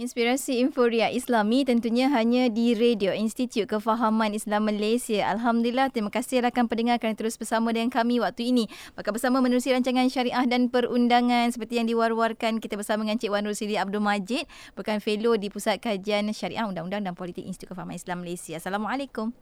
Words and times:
Inspirasi 0.00 0.64
Inforia 0.64 1.12
Islami 1.12 1.60
tentunya 1.68 2.08
hanya 2.08 2.48
di 2.48 2.72
Radio 2.72 3.12
Institut 3.12 3.68
Kefahaman 3.68 4.32
Islam 4.32 4.64
Malaysia. 4.64 5.28
Alhamdulillah, 5.28 5.92
terima 5.92 6.08
kasih 6.08 6.40
rakan 6.40 6.72
pendengar 6.72 6.96
kerana 6.96 7.20
terus 7.20 7.36
bersama 7.36 7.68
dengan 7.68 7.92
kami 7.92 8.16
waktu 8.16 8.48
ini. 8.48 8.64
Bakal 8.96 9.12
bersama 9.12 9.44
menerusi 9.44 9.68
rancangan 9.76 10.08
syariah 10.08 10.40
dan 10.48 10.72
perundangan 10.72 11.52
seperti 11.52 11.84
yang 11.84 11.84
diwar-warkan 11.84 12.64
kita 12.64 12.80
bersama 12.80 13.04
dengan 13.04 13.20
Cik 13.20 13.28
Wan 13.28 13.44
Rusili 13.44 13.76
Abdul 13.76 14.00
Majid, 14.00 14.48
bukan 14.72 15.04
fellow 15.04 15.36
di 15.36 15.52
Pusat 15.52 15.84
Kajian 15.84 16.32
Syariah 16.32 16.64
Undang-Undang 16.64 17.04
dan 17.04 17.12
Politik 17.12 17.44
Institut 17.44 17.76
Kefahaman 17.76 18.00
Islam 18.00 18.24
Malaysia. 18.24 18.56
Assalamualaikum. 18.56 19.36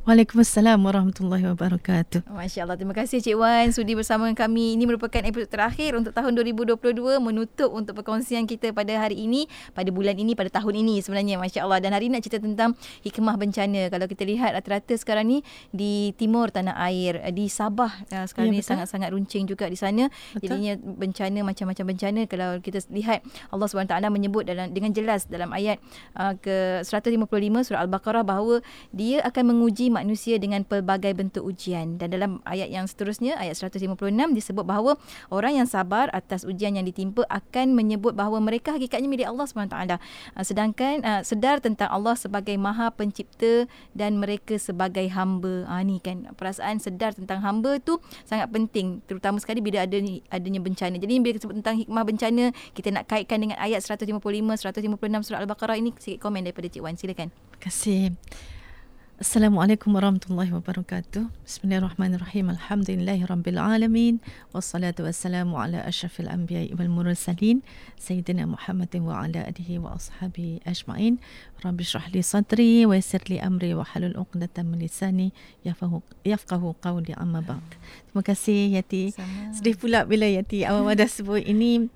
Waalaikumsalam 0.00 0.80
warahmatullahi 0.80 1.44
wabarakatuh. 1.52 2.24
Masya 2.32 2.64
Allah, 2.64 2.80
terima 2.80 2.96
kasih 2.96 3.20
Cik 3.20 3.36
Wan 3.36 3.68
sudi 3.68 3.92
bersama 3.92 4.24
dengan 4.24 4.48
kami. 4.48 4.72
Ini 4.80 4.88
merupakan 4.88 5.20
episod 5.20 5.52
terakhir 5.52 5.92
untuk 5.92 6.16
tahun 6.16 6.40
2022 6.40 7.20
menutup 7.20 7.68
untuk 7.68 8.00
perkongsian 8.00 8.48
kita 8.48 8.72
pada 8.72 8.96
hari 8.96 9.28
ini 9.28 9.44
pada 9.76 9.92
bulan 9.92 10.16
ini 10.16 10.32
pada 10.32 10.48
tahun 10.48 10.80
ini 10.80 11.04
sebenarnya 11.04 11.36
Masya 11.36 11.68
Allah 11.68 11.84
dan 11.84 11.92
hari 11.92 12.08
ini 12.08 12.16
nak 12.16 12.24
cerita 12.24 12.40
tentang 12.40 12.80
hikmah 13.04 13.36
bencana 13.36 13.92
kalau 13.92 14.08
kita 14.08 14.24
lihat 14.24 14.56
rata-rata 14.56 14.96
sekarang 14.96 15.36
ni 15.36 15.38
di 15.68 16.16
timur 16.16 16.48
tanah 16.48 16.80
air 16.80 17.20
di 17.36 17.52
Sabah 17.52 17.92
uh, 18.08 18.24
sekarang 18.24 18.56
ya, 18.56 18.64
ni 18.64 18.64
sangat-sangat 18.64 19.12
runcing 19.12 19.44
juga 19.44 19.68
di 19.68 19.76
sana 19.76 20.08
betul. 20.32 20.48
jadinya 20.48 20.80
bencana 20.80 21.44
macam-macam 21.44 21.84
bencana 21.92 22.20
kalau 22.24 22.56
kita 22.64 22.80
lihat 22.88 23.20
Allah 23.52 23.68
SWT 23.68 23.92
menyebut 24.08 24.48
dalam 24.48 24.72
dengan 24.72 24.96
jelas 24.96 25.28
dalam 25.28 25.52
ayat 25.52 25.76
uh, 26.16 26.32
ke 26.40 26.80
155 26.88 27.20
surah 27.68 27.84
Al-Baqarah 27.84 28.24
bahawa 28.24 28.64
dia 28.96 29.20
akan 29.28 29.52
menguji 29.52 29.89
manusia 29.90 30.38
dengan 30.38 30.62
pelbagai 30.62 31.12
bentuk 31.12 31.42
ujian 31.44 31.98
dan 31.98 32.14
dalam 32.14 32.38
ayat 32.46 32.70
yang 32.70 32.86
seterusnya 32.86 33.36
ayat 33.36 33.58
156 33.58 33.98
disebut 34.32 34.64
bahawa 34.64 34.96
orang 35.28 35.62
yang 35.62 35.68
sabar 35.68 36.08
atas 36.14 36.46
ujian 36.46 36.78
yang 36.78 36.86
ditimpa 36.86 37.26
akan 37.26 37.74
menyebut 37.74 38.14
bahawa 38.14 38.38
mereka 38.38 38.74
hakikatnya 38.74 39.10
milik 39.10 39.26
Allah 39.26 39.46
SWT. 39.46 39.76
Uh, 39.76 40.44
sedangkan 40.46 41.02
uh, 41.02 41.22
sedar 41.26 41.58
tentang 41.58 41.90
Allah 41.90 42.14
sebagai 42.14 42.54
Maha 42.54 42.94
Pencipta 42.94 43.66
dan 43.92 44.22
mereka 44.22 44.56
sebagai 44.56 45.04
hamba. 45.10 45.66
Ah 45.66 45.80
uh, 45.80 45.82
ni 45.82 45.98
kan 45.98 46.30
perasaan 46.38 46.78
sedar 46.78 47.12
tentang 47.12 47.42
hamba 47.42 47.82
tu 47.82 47.98
sangat 48.24 48.48
penting 48.54 49.02
terutama 49.04 49.42
sekali 49.42 49.58
bila 49.58 49.82
ada 49.84 49.98
adanya 50.30 50.60
bencana. 50.62 50.96
Jadi 50.96 51.12
bila 51.18 51.32
kita 51.34 51.44
sebut 51.48 51.56
tentang 51.58 51.76
hikmah 51.82 52.04
bencana, 52.06 52.44
kita 52.72 52.88
nak 52.94 53.10
kaitkan 53.10 53.42
dengan 53.42 53.58
ayat 53.58 53.82
155 53.82 54.14
156 54.20 55.26
surah 55.26 55.40
Al-Baqarah 55.42 55.76
ini 55.80 55.90
sikit 55.98 56.22
komen 56.22 56.46
daripada 56.46 56.68
Cik 56.70 56.82
Wan. 56.84 56.94
Silakan. 56.94 57.32
Terima 57.32 57.58
kasih. 57.58 58.59
Assalamualaikum 59.20 59.92
warahmatullahi 59.92 60.48
wabarakatuh. 60.48 61.28
Bismillahirrahmanirrahim. 61.44 62.56
Alhamdulillahi 62.56 63.28
rabbil 63.28 63.60
alamin. 63.60 64.16
Wassalatu 64.56 65.04
wassalamu 65.04 65.60
ala 65.60 65.84
asyrafil 65.84 66.24
anbiya'i 66.24 66.72
wal 66.72 66.88
mursalin. 66.88 67.60
Sayyidina 68.00 68.48
Muhammadin 68.48 69.04
wa 69.04 69.20
ala 69.20 69.44
alihi 69.44 69.76
wa 69.76 69.92
ashabi 70.00 70.64
ajma'in. 70.64 71.20
Rabbi 71.60 71.84
syrah 71.84 72.08
li 72.16 72.24
sadri 72.24 72.88
wa 72.88 72.96
yassir 72.96 73.20
li 73.28 73.36
amri 73.36 73.76
wa 73.76 73.84
halul 73.84 74.16
uqdatan 74.16 74.72
min 74.72 74.80
lisani 74.88 75.36
yafqahu 75.68 76.00
yafqahu 76.24 76.80
qawli 76.80 77.12
amma 77.20 77.44
ba'd. 77.44 77.76
Terima 78.08 78.24
kasih 78.24 78.72
Yati. 78.72 79.12
Sama. 79.12 79.52
Sedih 79.52 79.76
pula 79.76 80.08
bila 80.08 80.24
Yati 80.24 80.64
awal 80.64 80.96
dah 80.96 81.04
sebut 81.04 81.44
ini 81.44 81.92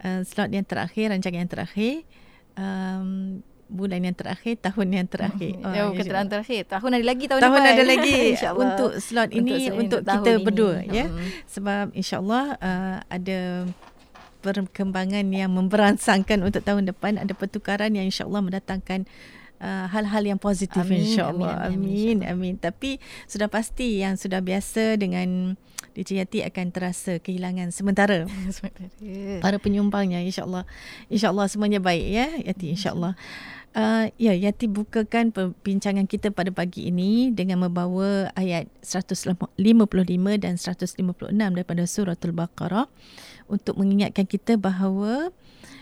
uh, 0.00 0.24
slot 0.24 0.48
yang 0.48 0.64
terakhir, 0.64 1.12
rancangan 1.12 1.36
yang 1.44 1.52
terakhir. 1.52 2.08
Um, 2.56 3.44
bulan 3.72 4.04
yang 4.04 4.12
terakhir, 4.12 4.60
tahun 4.60 4.86
yang 4.92 5.08
terakhir. 5.08 5.56
Oh, 5.64 5.72
oh 5.72 5.88
bukan 5.96 6.04
tahun 6.04 6.28
terakhir. 6.28 6.62
Tahun 6.68 6.90
ada 6.92 7.04
lagi 7.04 7.24
tahun, 7.24 7.40
tahun 7.40 7.52
depan. 7.56 7.64
Tahun 7.64 7.74
ada 7.74 7.84
lagi 7.88 8.16
untuk 8.62 8.90
slot 9.00 9.30
ini 9.32 9.56
untuk, 9.72 10.00
untuk 10.04 10.12
kita 10.20 10.30
ini. 10.36 10.44
berdua 10.44 10.76
ya. 10.84 11.06
Hmm. 11.08 11.28
Sebab 11.48 11.86
insya-Allah 11.96 12.44
uh, 12.60 12.96
ada 13.08 13.40
perkembangan 14.44 15.24
yang 15.32 15.50
memberansangkan 15.56 16.44
untuk 16.44 16.60
tahun 16.60 16.92
depan, 16.92 17.16
ada 17.16 17.32
pertukaran 17.32 17.90
yang 17.96 18.06
insya-Allah 18.06 18.44
mendatangkan 18.44 19.08
Uh, 19.62 19.86
hal-hal 19.94 20.26
yang 20.26 20.42
positif 20.42 20.82
insya-Allah. 20.82 21.70
Amin, 21.70 22.26
amin, 22.26 22.26
amin. 22.26 22.54
Tapi 22.58 22.98
sudah 23.30 23.46
pasti 23.46 24.02
yang 24.02 24.18
sudah 24.18 24.42
biasa 24.42 24.98
dengan 24.98 25.54
DJ 25.92 26.24
Yati 26.24 26.42
akan 26.42 26.66
terasa 26.72 27.20
kehilangan 27.20 27.70
sementara. 27.76 28.26
Para 29.44 29.56
penyumbangnya 29.60 30.24
insya-Allah. 30.24 30.64
Insya-Allah 31.12 31.46
semuanya 31.46 31.78
baik 31.78 32.06
ya 32.10 32.26
Yati 32.42 32.74
insya-Allah. 32.74 33.14
Uh, 33.72 34.12
ya, 34.20 34.36
Yati 34.36 34.68
bukakan 34.68 35.32
perbincangan 35.32 36.04
kita 36.04 36.28
pada 36.28 36.52
pagi 36.52 36.92
ini 36.92 37.32
dengan 37.32 37.64
membawa 37.64 38.28
ayat 38.36 38.68
155 38.84 39.32
dan 40.36 40.60
156 40.60 41.00
daripada 41.32 41.82
surah 41.88 42.12
Al-Baqarah 42.12 42.84
untuk 43.48 43.80
mengingatkan 43.80 44.28
kita 44.28 44.60
bahawa 44.60 45.32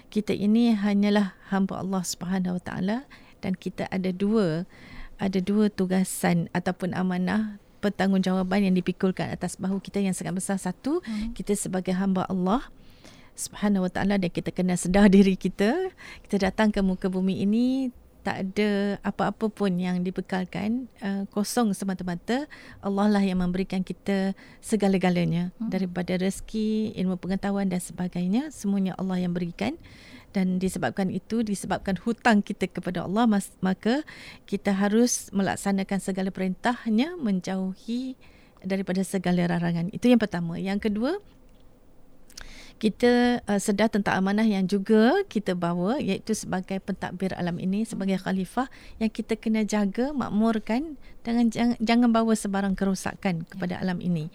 kita 0.06 0.30
ini 0.30 0.70
hanyalah 0.70 1.34
hamba 1.50 1.82
Allah 1.82 2.02
Subhanahu 2.06 2.58
Wa 2.58 2.62
Taala 2.62 2.98
dan 3.42 3.58
kita 3.58 3.90
ada 3.90 4.14
dua 4.14 4.70
ada 5.18 5.38
dua 5.42 5.66
tugasan 5.66 6.46
ataupun 6.54 6.94
amanah 6.94 7.58
pertanggungjawaban 7.80 8.70
yang 8.70 8.74
dipikulkan 8.76 9.32
atas 9.32 9.56
bahu 9.56 9.80
kita 9.80 9.98
yang 9.98 10.12
sangat 10.12 10.36
besar 10.36 10.62
satu 10.62 11.00
hmm. 11.00 11.32
kita 11.34 11.56
sebagai 11.56 11.96
hamba 11.96 12.28
Allah 12.28 12.68
Subhanahu 13.40 13.88
Wa 13.88 13.92
Taala 13.96 14.20
dan 14.20 14.28
kita 14.28 14.52
kena 14.52 14.76
sedar 14.76 15.08
diri 15.16 15.40
kita. 15.40 15.72
Kita 16.28 16.36
datang 16.36 16.68
ke 16.68 16.84
muka 16.84 17.08
bumi 17.08 17.40
ini 17.40 17.88
tak 18.20 18.36
ada 18.52 19.00
apa-apa 19.00 19.48
pun 19.48 19.72
yang 19.80 20.04
dibekalkan 20.04 20.92
uh, 21.00 21.24
kosong 21.32 21.72
semata-mata. 21.72 22.44
Allah 22.84 23.08
lah 23.08 23.24
yang 23.24 23.40
memberikan 23.40 23.80
kita 23.80 24.36
segala-galanya. 24.60 25.56
Hmm. 25.56 25.72
daripada 25.72 26.20
rezeki 26.20 26.92
ilmu 27.00 27.16
pengetahuan 27.16 27.72
dan 27.72 27.80
sebagainya 27.80 28.52
semuanya 28.52 28.92
Allah 29.00 29.24
yang 29.24 29.32
berikan. 29.32 29.80
Dan 30.30 30.62
disebabkan 30.62 31.10
itu 31.10 31.42
disebabkan 31.42 31.98
hutang 32.06 32.38
kita 32.38 32.70
kepada 32.70 33.02
Allah 33.02 33.26
maka 33.58 34.06
kita 34.46 34.70
harus 34.78 35.26
melaksanakan 35.34 35.98
segala 35.98 36.30
perintahnya 36.30 37.18
menjauhi 37.18 38.14
daripada 38.62 39.02
segala 39.02 39.50
larangan. 39.50 39.90
Itu 39.90 40.06
yang 40.06 40.20
pertama. 40.22 40.54
Yang 40.60 40.86
kedua 40.86 41.18
kita 42.80 43.44
uh, 43.44 43.60
sedar 43.60 43.92
tentang 43.92 44.16
amanah 44.16 44.48
yang 44.48 44.64
juga 44.64 45.20
kita 45.28 45.52
bawa 45.52 46.00
iaitu 46.00 46.32
sebagai 46.32 46.80
pentadbir 46.80 47.36
alam 47.36 47.60
ini 47.60 47.84
sebagai 47.84 48.16
khalifah 48.16 48.72
yang 48.96 49.12
kita 49.12 49.36
kena 49.36 49.68
jaga 49.68 50.16
makmurkan 50.16 50.96
dengan 51.20 51.52
jangan, 51.52 51.76
jangan 51.76 52.08
bawa 52.08 52.32
sebarang 52.32 52.72
kerosakan 52.72 53.44
kepada 53.44 53.76
alam 53.76 54.00
ini. 54.00 54.32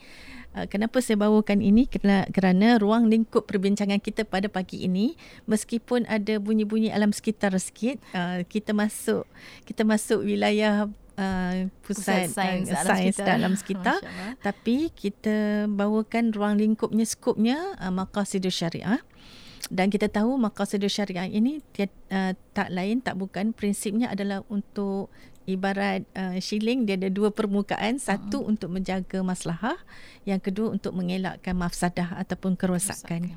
Uh, 0.54 0.70
kenapa 0.70 1.02
saya 1.02 1.18
bawakan 1.18 1.66
ini 1.66 1.90
kerana, 1.90 2.30
kerana 2.30 2.78
ruang 2.78 3.10
lingkup 3.10 3.50
perbincangan 3.50 3.98
kita 3.98 4.30
pada 4.30 4.46
pagi 4.46 4.86
ini 4.86 5.18
meskipun 5.50 6.06
ada 6.06 6.38
bunyi-bunyi 6.38 6.94
alam 6.94 7.10
sekitar 7.10 7.52
sikit 7.58 7.98
uh, 8.14 8.46
kita 8.46 8.78
masuk 8.78 9.26
kita 9.66 9.82
masuk 9.82 10.22
wilayah 10.22 10.86
Uh, 11.16 11.72
pusat, 11.80 12.28
pusat 12.28 12.36
sains, 12.36 12.68
uh, 12.68 12.84
sains 12.84 13.16
dalam 13.16 13.56
sekitar. 13.56 14.04
Tapi 14.44 14.92
kita 14.92 15.64
bawakan 15.72 16.36
ruang 16.36 16.60
lingkupnya 16.60 17.08
skopnya 17.08 17.72
uh, 17.80 17.88
maqasidus 17.88 18.52
syariah. 18.52 19.00
Dan 19.72 19.88
kita 19.88 20.12
tahu 20.12 20.36
maqasidus 20.36 20.92
syariah 20.92 21.32
ini 21.32 21.64
tiad, 21.72 21.88
uh, 22.12 22.36
tak 22.52 22.68
lain 22.68 23.00
tak 23.00 23.16
bukan 23.16 23.56
prinsipnya 23.56 24.12
adalah 24.12 24.44
untuk 24.52 25.08
ibarat 25.46 26.06
uh, 26.18 26.38
shilling 26.42 26.90
dia 26.90 26.98
ada 26.98 27.10
dua 27.10 27.30
permukaan 27.30 28.02
satu 28.02 28.42
uh-huh. 28.42 28.52
untuk 28.52 28.74
menjaga 28.74 29.22
maslahah 29.22 29.78
yang 30.26 30.42
kedua 30.42 30.74
untuk 30.74 30.98
mengelakkan 30.98 31.54
mafsadah 31.54 32.18
ataupun 32.18 32.58
kerosakan 32.58 33.34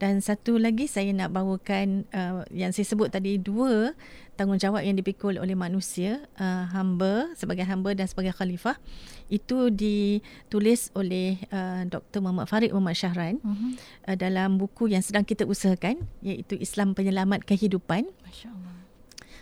dan 0.00 0.24
satu 0.24 0.56
lagi 0.56 0.88
saya 0.88 1.12
nak 1.12 1.36
bawakan 1.36 2.08
uh, 2.16 2.48
yang 2.48 2.72
saya 2.72 2.88
sebut 2.88 3.12
tadi 3.12 3.36
dua 3.36 3.92
tanggungjawab 4.40 4.80
yang 4.80 4.96
dipikul 4.96 5.36
oleh 5.36 5.52
manusia 5.52 6.24
uh, 6.40 6.64
hamba 6.72 7.28
sebagai 7.36 7.68
hamba 7.68 7.92
dan 7.92 8.08
sebagai 8.08 8.32
khalifah 8.32 8.80
itu 9.28 9.68
ditulis 9.68 10.88
oleh 10.96 11.36
uh, 11.52 11.84
Dr. 11.84 12.24
Muhammad 12.24 12.48
Farid 12.48 12.72
Muhammad 12.72 12.96
Syahran 12.96 13.36
uh-huh. 13.44 13.76
uh, 14.08 14.16
dalam 14.16 14.56
buku 14.56 14.88
yang 14.88 15.04
sedang 15.04 15.28
kita 15.28 15.44
usahakan 15.44 16.08
iaitu 16.24 16.56
Islam 16.56 16.96
Penyelamat 16.96 17.44
Kehidupan 17.44 18.08
masya-Allah 18.24 18.69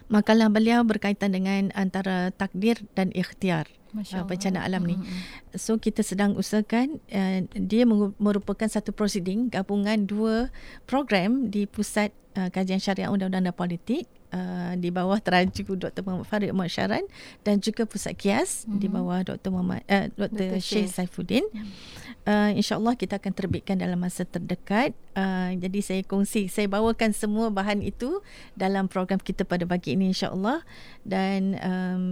makalah 0.08 0.48
beliau 0.48 0.84
berkaitan 0.84 1.36
dengan 1.36 1.68
antara 1.76 2.32
takdir 2.32 2.84
dan 2.96 3.12
ikhtiar 3.12 3.68
uh, 3.94 4.24
bencana 4.24 4.64
alam 4.64 4.84
ni. 4.84 4.96
Mm-hmm. 4.96 5.56
So 5.56 5.76
kita 5.76 6.04
sedang 6.04 6.34
usahakan 6.36 7.00
uh, 7.12 7.38
dia 7.52 7.84
merupakan 8.18 8.68
satu 8.68 8.92
proceeding 8.92 9.52
gabungan 9.52 10.08
dua 10.08 10.48
program 10.88 11.52
di 11.52 11.68
pusat 11.68 12.12
uh, 12.36 12.48
kajian 12.48 12.80
syariah 12.80 13.12
undang-undang 13.12 13.52
dan 13.52 13.56
politik 13.56 14.08
uh, 14.32 14.72
di 14.76 14.88
bawah 14.92 15.18
teraju 15.20 15.88
Dr. 15.88 16.02
Muhammad 16.04 16.26
Farid 16.28 16.50
Muhammad 16.52 16.72
Syaran 16.72 17.04
dan 17.44 17.60
juga 17.60 17.88
pusat 17.88 18.14
kias 18.16 18.64
mm-hmm. 18.64 18.78
di 18.80 18.86
bawah 18.88 19.20
Dr. 19.24 19.50
Muhammad 19.52 19.82
uh, 19.88 20.06
Dr. 20.14 20.58
Dr. 20.58 20.60
Syed 20.60 20.88
Saifuddin. 20.92 21.44
Mm-hmm. 21.48 22.06
Uh, 22.28 22.50
InsyaAllah 22.60 22.92
kita 23.00 23.16
akan 23.16 23.32
terbitkan 23.32 23.80
dalam 23.80 23.96
masa 23.96 24.28
terdekat. 24.28 24.92
Uh, 25.16 25.56
jadi 25.56 25.80
saya 25.80 26.02
kongsi, 26.04 26.52
saya 26.52 26.68
bawakan 26.68 27.16
semua 27.16 27.48
bahan 27.48 27.80
itu 27.80 28.20
dalam 28.52 28.84
program 28.84 29.16
kita 29.16 29.48
pada 29.48 29.64
pagi 29.64 29.96
ini 29.96 30.12
insyaAllah. 30.12 30.60
Dan 31.08 31.56
um, 31.64 32.04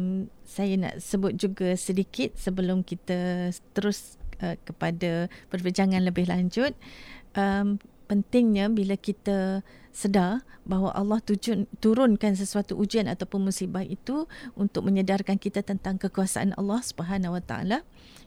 saya 0.49 0.73
nak 0.81 1.05
sebut 1.05 1.37
juga 1.37 1.77
sedikit 1.77 2.33
sebelum 2.41 2.81
kita 2.81 3.53
terus 3.77 4.17
uh, 4.41 4.57
kepada 4.65 5.29
perbincangan 5.53 6.01
lebih 6.01 6.33
lanjut. 6.33 6.73
Um, 7.37 7.77
pentingnya 8.07 8.71
bila 8.71 8.95
kita 8.97 9.61
sedar 9.97 10.45
bahawa 10.69 10.93
Allah 10.93 11.25
tujuan, 11.25 11.65
turunkan 11.81 12.37
sesuatu 12.37 12.77
ujian 12.77 13.09
ataupun 13.09 13.49
musibah 13.49 13.81
itu 13.81 14.29
untuk 14.53 14.85
menyedarkan 14.85 15.41
kita 15.41 15.65
tentang 15.65 15.97
kekuasaan 15.97 16.53
Allah 16.61 16.85
Subhanahu 16.85 17.41
Wa 17.41 17.43
Taala 17.43 17.79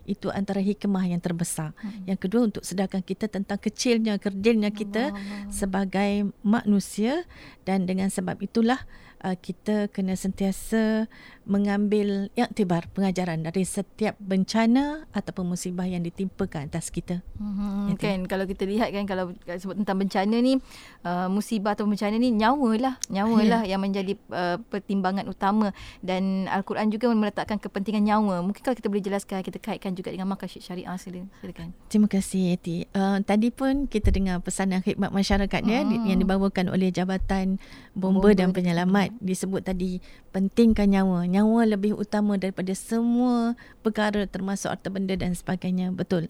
itu 0.09 0.33
antara 0.33 0.57
hikmah 0.57 1.05
yang 1.05 1.21
terbesar. 1.21 1.77
Hmm. 1.77 2.09
Yang 2.09 2.19
kedua 2.25 2.41
untuk 2.49 2.65
sedarkan 2.65 3.05
kita 3.05 3.29
tentang 3.29 3.61
kecilnya 3.61 4.17
kerdilnya 4.17 4.73
kita 4.73 5.13
Allah. 5.13 5.53
sebagai 5.53 6.33
manusia 6.41 7.29
dan 7.69 7.85
dengan 7.85 8.09
sebab 8.09 8.41
itulah 8.41 8.81
uh, 9.21 9.37
kita 9.37 9.93
kena 9.93 10.17
sentiasa 10.17 11.05
mengambil 11.49 12.29
iktibar 12.37 12.85
pengajaran 12.93 13.41
dari 13.41 13.65
setiap 13.65 14.13
bencana 14.21 15.09
ataupun 15.09 15.57
musibah 15.57 15.89
yang 15.89 16.05
ditimpakan 16.05 16.69
atas 16.69 16.93
kita. 16.93 17.25
Hmm, 17.41 17.97
kan 17.97 18.29
kalau 18.29 18.45
kita 18.45 18.69
lihat 18.69 18.93
kan 18.93 19.09
kalau 19.09 19.33
sebut 19.57 19.81
tentang 19.81 19.97
bencana 19.97 20.37
ni 20.37 20.61
uh, 21.01 21.25
musibah 21.25 21.73
atau 21.73 21.89
bencana 21.89 22.21
ni 22.21 22.29
nyawa 22.29 22.69
lah 22.77 22.95
nyawa 23.09 23.41
yeah. 23.41 23.63
yang 23.65 23.81
menjadi 23.81 24.13
uh, 24.29 24.61
pertimbangan 24.69 25.25
utama 25.25 25.73
dan 26.05 26.45
al-Quran 26.53 26.93
juga 26.93 27.09
meletakkan 27.17 27.57
kepentingan 27.57 28.05
nyawa. 28.05 28.45
Mungkin 28.45 28.61
kalau 28.61 28.77
kita 28.77 28.85
boleh 28.85 29.01
jelaskan 29.01 29.41
kita 29.41 29.57
kaitkan 29.57 29.97
juga 29.97 30.13
dengan 30.13 30.29
makasih 30.29 30.61
syariah 30.61 30.93
silakan. 31.01 31.73
Terima 31.89 32.05
kasih 32.05 32.53
Eti. 32.53 32.85
Uh, 32.93 33.25
tadi 33.25 33.49
pun 33.49 33.89
kita 33.89 34.13
dengar 34.13 34.37
pesanan 34.45 34.85
khidmat 34.85 35.09
masyarakat 35.09 35.61
ya 35.65 35.81
hmm. 35.81 36.13
yang 36.13 36.19
dibawakan 36.21 36.69
oleh 36.69 36.93
Jabatan 36.93 37.57
Bomba, 37.97 38.21
Bomba 38.21 38.37
dan 38.37 38.53
Penyelamat 38.53 39.17
disebut 39.17 39.65
tadi 39.65 39.97
pentingkan 40.29 40.91
nyawa. 40.91 41.25
Nyawa 41.25 41.38
lebih 41.67 41.95
utama 41.95 42.35
daripada 42.35 42.73
semua 42.73 43.53
perkara 43.85 44.25
termasuk 44.25 44.71
harta 44.73 44.89
benda 44.89 45.13
dan 45.15 45.35
sebagainya. 45.35 45.93
Betul. 45.93 46.27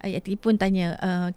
Ayat 0.00 0.24
pun 0.40 0.56
tanya 0.56 0.96
uh, 0.98 1.28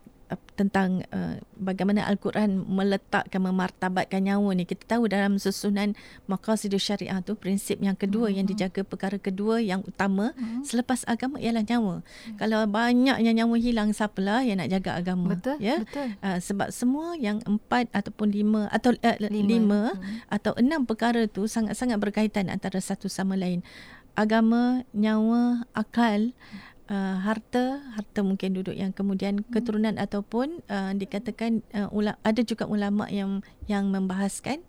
tentang 0.56 1.04
uh, 1.12 1.40
bagaimana 1.58 2.06
Al-Quran 2.08 2.64
meletakkan 2.64 3.42
memartabatkan 3.42 4.24
nyawa 4.24 4.56
ni 4.56 4.64
kita 4.64 4.98
tahu 4.98 5.12
dalam 5.12 5.36
susunan 5.42 5.98
maqasid 6.30 6.72
syariah 6.78 7.20
tu 7.24 7.36
prinsip 7.36 7.82
yang 7.82 7.98
kedua 7.98 8.30
hmm. 8.30 8.36
yang 8.40 8.46
dijaga 8.48 8.82
perkara 8.86 9.18
kedua 9.20 9.60
yang 9.60 9.84
utama 9.84 10.32
hmm. 10.38 10.64
selepas 10.64 11.04
agama 11.10 11.42
ialah 11.42 11.66
nyawa 11.66 11.96
hmm. 12.04 12.38
kalau 12.40 12.64
banyak 12.70 13.18
yang 13.20 13.36
nyawa 13.44 13.56
hilang 13.60 13.90
siapalah 13.92 14.46
yang 14.46 14.62
nak 14.62 14.72
jaga 14.72 14.92
agama 15.00 15.36
betul 15.36 15.58
ya 15.60 15.84
betul. 15.84 16.08
Uh, 16.24 16.40
sebab 16.40 16.70
semua 16.72 17.18
yang 17.20 17.44
empat 17.44 17.92
ataupun 17.92 18.32
lima 18.32 18.72
atau 18.72 18.96
uh, 18.96 19.18
lima, 19.20 19.48
lima 19.48 19.82
hmm. 19.96 20.32
atau 20.32 20.56
enam 20.56 20.88
perkara 20.88 21.28
tu 21.28 21.48
sangat-sangat 21.50 22.00
berkaitan 22.00 22.48
antara 22.48 22.80
satu 22.80 23.12
sama 23.12 23.36
lain 23.36 23.66
agama 24.16 24.84
nyawa 24.92 25.64
akal 25.72 26.36
hmm 26.36 26.71
uh, 26.92 27.16
harta 27.24 27.80
harta 27.96 28.20
mungkin 28.22 28.52
duduk 28.52 28.76
yang 28.76 28.92
kemudian 28.92 29.40
hmm. 29.40 29.48
keturunan 29.56 29.96
ataupun 29.96 30.60
uh, 30.68 30.92
dikatakan 30.92 31.64
uh, 31.72 31.90
ada 32.22 32.42
juga 32.44 32.68
ulama 32.68 33.08
yang 33.08 33.40
yang 33.72 33.88
membahaskan 33.88 34.60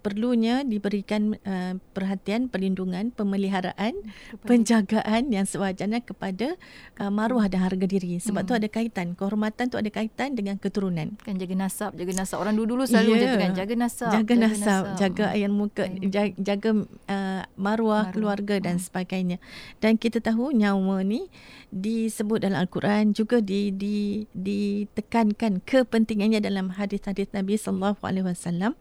perlunya 0.00 0.64
diberikan 0.64 1.36
uh, 1.46 1.76
perhatian 1.92 2.48
perlindungan 2.48 3.12
pemeliharaan 3.12 3.92
kepada 4.00 4.48
penjagaan 4.48 5.22
yang 5.30 5.46
sewajarnya 5.46 6.00
kepada 6.02 6.56
uh, 6.98 7.12
maruah 7.12 7.46
dan 7.46 7.62
harga 7.68 7.86
diri. 7.86 8.18
Sebab 8.18 8.42
hmm. 8.44 8.48
tu 8.48 8.54
ada 8.56 8.68
kaitan. 8.68 9.06
Kehormatan 9.14 9.68
tu 9.68 9.76
ada 9.76 9.90
kaitan 9.92 10.32
dengan 10.32 10.56
keturunan. 10.56 11.14
Kan 11.20 11.36
jaga 11.36 11.54
nasab 11.54 11.92
jaga 11.94 12.12
nasab 12.16 12.40
orang 12.40 12.56
dulu-dulu 12.56 12.88
selalu 12.88 13.10
yeah. 13.14 13.20
jaga 13.20 13.36
kan. 13.36 13.50
Jaga 13.54 13.74
nasab 13.76 14.10
jaga, 14.10 14.20
jaga 14.20 14.34
nasab, 14.40 14.82
nasab. 14.82 14.98
jaga 14.98 15.24
ayat 15.36 15.52
muka 15.52 15.84
jaga, 16.08 16.32
jaga 16.40 16.70
uh, 16.72 16.82
maruah, 17.06 17.44
maruah. 17.60 18.02
keluarga 18.10 18.56
dan 18.58 18.80
hmm. 18.80 18.84
sebagainya. 18.88 19.36
Dan 19.78 20.00
kita 20.00 20.24
tahu 20.24 20.56
nyawa 20.56 21.04
ni 21.04 21.28
disebut 21.70 22.42
dalam 22.42 22.66
al-Quran 22.66 23.14
juga 23.14 23.38
di 23.38 23.70
di 23.70 24.26
ditekankan 24.34 25.62
kepentingannya 25.62 26.42
dalam 26.42 26.74
hadis-hadis 26.74 27.30
Nabi 27.30 27.54
sallallahu 27.54 28.02
alaihi 28.02 28.26
wasallam 28.26 28.74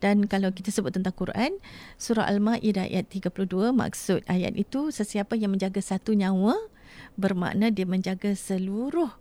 dan 0.00 0.24
kalau 0.26 0.50
kita 0.50 0.72
sebut 0.72 0.96
tentang 0.96 1.14
Quran 1.14 1.56
surah 2.00 2.26
al-Maidah 2.26 2.88
ayat 2.88 3.12
32 3.12 3.70
maksud 3.70 4.24
ayat 4.26 4.56
itu 4.56 4.90
sesiapa 4.90 5.36
yang 5.36 5.54
menjaga 5.54 5.78
satu 5.84 6.16
nyawa 6.16 6.56
bermakna 7.14 7.68
dia 7.70 7.84
menjaga 7.84 8.32
seluruh 8.32 9.12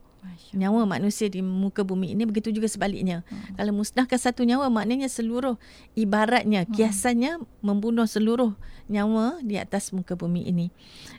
nyawa 0.52 0.84
manusia 0.84 1.32
di 1.32 1.40
muka 1.40 1.86
bumi 1.86 2.12
ini 2.12 2.28
begitu 2.28 2.52
juga 2.52 2.68
sebaliknya 2.68 3.24
hmm. 3.24 3.56
kalau 3.56 3.72
musnahkan 3.72 4.20
satu 4.20 4.44
nyawa 4.44 4.68
maknanya 4.68 5.08
seluruh 5.08 5.56
ibaratnya 5.96 6.66
hmm. 6.66 6.76
kiasannya 6.76 7.40
membunuh 7.64 8.04
seluruh 8.04 8.52
nyawa 8.90 9.40
di 9.46 9.56
atas 9.56 9.94
muka 9.96 10.18
bumi 10.18 10.50
ini 10.50 10.68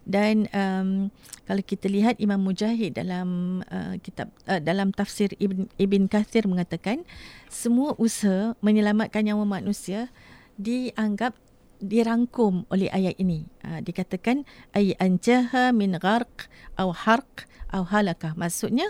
dan 0.04 0.50
um, 0.52 1.08
kalau 1.46 1.62
kita 1.64 1.86
lihat 1.86 2.18
Imam 2.18 2.42
Mujahid 2.42 2.98
dalam 2.98 3.62
uh, 3.70 3.96
kitab 4.02 4.28
uh, 4.50 4.60
dalam 4.60 4.92
tafsir 4.92 5.32
Ibn 5.38 5.70
Ibn 5.78 6.02
Kathir 6.10 6.50
mengatakan 6.50 7.06
semua 7.50 7.98
usaha 7.98 8.54
menyelamatkan 8.62 9.26
nyawa 9.26 9.42
manusia 9.42 10.08
dianggap 10.56 11.34
dirangkum 11.82 12.68
oleh 12.70 12.86
ayat 12.92 13.18
ini. 13.18 13.48
Uh, 13.66 13.82
dikatakan 13.82 14.46
ay 14.76 14.94
anjaha 15.02 15.74
min 15.74 15.98
gharq 15.98 16.46
aw 16.78 16.94
harq 16.94 17.50
aw 17.74 17.82
halakah. 17.82 18.38
Maksudnya 18.38 18.86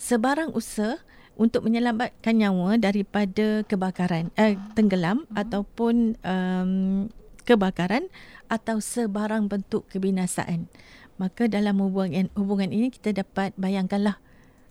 sebarang 0.00 0.56
usaha 0.56 0.96
untuk 1.38 1.68
menyelamatkan 1.68 2.34
nyawa 2.34 2.80
daripada 2.80 3.62
kebakaran 3.68 4.34
eh, 4.34 4.58
tenggelam 4.74 5.22
uh-huh. 5.28 5.42
ataupun 5.44 6.18
um, 6.24 7.06
kebakaran 7.46 8.10
atau 8.50 8.82
sebarang 8.82 9.46
bentuk 9.46 9.86
kebinasaan. 9.92 10.66
Maka 11.18 11.50
dalam 11.50 11.82
hubungan 11.82 12.30
hubungan 12.38 12.70
ini 12.70 12.90
kita 12.94 13.10
dapat 13.10 13.54
bayangkanlah 13.58 14.18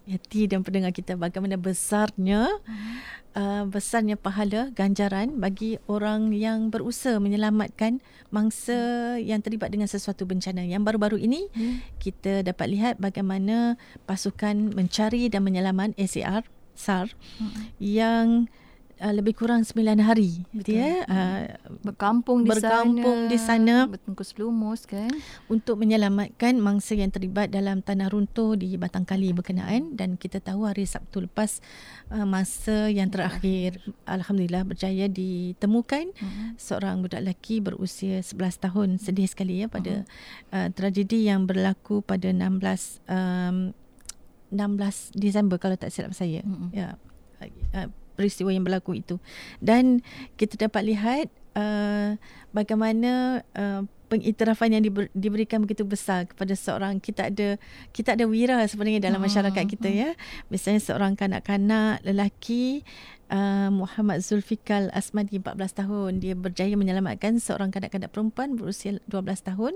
hati 0.07 0.47
dan 0.47 0.63
pendengar 0.63 0.95
kita 0.95 1.19
bagaimana 1.19 1.59
besarnya 1.59 2.47
uh-huh. 2.47 2.95
uh, 3.35 3.63
besarnya 3.67 4.15
pahala 4.15 4.71
ganjaran 4.71 5.37
bagi 5.37 5.77
orang 5.85 6.31
yang 6.31 6.71
berusaha 6.71 7.19
menyelamatkan 7.19 7.99
mangsa 8.31 9.15
yang 9.19 9.43
terlibat 9.43 9.69
dengan 9.69 9.91
sesuatu 9.91 10.23
bencana 10.23 10.63
yang 10.63 10.87
baru-baru 10.87 11.19
ini 11.19 11.51
uh-huh. 11.51 11.77
kita 11.99 12.41
dapat 12.41 12.67
lihat 12.71 12.95
bagaimana 12.97 13.75
pasukan 14.07 14.73
mencari 14.73 15.27
dan 15.27 15.43
menyelamat 15.43 15.93
ACR 15.99 16.47
SAR 16.73 17.11
uh-huh. 17.11 17.63
yang 17.83 18.47
uh, 19.01 19.13
lebih 19.13 19.37
kurang 19.37 19.61
9 19.63 19.77
hari 20.01 20.41
dia 20.53 21.05
uh, 21.05 21.43
berkampung 21.85 22.43
di 22.43 22.49
berkampung 22.49 23.29
sana 23.29 23.31
di 23.31 23.37
sana. 23.37 23.75
bertungkus 23.87 24.33
lumus 24.37 24.85
kan? 24.89 25.09
Untuk 25.47 25.79
menyelamatkan 25.79 26.57
mangsa 26.57 26.97
yang 26.97 27.13
terlibat 27.13 27.53
dalam 27.53 27.81
tanah 27.85 28.09
runtuh 28.09 28.57
di 28.57 28.75
Batang 28.75 29.05
Kali 29.05 29.31
berkenaan. 29.33 29.93
Dan 29.95 30.17
kita 30.19 30.41
tahu 30.41 30.67
hari 30.67 30.89
Sabtu 30.89 31.25
lepas 31.25 31.61
uh, 32.11 32.25
masa 32.25 32.89
yang 32.89 33.09
terakhir 33.09 33.79
alhamdulillah 34.05 34.65
berjaya 34.67 35.05
ditemukan. 35.07 36.09
Uh-huh. 36.17 36.49
seorang 36.57 37.01
budak 37.05 37.23
lelaki 37.23 37.61
berusia 37.61 38.21
11 38.21 38.65
tahun. 38.69 38.89
Sedih 38.97 39.29
sekali 39.29 39.63
ya 39.63 39.67
pada 39.69 40.03
uh-huh. 40.03 40.55
uh, 40.55 40.67
tragedi 40.73 41.29
yang 41.29 41.45
berlaku 41.45 42.01
pada 42.01 42.29
16 42.29 43.05
um, 43.07 43.57
16 44.47 45.11
Disember 45.11 45.59
kalau 45.59 45.75
tak 45.75 45.91
silap 45.91 46.15
saya. 46.15 46.41
Uh-huh. 46.41 46.69
ya. 46.71 46.95
Uh, 47.75 47.91
peristiwa 48.17 48.49
yang 48.49 48.65
berlaku 48.65 48.97
itu. 48.97 49.21
Dan 49.61 50.01
kita 50.35 50.57
dapat 50.67 50.81
lihat 50.89 51.27
uh, 51.53 52.17
bagaimana 52.49 53.45
uh, 53.53 53.85
pengiktirafan 54.07 54.71
yang 54.71 54.83
diber, 54.83 55.11
diberikan 55.11 55.61
begitu 55.61 55.83
besar 55.83 56.25
kepada 56.25 56.55
seorang. 56.55 56.97
Kita 56.97 57.27
ada 57.29 57.59
kita 57.91 58.15
ada 58.15 58.25
wira 58.25 58.63
sebenarnya 58.65 59.11
dalam 59.11 59.19
hmm, 59.19 59.27
masyarakat 59.29 59.63
kita 59.67 59.87
hmm. 59.91 59.97
ya. 59.97 60.09
Misalnya 60.49 60.81
seorang 60.81 61.13
kanak-kanak 61.13 62.01
lelaki 62.07 62.81
uh, 63.31 63.69
Muhammad 63.71 64.23
Zulfikal 64.23 64.91
Asmadi 64.95 65.39
14 65.39 65.83
tahun. 65.83 66.11
Dia 66.23 66.33
berjaya 66.33 66.73
menyelamatkan 66.75 67.39
seorang 67.39 67.71
kanak-kanak 67.71 68.11
perempuan 68.11 68.55
berusia 68.55 68.99
12 69.07 69.49
tahun 69.53 69.73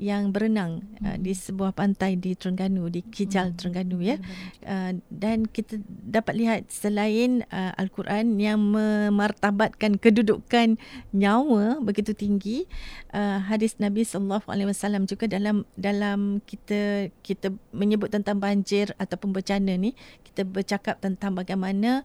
yang 0.00 0.32
berenang 0.32 0.84
uh, 1.04 1.16
di 1.20 1.32
sebuah 1.32 1.76
pantai 1.76 2.16
di 2.16 2.36
Terengganu 2.36 2.88
di 2.88 3.04
Kijal 3.04 3.52
hmm. 3.52 3.56
Terengganu 3.56 3.98
ya. 4.04 4.16
Uh, 4.64 4.98
dan 5.12 5.48
kita 5.48 5.80
dapat 5.86 6.34
lihat 6.36 6.60
selain 6.68 7.44
uh, 7.52 7.72
al-Quran 7.76 8.36
yang 8.40 8.60
memartabatkan 8.60 10.00
kedudukan 10.00 10.80
nyawa 11.12 11.80
begitu 11.80 12.12
tinggi 12.12 12.66
uh, 13.12 13.40
hadis 13.44 13.76
Nabi 13.80 14.02
sallallahu 14.04 14.48
alaihi 14.48 14.68
wasallam 14.72 15.04
juga 15.04 15.28
dalam 15.28 15.64
dalam 15.76 16.40
kita 16.44 17.12
kita 17.20 17.52
menyebut 17.72 18.12
tentang 18.12 18.40
banjir 18.40 18.92
ataupun 19.00 19.32
bencana 19.32 19.76
ni 19.76 19.92
kita 20.24 20.44
bercakap 20.44 21.00
tentang 21.00 21.32
bagaimana 21.32 22.04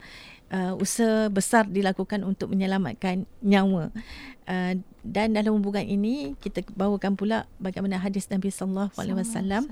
uh, 0.51 0.73
usaha 0.77 1.31
besar 1.31 1.65
dilakukan 1.65 2.21
untuk 2.27 2.51
menyelamatkan 2.51 3.25
nyawa. 3.41 3.89
Uh, 4.45 4.77
dan 5.01 5.33
dalam 5.33 5.57
hubungan 5.57 5.85
ini 5.87 6.37
kita 6.37 6.61
bawakan 6.75 7.17
pula 7.17 7.49
bagaimana 7.57 7.97
hadis 7.97 8.29
Nabi 8.29 8.53
sallallahu 8.53 8.93
alaihi 8.99 9.17
wasallam 9.17 9.65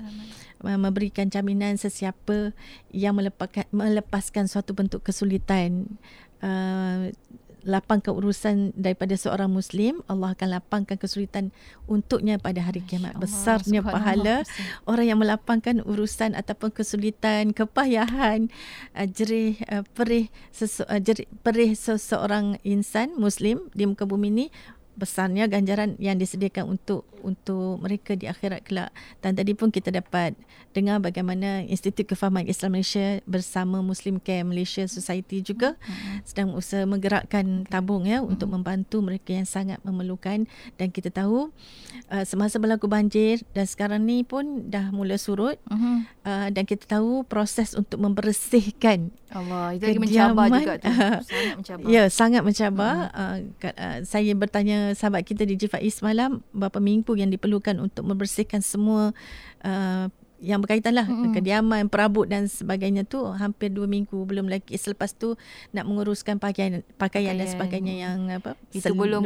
uh, 0.64 0.78
memberikan 0.80 1.28
jaminan 1.28 1.76
sesiapa 1.76 2.56
yang 2.90 3.14
melepaskan 3.14 3.68
melepaskan 3.70 4.44
suatu 4.50 4.74
bentuk 4.74 5.04
kesulitan 5.04 5.86
uh, 6.42 7.12
lapangkan 7.64 8.16
urusan 8.16 8.72
daripada 8.76 9.14
seorang 9.16 9.50
muslim 9.50 10.00
Allah 10.08 10.32
akan 10.32 10.48
lapangkan 10.60 10.96
kesulitan 10.96 11.52
untuknya 11.86 12.40
pada 12.40 12.64
hari 12.64 12.80
kiamat. 12.84 13.16
Allah, 13.16 13.22
besarnya 13.24 13.80
pahala 13.84 14.36
orang 14.86 15.06
yang 15.10 15.18
melapangkan 15.20 15.82
urusan 15.84 16.32
ataupun 16.36 16.72
kesulitan 16.72 17.52
kepayahan 17.52 18.48
uh, 18.96 19.06
jerih 19.06 19.60
uh, 19.68 19.84
perih 19.92 20.32
sesu, 20.54 20.86
uh, 20.86 21.00
jerih, 21.00 21.28
perih 21.44 21.76
seseorang 21.76 22.56
insan 22.64 23.14
muslim 23.16 23.68
di 23.76 23.84
muka 23.84 24.04
bumi 24.08 24.28
ini 24.30 24.46
besarnya 24.98 25.46
ganjaran 25.46 25.96
yang 25.98 26.18
disediakan 26.18 26.76
untuk 26.78 27.06
untuk 27.20 27.80
mereka 27.80 28.16
di 28.16 28.26
akhirat 28.26 28.64
kelak. 28.64 28.90
Dan 29.20 29.36
tadi 29.36 29.52
pun 29.52 29.68
kita 29.68 29.92
dapat 29.92 30.34
dengar 30.70 31.02
bagaimana 31.02 31.66
Institut 31.66 32.06
Kefahaman 32.06 32.46
Islam 32.46 32.78
Malaysia 32.78 33.18
bersama 33.26 33.82
Muslim 33.82 34.22
Care 34.22 34.46
Malaysia 34.46 34.86
Society 34.86 35.42
juga 35.42 35.74
mm-hmm. 35.74 36.16
sedang 36.22 36.48
usaha 36.54 36.86
menggerakkan 36.86 37.66
tabung 37.66 38.06
ya 38.06 38.22
mm-hmm. 38.22 38.30
untuk 38.30 38.48
membantu 38.54 39.02
mereka 39.02 39.34
yang 39.34 39.48
sangat 39.48 39.82
memerlukan 39.82 40.46
dan 40.78 40.88
kita 40.94 41.10
tahu 41.10 41.50
uh, 42.14 42.24
semasa 42.24 42.62
berlaku 42.62 42.86
banjir 42.86 43.42
dan 43.50 43.66
sekarang 43.66 44.06
ni 44.06 44.22
pun 44.22 44.70
dah 44.70 44.94
mula 44.94 45.18
surut 45.18 45.58
mm-hmm. 45.66 45.96
uh, 46.22 46.48
dan 46.54 46.62
kita 46.62 46.86
tahu 46.86 47.26
proses 47.26 47.74
untuk 47.74 47.98
membersihkan 47.98 49.10
Allah 49.30 49.78
itu 49.78 49.86
lagi 49.86 50.00
mencabar 50.02 50.46
juga 50.50 50.74
tu 50.82 50.90
sangat 51.30 51.54
mencabar. 51.54 51.86
Ya 51.86 52.04
sangat 52.10 52.42
mencabar. 52.42 52.94
Mm-hmm. 53.14 53.62
Uh, 53.62 53.72
uh, 53.78 53.98
saya 54.02 54.32
bertanya 54.34 54.78
sahabat 54.98 55.22
kita 55.22 55.46
di 55.46 55.54
Jifai 55.54 55.86
semalam 55.88 56.42
beberapa 56.50 56.82
minggu 56.82 57.14
yang 57.14 57.30
diperlukan 57.30 57.78
untuk 57.78 58.02
membersihkan 58.10 58.58
semua 58.58 59.14
uh, 59.62 60.10
yang 60.40 60.64
berkaitan 60.64 60.96
lah 60.96 61.04
mm-hmm. 61.04 61.36
kediaman, 61.36 61.92
perabot 61.92 62.24
dan 62.24 62.48
sebagainya 62.48 63.04
tu 63.04 63.20
hampir 63.36 63.68
dua 63.68 63.84
minggu 63.84 64.16
belum 64.24 64.48
lagi 64.48 64.72
selepas 64.74 65.12
tu 65.12 65.36
nak 65.76 65.84
menguruskan 65.84 66.40
pakaian 66.40 66.80
pakaian, 66.96 66.96
pakaian. 66.98 67.34
dan 67.36 67.46
sebagainya 67.46 67.94
yang 68.08 68.18
apa 68.32 68.56
itu 68.72 68.90
belum 68.90 69.22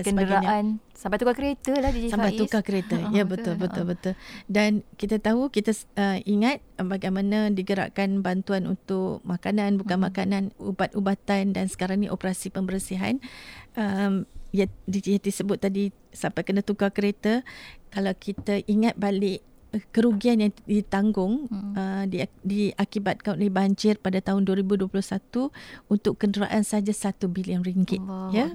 kenderaan 0.00 0.78
sampai 0.94 1.18
tukar 1.18 1.34
kereta 1.34 1.74
lah 1.74 1.90
di 1.90 2.06
sampai 2.06 2.38
tukar 2.38 2.62
kereta 2.62 2.96
ya 3.16 3.26
betul 3.26 3.58
betul 3.58 3.82
uh. 3.82 3.88
betul 3.90 4.14
dan 4.46 4.86
kita 4.94 5.18
tahu 5.18 5.50
kita 5.50 5.74
uh, 5.98 6.22
ingat 6.22 6.62
bagaimana 6.78 7.50
digerakkan 7.50 8.22
bantuan 8.22 8.70
untuk 8.70 9.20
makanan 9.26 9.76
bukan 9.82 9.98
mm-hmm. 9.98 10.08
makanan 10.08 10.42
ubat-ubatan 10.62 11.50
dan 11.50 11.66
sekarang 11.66 12.06
ni 12.06 12.08
operasi 12.08 12.54
pembersihan 12.54 13.18
um, 13.74 14.22
ya 14.54 14.70
disebut 14.86 15.58
tadi 15.58 15.90
sampai 16.14 16.46
kena 16.46 16.62
tukar 16.62 16.94
kereta 16.94 17.42
kalau 17.90 18.14
kita 18.14 18.62
ingat 18.70 18.94
balik 18.94 19.42
kerugian 19.90 20.38
yang 20.42 20.52
ditanggung 20.66 21.48
hmm. 21.50 21.72
uh, 21.74 22.04
di, 22.06 22.22
diakibatkan 22.44 23.38
oleh 23.38 23.50
banjir 23.50 23.98
pada 23.98 24.20
tahun 24.22 24.46
2021 24.46 24.90
untuk 25.90 26.14
kenderaan 26.18 26.62
saja 26.62 26.92
1 26.92 27.18
bilion 27.30 27.62
ringgit 27.64 27.98
Allah 28.02 28.30
ya 28.30 28.46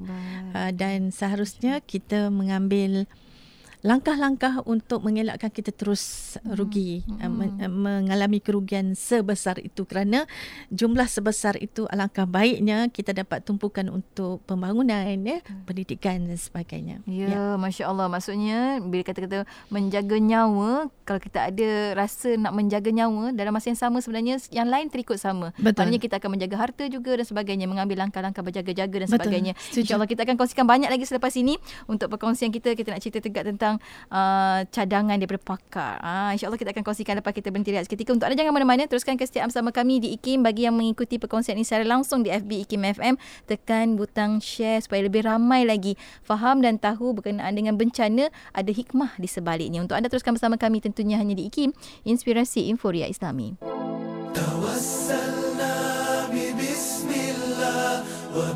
uh, 0.55 0.71
dan 0.71 1.11
seharusnya 1.11 1.83
kita 1.83 2.31
mengambil 2.31 3.09
langkah-langkah 3.79 4.59
untuk 4.67 5.07
mengelakkan 5.07 5.48
kita 5.48 5.71
terus 5.71 6.36
rugi 6.43 7.07
hmm. 7.07 7.19
Hmm. 7.24 7.71
mengalami 7.71 8.43
kerugian 8.43 8.91
sebesar 8.91 9.55
itu 9.63 9.88
kerana 9.88 10.27
jumlah 10.67 11.07
sebesar 11.07 11.55
itu 11.63 11.88
alangkah 11.88 12.27
baiknya 12.27 12.91
kita 12.91 13.15
dapat 13.15 13.48
tumpukan 13.48 13.88
untuk 13.88 14.43
pembangunan 14.43 15.07
ya 15.24 15.39
hmm. 15.39 15.63
pendidikan 15.63 16.27
dan 16.27 16.36
sebagainya 16.36 17.00
ya, 17.07 17.27
ya. 17.31 17.43
masya-Allah 17.55 18.12
maksudnya 18.12 18.83
bila 18.83 19.03
kata-kata 19.07 19.48
menjaga 19.71 20.17
nyawa 20.19 20.91
kalau 21.07 21.21
kita 21.24 21.48
ada 21.48 21.69
rasa 21.95 22.36
nak 22.36 22.51
menjaga 22.51 22.91
nyawa 22.91 23.31
dalam 23.31 23.55
masa 23.55 23.71
yang 23.71 23.79
sama 23.79 24.03
sebenarnya 24.03 24.43
yang 24.51 24.67
lain 24.67 24.91
terikut 24.91 25.15
sama 25.15 25.55
Betul. 25.55 25.88
maknanya 25.88 26.00
kita 26.03 26.15
akan 26.19 26.36
menjaga 26.36 26.55
harta 26.59 26.83
juga 26.91 27.15
dan 27.15 27.25
sebagainya 27.25 27.65
mengambil 27.71 28.03
langkah-langkah 28.03 28.43
berjaga-jaga 28.43 29.07
dan 29.07 29.07
sebagainya 29.07 29.53
insyaallah 29.71 30.09
kita 30.09 30.27
akan 30.27 30.36
kongsikan 30.36 30.67
banyak 30.67 30.91
lagi 30.91 31.07
selepas 31.07 31.31
ini 31.39 31.55
untuk 31.88 32.12
perkongsian 32.12 32.51
kita 32.51 32.75
kita 32.75 32.91
nak 32.91 33.00
cerita 33.00 33.24
tegak 33.24 33.48
tentang 33.48 33.68
tentang 33.69 33.77
uh, 34.09 34.65
cadangan 34.73 35.15
daripada 35.21 35.38
pakar. 35.38 36.01
Uh, 36.01 36.33
InsyaAllah 36.33 36.57
kita 36.57 36.73
akan 36.73 36.81
kongsikan 36.81 37.13
lepas 37.21 37.33
kita 37.38 37.53
berhenti 37.53 37.69
rehat 37.69 37.85
seketika. 37.85 38.17
Untuk 38.17 38.25
anda 38.25 38.33
jangan 38.33 38.53
mana-mana, 38.57 38.89
teruskan 38.89 39.13
kesetiaan 39.13 39.53
bersama 39.53 39.69
kami 39.69 40.01
di 40.01 40.17
IKIM. 40.17 40.41
Bagi 40.41 40.65
yang 40.65 40.73
mengikuti 40.73 41.21
perkongsian 41.21 41.53
ini 41.53 41.65
secara 41.67 41.85
langsung 41.85 42.25
di 42.25 42.33
FB 42.33 42.65
IKIM 42.65 42.81
FM, 42.97 43.15
tekan 43.45 43.93
butang 43.93 44.41
share 44.41 44.81
supaya 44.81 45.05
lebih 45.05 45.21
ramai 45.29 45.69
lagi 45.69 45.93
faham 46.25 46.65
dan 46.65 46.81
tahu 46.81 47.13
berkenaan 47.13 47.53
dengan 47.53 47.77
bencana 47.77 48.33
ada 48.55 48.71
hikmah 48.73 49.13
di 49.21 49.29
sebaliknya. 49.29 49.85
Untuk 49.85 49.93
anda 49.93 50.09
teruskan 50.09 50.33
bersama 50.33 50.57
kami 50.57 50.81
tentunya 50.81 51.21
hanya 51.21 51.38
di 51.38 51.45
IKIM, 51.45 51.75
Inspirasi 52.07 52.71
Inforia 52.71 53.05
Islami. 53.05 53.61
Tawassalna 54.33 55.75
bi 56.33 56.53
bismillah 56.55 58.05
wa 58.33 58.49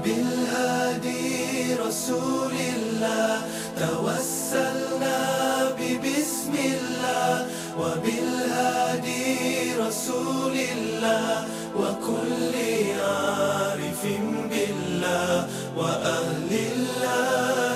رسول 10.04 10.58
الله 10.58 11.48
وكل 11.76 12.54
عارف 13.00 14.04
بالله 14.52 15.48
وأهل 15.78 16.52
الله. 16.52 17.73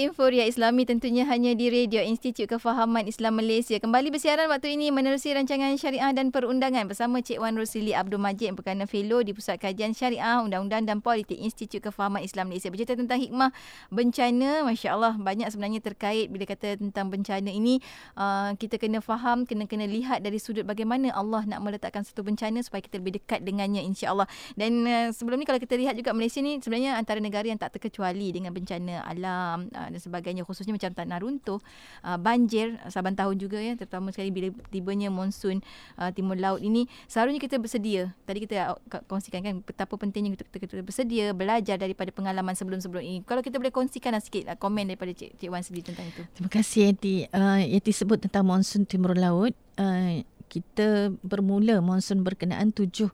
Inforia 0.00 0.48
Islami 0.48 0.88
tentunya 0.88 1.28
hanya 1.28 1.52
di 1.52 1.68
Radio 1.68 2.00
Institut 2.00 2.48
Kefahaman 2.48 3.04
Islam 3.04 3.36
Malaysia. 3.36 3.76
Kembali 3.76 4.08
bersiaran 4.08 4.48
waktu 4.48 4.72
ini 4.72 4.88
menerusi 4.88 5.28
rancangan 5.36 5.76
syariah 5.76 6.08
dan 6.16 6.32
perundangan 6.32 6.88
bersama 6.88 7.20
Cik 7.20 7.36
Wan 7.36 7.52
Rosili 7.52 7.92
Abdul 7.92 8.16
Majid 8.16 8.56
merupakan 8.56 8.88
fellow 8.88 9.20
di 9.20 9.36
Pusat 9.36 9.60
Kajian 9.60 9.92
Syariah, 9.92 10.40
Undang-Undang 10.40 10.88
dan 10.88 11.04
Politik 11.04 11.36
Institut 11.36 11.84
Kefahaman 11.84 12.24
Islam 12.24 12.48
Malaysia. 12.48 12.72
Bercerita 12.72 12.96
tentang 12.96 13.20
hikmah 13.20 13.52
bencana, 13.92 14.64
Masya 14.64 14.88
Allah 14.96 15.14
banyak 15.20 15.52
sebenarnya 15.52 15.84
terkait 15.84 16.32
bila 16.32 16.48
kata 16.48 16.80
tentang 16.80 17.12
bencana 17.12 17.52
ini. 17.52 17.84
Uh, 18.16 18.56
kita 18.56 18.80
kena 18.80 19.04
faham, 19.04 19.44
kena 19.44 19.68
kena 19.68 19.84
lihat 19.84 20.24
dari 20.24 20.40
sudut 20.40 20.64
bagaimana 20.64 21.12
Allah 21.12 21.44
nak 21.44 21.60
meletakkan 21.60 22.08
satu 22.08 22.24
bencana 22.24 22.64
supaya 22.64 22.80
kita 22.80 22.96
lebih 22.96 23.20
dekat 23.20 23.44
dengannya 23.44 23.84
insya 23.84 24.16
Allah. 24.16 24.24
Dan 24.56 24.80
uh, 24.88 25.12
sebelum 25.12 25.36
ni 25.36 25.44
kalau 25.44 25.60
kita 25.60 25.76
lihat 25.76 25.92
juga 25.92 26.16
Malaysia 26.16 26.40
ni 26.40 26.56
sebenarnya 26.56 26.96
antara 26.96 27.20
negara 27.20 27.44
yang 27.44 27.60
tak 27.60 27.76
terkecuali 27.76 28.32
dengan 28.32 28.56
bencana 28.56 29.04
alam 29.04 29.50
alam 29.50 29.68
uh, 29.74 29.89
dan 29.90 30.00
sebagainya 30.00 30.42
khususnya 30.46 30.72
macam 30.74 30.90
tanah 30.94 31.18
runtuh. 31.20 31.60
Uh, 32.00 32.16
banjir 32.16 32.78
saban 32.88 33.14
tahun 33.18 33.36
juga 33.36 33.58
ya 33.60 33.74
terutama 33.76 34.14
sekali 34.14 34.30
bila 34.30 34.48
tibanya 34.70 35.10
monsun 35.10 35.60
uh, 35.98 36.10
timur 36.14 36.38
laut 36.38 36.62
ini. 36.62 36.86
Seharusnya 37.10 37.42
kita 37.42 37.58
bersedia. 37.58 38.14
Tadi 38.24 38.46
kita 38.46 38.78
kongsikan 39.10 39.42
kan 39.42 39.54
betapa 39.62 39.94
pentingnya 39.98 40.38
kita, 40.38 40.44
kita, 40.48 40.66
kita 40.70 40.82
bersedia 40.84 41.26
belajar 41.34 41.76
daripada 41.76 42.14
pengalaman 42.14 42.54
sebelum-sebelum 42.54 43.02
ini. 43.02 43.18
Kalau 43.26 43.42
kita 43.42 43.58
boleh 43.58 43.74
kongsikan 43.74 44.16
sikit 44.22 44.50
uh, 44.50 44.58
komen 44.58 44.90
daripada 44.90 45.12
Cik, 45.12 45.36
Cik 45.36 45.48
Wan 45.50 45.62
sendiri 45.66 45.92
tentang 45.92 46.06
itu. 46.08 46.22
Terima 46.34 46.50
kasih 46.50 46.94
Yati 46.94 47.14
uh, 47.30 47.60
Yati 47.60 47.92
sebut 47.92 48.18
tentang 48.22 48.46
monsun 48.46 48.86
timur 48.86 49.14
laut. 49.18 49.52
Uh, 49.80 50.22
kita 50.50 51.14
bermula 51.22 51.78
monsun 51.78 52.26
berkenaan 52.26 52.74
7 52.74 53.06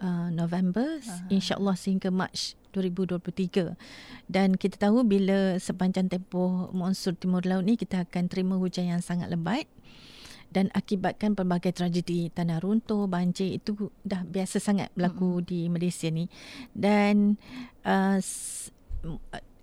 uh, 0.00 0.32
November 0.32 0.98
uh-huh. 0.98 1.28
insyaallah 1.28 1.76
sehingga 1.76 2.08
Mac 2.08 2.32
2023. 2.72 3.76
Dan 4.28 4.56
kita 4.56 4.88
tahu 4.88 5.04
bila 5.04 5.56
sepanjang 5.56 6.12
tempoh 6.12 6.68
monsun 6.72 7.16
timur 7.16 7.44
laut 7.44 7.64
ni 7.64 7.80
kita 7.80 8.04
akan 8.04 8.28
terima 8.28 8.54
hujan 8.56 8.88
yang 8.90 9.02
sangat 9.02 9.32
lebat. 9.32 9.64
Dan 10.48 10.72
akibatkan 10.72 11.36
pelbagai 11.36 11.76
tragedi 11.76 12.32
tanah 12.32 12.64
runtuh 12.64 13.04
banjir 13.04 13.60
itu 13.60 13.92
dah 14.00 14.24
biasa 14.24 14.56
sangat 14.56 14.88
berlaku 14.96 15.44
mm-hmm. 15.44 15.48
di 15.48 15.60
Malaysia 15.68 16.08
ni. 16.08 16.32
Dan 16.72 17.36
uh, 17.84 18.16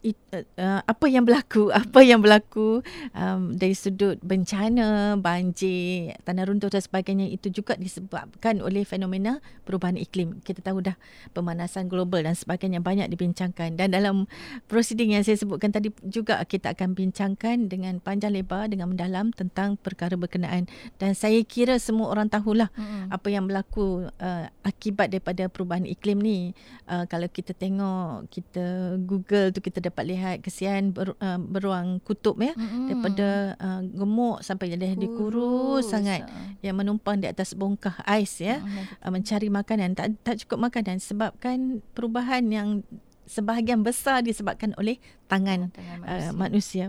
it, 0.05 0.17
uh, 0.61 0.85
apa 0.85 1.05
yang 1.09 1.25
berlaku 1.25 1.73
apa 1.81 2.05
yang 2.05 2.21
berlaku 2.21 2.85
um, 3.17 3.57
dari 3.57 3.73
sudut 3.73 4.21
bencana 4.21 5.17
banjir 5.17 6.13
tanah 6.21 6.45
runtuh 6.45 6.69
dan 6.69 6.85
sebagainya 6.85 7.25
itu 7.33 7.49
juga 7.49 7.73
disebabkan 7.73 8.61
oleh 8.61 8.85
fenomena 8.85 9.41
perubahan 9.65 9.97
iklim. 9.97 10.43
Kita 10.43 10.61
tahu 10.61 10.85
dah 10.85 10.95
pemanasan 11.31 11.87
global 11.87 12.21
dan 12.21 12.35
sebagainya 12.35 12.83
banyak 12.83 13.07
dibincangkan. 13.09 13.79
Dan 13.79 13.95
dalam 13.95 14.29
proceeding 14.67 15.15
yang 15.15 15.23
saya 15.23 15.39
sebutkan 15.39 15.71
tadi 15.71 15.89
juga 16.05 16.43
kita 16.45 16.75
akan 16.77 16.93
bincangkan 16.93 17.71
dengan 17.71 17.97
panjang 18.03 18.35
lebar 18.35 18.69
dengan 18.69 18.91
mendalam 18.91 19.31
tentang 19.31 19.79
perkara 19.79 20.13
berkenaan. 20.19 20.67
Dan 20.99 21.15
saya 21.15 21.39
kira 21.47 21.79
semua 21.79 22.11
orang 22.11 22.27
tahulah 22.27 22.67
mm-hmm. 22.75 23.15
apa 23.15 23.27
yang 23.31 23.47
berlaku 23.47 24.11
uh, 24.19 24.45
akibat 24.61 25.09
daripada 25.09 25.47
perubahan 25.47 25.87
iklim 25.87 26.19
ni. 26.19 26.51
Uh, 26.85 27.07
kalau 27.07 27.25
kita 27.31 27.55
tengok 27.55 28.27
kita 28.29 28.99
google 29.07 29.49
tu 29.55 29.63
kita 29.63 29.79
dapat 29.79 29.94
dapat 29.95 30.11
lihat 30.11 30.35
kesian 30.43 30.91
ber, 30.91 31.15
uh, 31.23 31.39
beruang 31.39 32.03
kutub 32.03 32.35
ya. 32.43 32.51
Mm-hmm. 32.51 32.85
daripada 32.91 33.27
uh, 33.63 33.81
gemuk 33.87 34.43
sampai 34.43 34.75
jadi 34.75 34.91
dikurus 34.99 35.87
sangat. 35.87 36.27
yang 36.59 36.75
menumpang 36.75 37.23
di 37.23 37.31
atas 37.31 37.55
bongkah 37.55 38.03
ais 38.03 38.43
ya. 38.43 38.59
Mm-hmm. 38.59 39.07
uh, 39.07 39.11
mencari 39.15 39.47
makanan. 39.47 39.95
Tak 39.95 40.19
tak 40.27 40.35
cukup 40.43 40.67
makanan. 40.67 40.99
Sebabkan 40.99 41.79
perubahan 41.95 42.43
yang 42.51 42.83
sebahagian 43.25 43.81
besar 43.81 44.21
disebabkan 44.21 44.75
oleh 44.77 45.01
tangan, 45.25 45.73
tangan 45.73 45.99
manusia. 46.03 46.29
Uh, 46.29 46.33
manusia. 46.37 46.85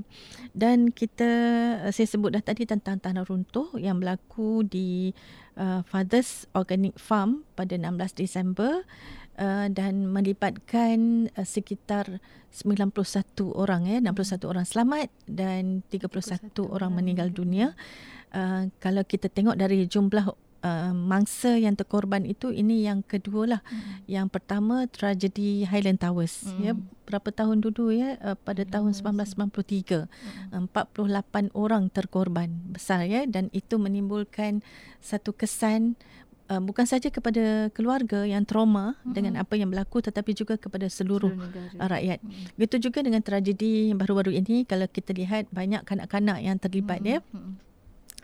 dan 0.52 0.92
kita 0.92 1.30
uh, 1.80 1.92
saya 1.94 2.06
sebut 2.10 2.36
dah 2.36 2.44
tadi 2.44 2.68
tentang 2.68 3.00
tanah 3.00 3.24
runtuh 3.24 3.72
yang 3.80 3.96
berlaku 3.96 4.60
di 4.66 5.16
uh, 5.56 5.80
Fathers 5.88 6.44
Organic 6.52 7.00
Farm 7.00 7.48
pada 7.56 7.74
16 7.80 8.20
Disember 8.20 8.84
uh, 9.38 9.66
dan 9.70 10.08
melibatkan 10.10 11.28
uh, 11.36 11.46
sekitar 11.46 12.20
91 12.50 12.92
orang 13.52 13.84
ya 13.84 13.98
61 14.00 14.08
hmm. 14.08 14.50
orang 14.50 14.66
selamat 14.66 15.08
dan 15.28 15.84
31, 15.92 16.50
31 16.56 16.74
orang 16.74 16.90
meninggal 16.96 17.28
dunia 17.28 17.76
uh, 18.32 18.68
kalau 18.80 19.04
kita 19.04 19.28
tengok 19.28 19.60
dari 19.60 19.84
jumlah 19.84 20.32
uh, 20.66 20.92
mangsa 20.96 21.60
yang 21.60 21.76
terkorban 21.76 22.24
itu 22.24 22.50
ini 22.50 22.86
yang 22.88 23.04
kedua 23.04 23.58
lah 23.58 23.60
hmm. 23.66 24.08
yang 24.08 24.26
pertama 24.32 24.88
tragedi 24.88 25.68
Highland 25.68 26.00
Towers 26.00 26.48
hmm. 26.48 26.60
ya 26.62 26.72
berapa 27.06 27.30
tahun 27.30 27.62
dulu 27.62 27.94
ya 27.94 28.18
uh, 28.24 28.36
pada 28.40 28.66
hmm. 28.66 28.72
tahun 28.72 28.90
1993 29.22 30.08
hmm. 30.08 30.72
48 30.72 31.52
orang 31.54 31.92
terkorban 31.92 32.50
besar 32.72 33.06
ya 33.06 33.28
dan 33.28 33.52
itu 33.52 33.78
menimbulkan 33.78 34.64
satu 34.98 35.30
kesan 35.36 35.94
uh, 36.50 36.62
bukan 36.62 36.86
saja 36.86 37.10
kepada 37.10 37.68
keluarga 37.74 38.22
yang 38.26 38.46
trauma 38.46 38.94
mm-hmm. 38.94 39.12
dengan 39.12 39.34
apa 39.42 39.54
yang 39.58 39.70
berlaku 39.70 40.02
tetapi 40.02 40.32
juga 40.32 40.54
kepada 40.56 40.86
seluruh, 40.86 41.34
seluruh 41.34 41.82
uh, 41.82 41.88
rakyat. 41.90 42.18
Mm-hmm. 42.22 42.56
Begitu 42.58 42.76
juga 42.90 42.98
dengan 43.02 43.22
tragedi 43.22 43.92
baru-baru 43.94 44.34
ini 44.34 44.64
kalau 44.66 44.86
kita 44.86 45.14
lihat 45.14 45.50
banyak 45.50 45.82
kanak-kanak 45.84 46.38
yang 46.42 46.56
terlibat 46.58 47.02
mm-hmm. 47.02 47.22
ya. 47.22 47.34
Mm-hmm 47.34 47.65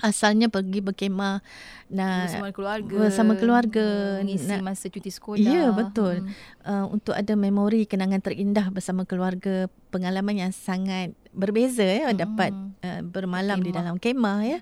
asalnya 0.01 0.49
pergi 0.49 0.81
berkemah 0.81 1.45
nak 1.93 2.33
bersama 2.33 2.49
keluarga 2.51 2.97
bersama 2.97 3.33
keluarga 3.37 3.87
mengisi 4.25 4.49
nak, 4.49 4.65
masa 4.65 4.89
cuti 4.89 5.13
sekolah 5.13 5.45
ya 5.45 5.69
betul 5.71 6.25
hmm. 6.25 6.33
uh, 6.65 6.87
untuk 6.89 7.13
ada 7.13 7.37
memori 7.37 7.85
kenangan 7.85 8.25
terindah 8.25 8.73
bersama 8.73 9.05
keluarga 9.05 9.69
pengalaman 9.93 10.49
yang 10.49 10.53
sangat 10.57 11.13
berbeza 11.37 11.85
ya 11.85 12.09
hmm. 12.09 12.19
dapat 12.19 12.51
uh, 12.83 13.01
bermalam 13.05 13.61
kemah. 13.61 13.67
di 13.69 13.71
dalam 13.71 13.95
kemah 14.01 14.39
ya 14.43 14.59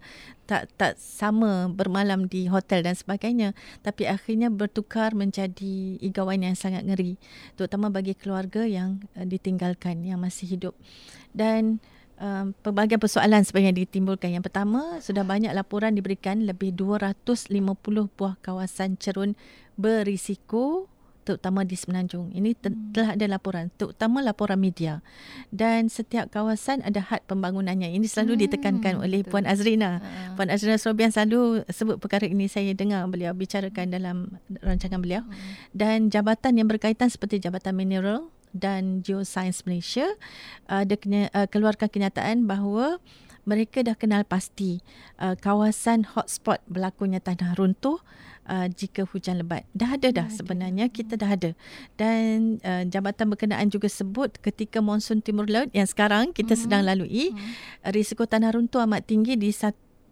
tak 0.50 0.66
tak 0.74 0.98
sama 0.98 1.70
bermalam 1.70 2.26
di 2.26 2.50
hotel 2.50 2.82
dan 2.82 2.98
sebagainya 2.98 3.54
tapi 3.86 4.10
akhirnya 4.10 4.50
bertukar 4.50 5.14
menjadi 5.14 5.96
igauan 6.02 6.42
yang 6.42 6.58
sangat 6.58 6.82
ngeri 6.82 7.16
terutama 7.54 7.88
bagi 7.88 8.18
keluarga 8.18 8.66
yang 8.66 8.98
uh, 9.14 9.22
ditinggalkan 9.22 10.02
yang 10.02 10.18
masih 10.18 10.58
hidup 10.58 10.74
dan 11.30 11.78
um, 12.20 12.52
pelbagai 12.62 13.00
persoalan 13.00 13.42
sebenarnya 13.42 13.82
ditimbulkan. 13.82 14.30
Yang 14.30 14.52
pertama, 14.52 15.00
sudah 15.00 15.24
banyak 15.24 15.50
laporan 15.56 15.96
diberikan 15.96 16.44
lebih 16.44 16.76
250 16.76 17.50
buah 18.14 18.36
kawasan 18.44 19.00
cerun 19.00 19.34
berisiko 19.80 20.86
terutama 21.24 21.62
di 21.62 21.76
Semenanjung. 21.76 22.32
Ini 22.32 22.56
te- 22.56 22.72
hmm. 22.72 22.96
telah 22.96 23.10
ada 23.14 23.26
laporan, 23.30 23.68
terutama 23.76 24.24
laporan 24.24 24.58
media. 24.58 25.04
Dan 25.52 25.86
setiap 25.86 26.32
kawasan 26.32 26.82
ada 26.82 26.98
had 27.04 27.22
pembangunannya. 27.28 27.92
Ini 27.92 28.06
selalu 28.08 28.34
hmm. 28.34 28.42
ditekankan 28.48 28.94
oleh 28.98 29.22
Puan 29.22 29.44
Azrina. 29.44 30.00
Uh. 30.00 30.34
Puan 30.34 30.50
Azrina 30.50 30.80
Sobian 30.80 31.12
selalu 31.12 31.62
sebut 31.70 32.00
perkara 32.00 32.26
ini 32.26 32.48
saya 32.50 32.72
dengar 32.74 33.04
beliau 33.06 33.36
bicarakan 33.36 33.92
dalam 33.92 34.16
rancangan 34.64 34.98
beliau. 34.98 35.22
Hmm. 35.22 35.36
Dan 35.70 35.96
jabatan 36.08 36.58
yang 36.58 36.66
berkaitan 36.66 37.12
seperti 37.12 37.38
Jabatan 37.38 37.76
Mineral, 37.76 38.26
dan 38.56 39.04
Geoscience 39.04 39.64
Malaysia 39.64 40.06
uh, 40.68 40.82
dia 40.82 40.96
kena, 40.98 41.30
uh, 41.32 41.46
keluarkan 41.46 41.88
kenyataan 41.90 42.44
bahawa 42.44 42.98
mereka 43.48 43.80
dah 43.80 43.96
kenal 43.96 44.22
pasti 44.22 44.84
uh, 45.18 45.34
kawasan 45.34 46.04
hotspot 46.04 46.60
berlakunya 46.68 47.18
tanah 47.18 47.56
runtuh 47.56 47.98
uh, 48.46 48.68
jika 48.68 49.08
hujan 49.08 49.40
lebat. 49.40 49.64
Dah 49.72 49.96
ada 49.96 50.12
dah 50.12 50.28
sebenarnya 50.28 50.92
kita 50.92 51.16
dah 51.16 51.34
ada. 51.34 51.50
Dan 51.96 52.60
uh, 52.62 52.84
jabatan 52.86 53.32
berkenaan 53.32 53.72
juga 53.72 53.88
sebut 53.88 54.36
ketika 54.38 54.84
monsun 54.84 55.24
timur 55.24 55.48
laut 55.48 55.72
yang 55.72 55.88
sekarang 55.88 56.30
kita 56.36 56.54
mm-hmm. 56.54 56.62
sedang 56.62 56.82
lalui 56.84 57.32
mm-hmm. 57.32 57.90
risiko 57.90 58.28
tanah 58.28 58.52
runtuh 58.54 58.84
amat 58.84 59.08
tinggi 59.08 59.34
di 59.34 59.50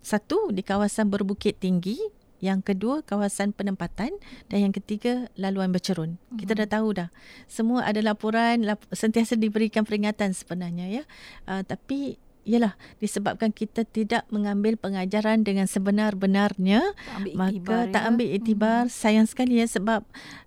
satu 0.02 0.50
di 0.50 0.64
kawasan 0.64 1.12
berbukit 1.12 1.60
tinggi 1.60 2.17
yang 2.38 2.62
kedua 2.62 3.02
kawasan 3.02 3.50
penempatan 3.50 4.14
dan 4.46 4.58
yang 4.58 4.74
ketiga 4.74 5.26
laluan 5.34 5.74
bercerun. 5.74 6.16
Mm-hmm. 6.18 6.38
Kita 6.38 6.52
dah 6.54 6.68
tahu 6.70 6.88
dah. 6.94 7.08
Semua 7.50 7.86
ada 7.86 7.98
laporan 8.02 8.62
lap, 8.62 8.82
sentiasa 8.94 9.34
diberikan 9.34 9.82
peringatan 9.82 10.34
sebenarnya 10.34 11.02
ya. 11.02 11.02
Uh, 11.46 11.62
tapi 11.66 12.18
ialah 12.48 12.80
disebabkan 12.96 13.52
kita 13.52 13.84
tidak 13.84 14.24
mengambil 14.32 14.80
pengajaran 14.80 15.44
dengan 15.44 15.68
sebenar-benarnya 15.68 16.96
tak 16.96 17.36
maka 17.36 17.76
tak 17.92 18.02
ya. 18.02 18.08
ambil 18.08 18.28
itibar 18.32 18.88
hmm. 18.88 18.92
sayang 18.92 19.28
sekali 19.28 19.60
ya 19.60 19.68
sebab 19.68 20.00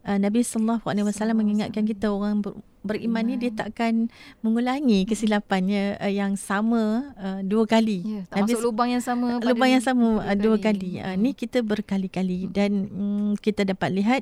uh, 0.09 0.17
Nabi 0.17 0.41
sallallahu 0.41 0.89
alaihi 0.89 1.05
wasallam 1.05 1.37
mengingatkan 1.37 1.85
kita 1.85 2.09
orang 2.09 2.41
ber, 2.41 2.57
beriman 2.81 3.21
ni 3.21 3.37
dia 3.37 3.53
takkan 3.53 4.09
mengulangi 4.41 5.05
kesilapannya 5.05 6.01
uh, 6.01 6.09
yang 6.09 6.33
sama 6.33 7.13
uh, 7.17 7.39
dua 7.45 7.69
kali 7.69 8.01
ya, 8.01 8.21
tak 8.25 8.45
Nabi, 8.45 8.57
masuk 8.57 8.61
lubang 8.73 8.89
yang 8.89 9.03
sama 9.05 9.27
lubang 9.37 9.69
yang 9.69 9.83
sama 9.85 10.07
dua, 10.17 10.35
dua 10.37 10.57
kali, 10.57 10.97
kali. 10.97 11.05
Uh, 11.05 11.15
ni 11.17 11.31
kita 11.37 11.61
berkali-kali 11.61 12.49
hmm. 12.49 12.51
dan 12.51 12.71
um, 12.89 13.29
kita 13.37 13.61
dapat 13.63 13.89
lihat 13.93 14.21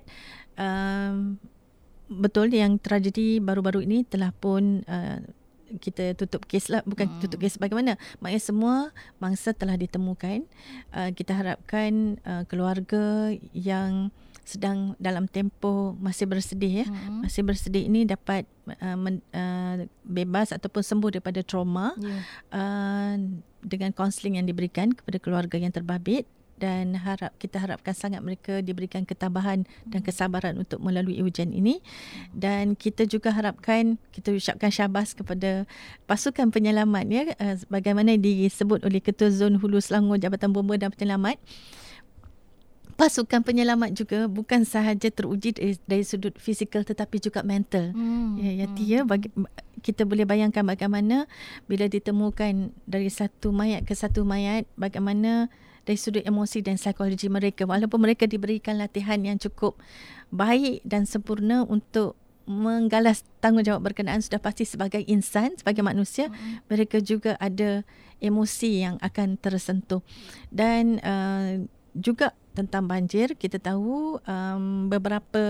um, 0.59 1.39
betul 2.09 2.51
yang 2.51 2.81
tragedi 2.81 3.39
baru-baru 3.39 3.85
ini 3.85 4.03
telah 4.03 4.35
pun 4.35 4.83
uh, 4.89 5.23
kita 5.77 6.17
tutup 6.17 6.43
kes 6.43 6.67
lah 6.67 6.81
bukan 6.81 7.05
Hmm. 7.05 7.21
tutup 7.21 7.37
kes 7.37 7.55
bagaimana 7.55 7.93
maknanya 8.17 8.41
semua 8.41 8.75
mangsa 9.17 9.53
telah 9.53 9.77
ditemukan 9.77 10.49
uh, 10.91 11.13
kita 11.13 11.37
harapkan 11.37 12.17
uh, 12.23 12.43
keluarga 12.45 13.29
yang 13.53 14.09
sedang 14.41 14.97
dalam 14.97 15.29
tempoh 15.29 15.93
masih 16.01 16.25
bersedih 16.25 16.81
ya 16.81 16.85
Hmm. 16.89 17.21
masih 17.21 17.45
bersedih 17.45 17.85
ini 17.85 18.01
dapat 18.03 18.49
uh, 18.81 18.97
men, 18.97 19.21
uh, 19.29 19.85
bebas 20.01 20.49
ataupun 20.49 20.81
sembuh 20.81 21.13
daripada 21.13 21.45
trauma 21.45 21.93
Ya. 21.95 22.17
uh, 22.49 23.13
dengan 23.61 23.93
kaunseling 23.93 24.41
yang 24.41 24.47
diberikan 24.47 24.89
kepada 24.89 25.21
keluarga 25.21 25.61
yang 25.61 25.69
terbabit 25.69 26.25
dan 26.59 26.99
harap 26.99 27.31
kita 27.39 27.57
harapkan 27.57 27.95
sangat 27.95 28.19
mereka 28.19 28.59
diberikan 28.59 29.07
ketabahan 29.07 29.63
dan 29.87 30.03
kesabaran 30.03 30.59
untuk 30.59 30.83
melalui 30.83 31.23
ujian 31.23 31.55
ini. 31.55 31.79
Dan 32.35 32.75
kita 32.75 33.07
juga 33.07 33.31
harapkan 33.31 33.95
kita 34.11 34.35
ucapkan 34.35 34.69
syabas 34.69 35.15
kepada 35.15 35.63
pasukan 36.03 36.51
penyelamat 36.51 37.05
ya 37.07 37.23
uh, 37.39 37.55
bagaimana 37.71 38.19
disebut 38.19 38.83
oleh 38.83 38.99
Ketua 38.99 39.31
Zon 39.31 39.55
Hulu 39.57 39.79
Selangor 39.79 40.19
Jabatan 40.19 40.51
Bomba 40.51 40.75
dan 40.75 40.91
Penyelamat. 40.91 41.39
Pasukan 42.99 43.47
penyelamat 43.47 43.95
juga 43.95 44.27
bukan 44.27 44.67
sahaja 44.67 45.07
teruji 45.07 45.55
dari, 45.55 45.79
dari 45.87 46.03
sudut 46.03 46.35
fizikal 46.35 46.83
tetapi 46.83 47.23
juga 47.23 47.47
mental. 47.47 47.95
Hmm. 47.95 48.35
Ya, 48.35 48.67
Yati 48.67 48.83
ya, 48.83 49.07
bagi, 49.07 49.31
kita 49.79 50.03
boleh 50.03 50.27
bayangkan 50.27 50.67
bagaimana 50.67 51.23
bila 51.71 51.87
ditemukan 51.87 52.75
dari 52.83 53.07
satu 53.07 53.55
mayat 53.55 53.87
ke 53.87 53.95
satu 53.95 54.27
mayat, 54.27 54.67
bagaimana 54.75 55.47
dari 55.89 55.97
sudut 55.97 56.21
emosi 56.21 56.61
dan 56.61 56.77
psikologi 56.77 57.25
mereka, 57.33 57.65
walaupun 57.65 58.05
mereka 58.05 58.29
diberikan 58.29 58.77
latihan 58.77 59.17
yang 59.25 59.41
cukup 59.41 59.81
baik 60.29 60.85
dan 60.85 61.09
sempurna 61.09 61.65
untuk 61.65 62.13
menggalas 62.45 63.25
tanggungjawab 63.41 63.81
berkenaan 63.81 64.21
sudah 64.21 64.37
pasti 64.37 64.69
sebagai 64.69 65.01
insan, 65.09 65.57
sebagai 65.57 65.81
manusia, 65.81 66.29
Hmm. 66.29 66.61
mereka 66.69 67.01
juga 67.01 67.33
ada 67.41 67.81
emosi 68.21 68.85
yang 68.85 69.01
akan 69.01 69.41
tersentuh. 69.41 70.05
Dan 70.53 71.01
uh, 71.01 71.65
juga 71.97 72.37
tentang 72.59 72.83
banjir 72.91 73.39
kita 73.39 73.55
tahu 73.55 74.19
um, 74.27 74.91
beberapa 74.91 75.43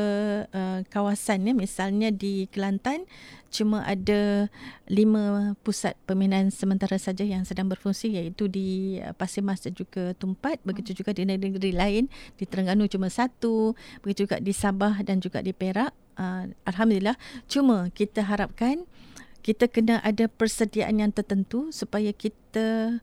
uh, 0.53 0.85
kawasan 0.93 1.49
ya 1.49 1.53
misalnya 1.57 2.13
di 2.13 2.45
Kelantan 2.53 3.09
cuma 3.49 3.81
ada 3.81 4.45
lima 4.85 5.57
pusat 5.65 5.97
pembinaan 6.05 6.53
sementara 6.53 7.01
saja 7.01 7.25
yang 7.25 7.49
sedang 7.49 7.65
berfungsi 7.65 8.13
iaitu 8.13 8.45
di 8.45 9.01
uh, 9.01 9.17
Pasir 9.17 9.41
Mas 9.41 9.65
dan 9.65 9.73
juga 9.73 10.13
Tumpat 10.21 10.61
begitu 10.61 10.93
juga 10.93 11.17
di 11.17 11.25
negeri-negeri 11.25 11.73
lain. 11.73 12.03
Di 12.37 12.45
Terengganu 12.45 12.85
cuma 12.85 13.09
satu 13.09 13.73
begitu 14.05 14.29
juga 14.29 14.37
di 14.37 14.53
Sabah 14.53 15.01
dan 15.01 15.17
juga 15.17 15.41
di 15.41 15.49
Perak 15.49 15.89
uh, 16.21 16.45
alhamdulillah. 16.69 17.17
Cuma 17.49 17.89
kita 17.89 18.21
harapkan 18.21 18.85
kita 19.41 19.65
kena 19.65 19.97
ada 20.05 20.29
persediaan 20.29 21.01
yang 21.01 21.09
tertentu 21.09 21.73
supaya 21.73 22.13
kita 22.13 22.99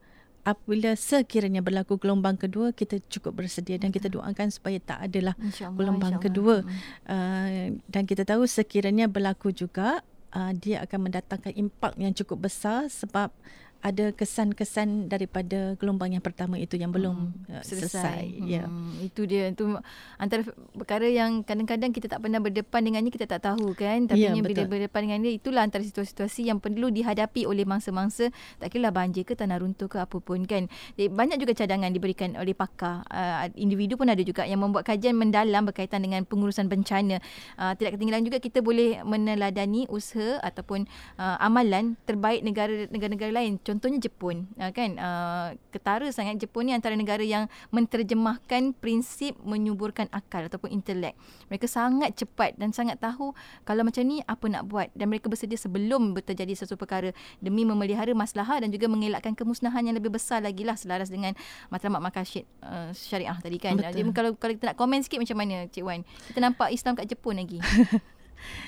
apabila 0.46 0.94
sekiranya 0.94 1.58
berlaku 1.58 1.98
gelombang 1.98 2.38
kedua 2.38 2.70
kita 2.70 3.02
cukup 3.10 3.42
bersedia 3.42 3.82
dan 3.82 3.90
kita 3.90 4.06
doakan 4.06 4.54
supaya 4.54 4.78
tak 4.78 5.10
adalah 5.10 5.34
InsyaAllah, 5.42 5.74
gelombang 5.74 6.16
kedua. 6.22 6.62
Hmm. 6.62 6.78
uh, 7.10 7.66
dan 7.90 8.06
kita 8.06 8.22
tahu 8.22 8.46
sekiranya 8.46 9.10
berlaku 9.10 9.50
juga 9.50 10.06
uh, 10.30 10.52
dia 10.54 10.86
akan 10.86 11.10
mendatangkan 11.10 11.50
impak 11.50 11.98
yang 11.98 12.14
cukup 12.14 12.46
besar 12.46 12.86
sebab 12.86 13.34
ada 13.80 14.12
kesan-kesan 14.12 15.08
daripada 15.08 15.78
gelombang 15.78 16.16
yang 16.16 16.24
pertama 16.24 16.58
itu 16.58 16.76
yang 16.76 16.90
belum 16.90 17.32
uh, 17.48 17.62
selesai. 17.62 18.24
Ya. 18.44 18.66
Hmm, 18.66 18.98
itu 19.00 19.24
dia. 19.24 19.52
Itu 19.52 19.78
antara 20.20 20.42
perkara 20.74 21.06
yang 21.06 21.44
kadang-kadang 21.46 21.92
kita 21.94 22.10
tak 22.10 22.20
pernah 22.24 22.40
berdepan 22.42 22.82
dengannya 22.82 23.12
kita 23.12 23.26
tak 23.28 23.46
tahu 23.46 23.72
kan. 23.76 24.10
Tapi 24.10 24.18
Ya, 24.26 24.32
yeah, 24.32 24.42
bila 24.42 24.64
berdepan 24.66 25.00
dengan 25.06 25.20
dia 25.22 25.32
itulah 25.38 25.62
antara 25.62 25.84
situasi-situasi 25.86 26.50
yang 26.50 26.58
perlu 26.58 26.90
dihadapi 26.90 27.46
oleh 27.46 27.62
mangsa-mangsa. 27.62 28.32
Tak 28.58 28.68
kira 28.74 28.90
banjir 28.90 29.22
ke 29.22 29.38
tanah 29.38 29.60
runtuh 29.62 29.86
ke 29.86 30.02
apa 30.02 30.18
pun 30.18 30.42
kan. 30.48 30.66
Jadi, 30.98 31.12
banyak 31.12 31.38
juga 31.38 31.52
cadangan 31.54 31.92
diberikan 31.92 32.34
oleh 32.34 32.56
pakar. 32.56 33.06
Uh, 33.12 33.46
individu 33.54 33.94
pun 33.94 34.10
ada 34.10 34.22
juga 34.24 34.42
yang 34.48 34.60
membuat 34.62 34.88
kajian 34.88 35.14
mendalam 35.14 35.62
berkaitan 35.68 36.02
dengan 36.02 36.26
pengurusan 36.26 36.66
bencana. 36.66 37.22
Uh, 37.54 37.72
tidak 37.78 37.96
ketinggalan 37.98 38.24
juga 38.26 38.38
kita 38.42 38.58
boleh 38.64 39.04
meneladani 39.06 39.86
usaha 39.92 40.42
ataupun 40.42 40.88
uh, 41.20 41.36
amalan 41.38 41.94
terbaik 42.08 42.42
negara 42.42 42.88
negara-negara 42.90 43.32
lain 43.32 43.58
contohnya 43.66 43.98
Jepun. 43.98 44.46
Uh, 44.54 44.70
kan? 44.70 44.94
Uh, 44.94 45.48
ketara 45.74 46.06
sangat 46.14 46.38
Jepun 46.38 46.70
ni 46.70 46.72
antara 46.72 46.94
negara 46.94 47.26
yang 47.26 47.50
menterjemahkan 47.74 48.78
prinsip 48.78 49.34
menyuburkan 49.42 50.06
akal 50.14 50.46
ataupun 50.46 50.70
intelek. 50.70 51.18
Mereka 51.50 51.66
sangat 51.66 52.14
cepat 52.14 52.54
dan 52.54 52.70
sangat 52.70 53.02
tahu 53.02 53.34
kalau 53.66 53.82
macam 53.82 54.06
ni 54.06 54.22
apa 54.22 54.46
nak 54.46 54.70
buat. 54.70 54.88
Dan 54.94 55.10
mereka 55.10 55.26
bersedia 55.26 55.58
sebelum 55.58 56.14
terjadi 56.14 56.54
sesuatu 56.54 56.78
perkara. 56.78 57.10
Demi 57.42 57.66
memelihara 57.66 58.14
maslahah 58.14 58.62
dan 58.62 58.70
juga 58.70 58.86
mengelakkan 58.86 59.34
kemusnahan 59.34 59.82
yang 59.82 59.98
lebih 59.98 60.14
besar 60.14 60.38
lagi 60.38 60.62
lah 60.62 60.78
selaras 60.78 61.10
dengan 61.10 61.34
matlamat 61.68 61.98
makasyiat 61.98 62.46
uh, 62.62 62.90
syariah 62.94 63.36
tadi 63.42 63.58
kan. 63.58 63.74
Betul. 63.74 63.90
jadi 63.90 64.10
kalau 64.14 64.30
kalau 64.38 64.52
kita 64.54 64.72
nak 64.72 64.78
komen 64.78 65.02
sikit 65.02 65.18
macam 65.18 65.36
mana 65.42 65.66
Cik 65.66 65.82
Wan? 65.82 66.06
Kita 66.30 66.38
nampak 66.38 66.70
Islam 66.70 66.94
kat 66.94 67.10
Jepun 67.10 67.36
lagi 67.36 67.58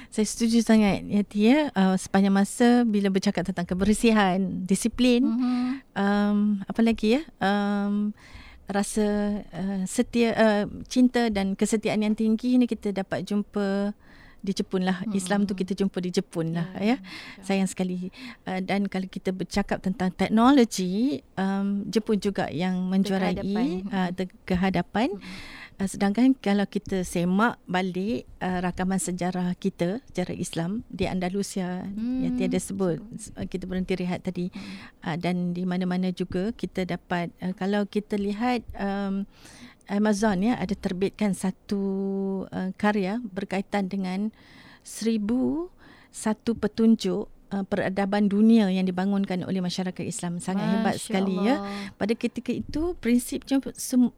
Saya 0.09 0.25
setuju 0.25 0.65
sangat 0.65 1.05
Yati 1.05 1.39
ya 1.53 1.69
uh, 1.77 1.95
sepanjang 1.95 2.33
masa 2.33 2.83
bila 2.89 3.13
bercakap 3.13 3.45
tentang 3.45 3.69
kebersihan, 3.69 4.41
disiplin, 4.65 5.21
mm-hmm. 5.21 5.69
um, 5.95 6.39
apa 6.65 6.81
lagi 6.81 7.21
ya? 7.21 7.23
Um, 7.39 8.17
rasa 8.69 9.41
uh, 9.49 9.83
setia 9.89 10.37
uh, 10.37 10.65
cinta 10.93 11.33
dan 11.33 11.57
kesetiaan 11.57 12.05
yang 12.05 12.13
tinggi 12.13 12.61
ni 12.61 12.69
kita 12.69 12.93
dapat 12.93 13.25
jumpa 13.25 13.97
di 14.39 14.53
Jepun 14.55 14.87
lah. 14.87 15.03
Hmm. 15.03 15.19
Islam 15.19 15.41
tu 15.51 15.53
kita 15.59 15.75
jumpa 15.75 15.99
di 15.99 16.15
Jepun 16.15 16.55
lah 16.55 16.69
ya. 16.79 16.97
Sayang 17.43 17.67
sekali. 17.67 18.15
Uh, 18.47 18.63
dan 18.63 18.87
kalau 18.87 19.11
kita 19.11 19.35
bercakap 19.35 19.83
tentang 19.83 20.15
teknologi, 20.15 21.25
um, 21.35 21.83
Jepun 21.91 22.23
juga 22.23 22.47
yang 22.49 22.79
menjuarai 22.87 23.35
Terkehadapan. 23.35 23.67
uh, 23.91 24.11
kehadapan. 24.47 25.09
Uh, 25.79 25.87
sedangkan 25.87 26.35
kalau 26.35 26.67
kita 26.67 27.07
semak 27.07 27.55
balik 27.71 28.27
uh, 28.43 28.59
rakaman 28.59 28.99
sejarah 28.99 29.55
kita, 29.55 30.03
sejarah 30.11 30.35
Islam 30.35 30.83
di 30.91 31.07
Andalusia 31.07 31.87
Hmm, 31.87 32.27
yang 32.27 32.35
tiada 32.35 32.59
sebut 32.59 32.99
uh, 33.39 33.47
kita 33.47 33.71
berhenti 33.71 33.95
rehat 33.95 34.27
tadi. 34.27 34.51
Uh, 35.07 35.15
dan 35.15 35.55
di 35.55 35.63
mana-mana 35.63 36.11
juga 36.11 36.51
kita 36.51 36.83
dapat 36.83 37.31
uh, 37.39 37.55
kalau 37.55 37.87
kita 37.87 38.19
lihat 38.19 38.67
um, 38.75 39.23
Amazon 39.87 40.43
ya 40.43 40.59
ada 40.59 40.75
terbitkan 40.75 41.33
satu 41.33 41.83
uh, 42.51 42.75
karya 42.75 43.23
berkaitan 43.23 43.87
dengan 43.87 44.35
seribu 44.83 45.71
satu 46.11 46.59
petunjuk 46.59 47.31
uh, 47.55 47.65
peradaban 47.65 48.29
dunia 48.29 48.69
yang 48.69 48.85
dibangunkan 48.85 49.47
oleh 49.47 49.63
masyarakat 49.65 50.05
Islam. 50.05 50.43
Sangat 50.43 50.67
hebat 50.69 50.99
Masya 50.99 51.05
sekali 51.07 51.35
ya. 51.39 51.63
Allah. 51.63 51.95
pada 51.97 52.13
ketika 52.19 52.53
itu 52.53 52.99
prinsip 53.01 53.49
cuma, 53.49 53.71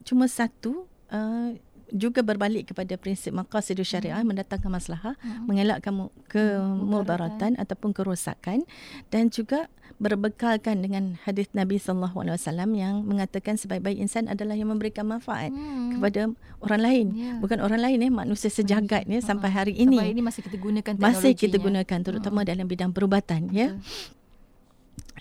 cuma 0.03 0.27
satu 0.27 0.90
uh, 1.11 1.53
juga 1.91 2.23
berbalik 2.23 2.71
kepada 2.71 2.95
prinsip 2.95 3.33
maqasidus 3.33 3.83
syariah 3.85 4.23
mendatangkan 4.23 4.71
maslahah 4.71 5.19
Hmm. 5.19 5.43
mengelakkan 5.45 5.91
mu- 5.93 6.15
kemudaratan 6.25 7.55
ataupun 7.57 7.91
kerosakan 7.91 8.63
dan 9.09 9.27
juga 9.27 9.67
berbekalkan 9.99 10.81
dengan 10.81 11.19
hadis 11.21 11.51
Nabi 11.53 11.77
sallallahu 11.77 12.15
alaihi 12.17 12.35
wasallam 12.35 12.71
yang 12.73 13.03
mengatakan 13.03 13.55
sebaik-baik 13.55 13.99
insan 13.99 14.27
adalah 14.27 14.55
yang 14.55 14.71
memberikan 14.71 15.05
manfaat 15.05 15.51
Hmm. 15.51 15.93
kepada 15.93 16.31
orang 16.61 16.81
lain. 16.81 17.07
Ya. 17.13 17.33
bukan 17.37 17.59
orang 17.59 17.81
lain 17.83 17.99
eh 18.01 18.13
manusia 18.13 18.49
sejagat 18.49 19.05
ya 19.05 19.19
sampai 19.19 19.51
hari 19.51 19.73
Sampai 19.73 19.85
ini. 19.85 19.97
hari 19.99 20.13
ini 20.13 20.23
masih 20.23 20.41
kita 20.41 20.57
gunakan 20.57 20.85
teknologi 20.87 21.05
masih 21.11 21.33
kita 21.35 21.57
gunakan 21.59 21.99
terutama 22.01 22.41
dalam 22.45 22.65
bidang 22.65 22.93
perubatan 22.93 23.51
ya 23.51 23.75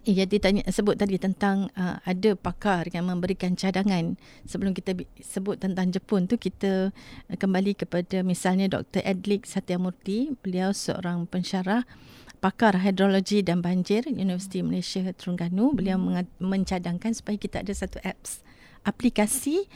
Ya, 0.07 0.25
ditanya 0.25 0.63
sebut 0.71 0.97
tadi 0.97 1.19
tentang 1.21 1.69
uh, 1.75 2.01
ada 2.01 2.33
pakar 2.33 2.87
yang 2.89 3.11
memberikan 3.11 3.53
cadangan 3.53 4.17
sebelum 4.47 4.73
kita 4.73 4.95
sebut 5.21 5.59
tentang 5.59 5.91
Jepun 5.93 6.25
tu 6.25 6.39
kita 6.39 6.89
uh, 7.29 7.37
kembali 7.37 7.77
kepada 7.77 8.23
misalnya 8.25 8.71
Dr. 8.71 9.05
Edlik 9.05 9.45
Satyamurti 9.45 10.33
beliau 10.39 10.71
seorang 10.73 11.27
pensyarah 11.29 11.83
pakar 12.39 12.79
hidrologi 12.79 13.43
dan 13.43 13.59
banjir 13.59 14.07
Universiti 14.07 14.63
Malaysia 14.63 15.03
Terengganu 15.13 15.75
beliau 15.75 15.99
mengat- 15.99 16.31
mencadangkan 16.39 17.11
supaya 17.11 17.35
kita 17.35 17.61
ada 17.61 17.73
satu 17.75 17.99
apps 18.01 18.41
aplikasi 18.87 19.67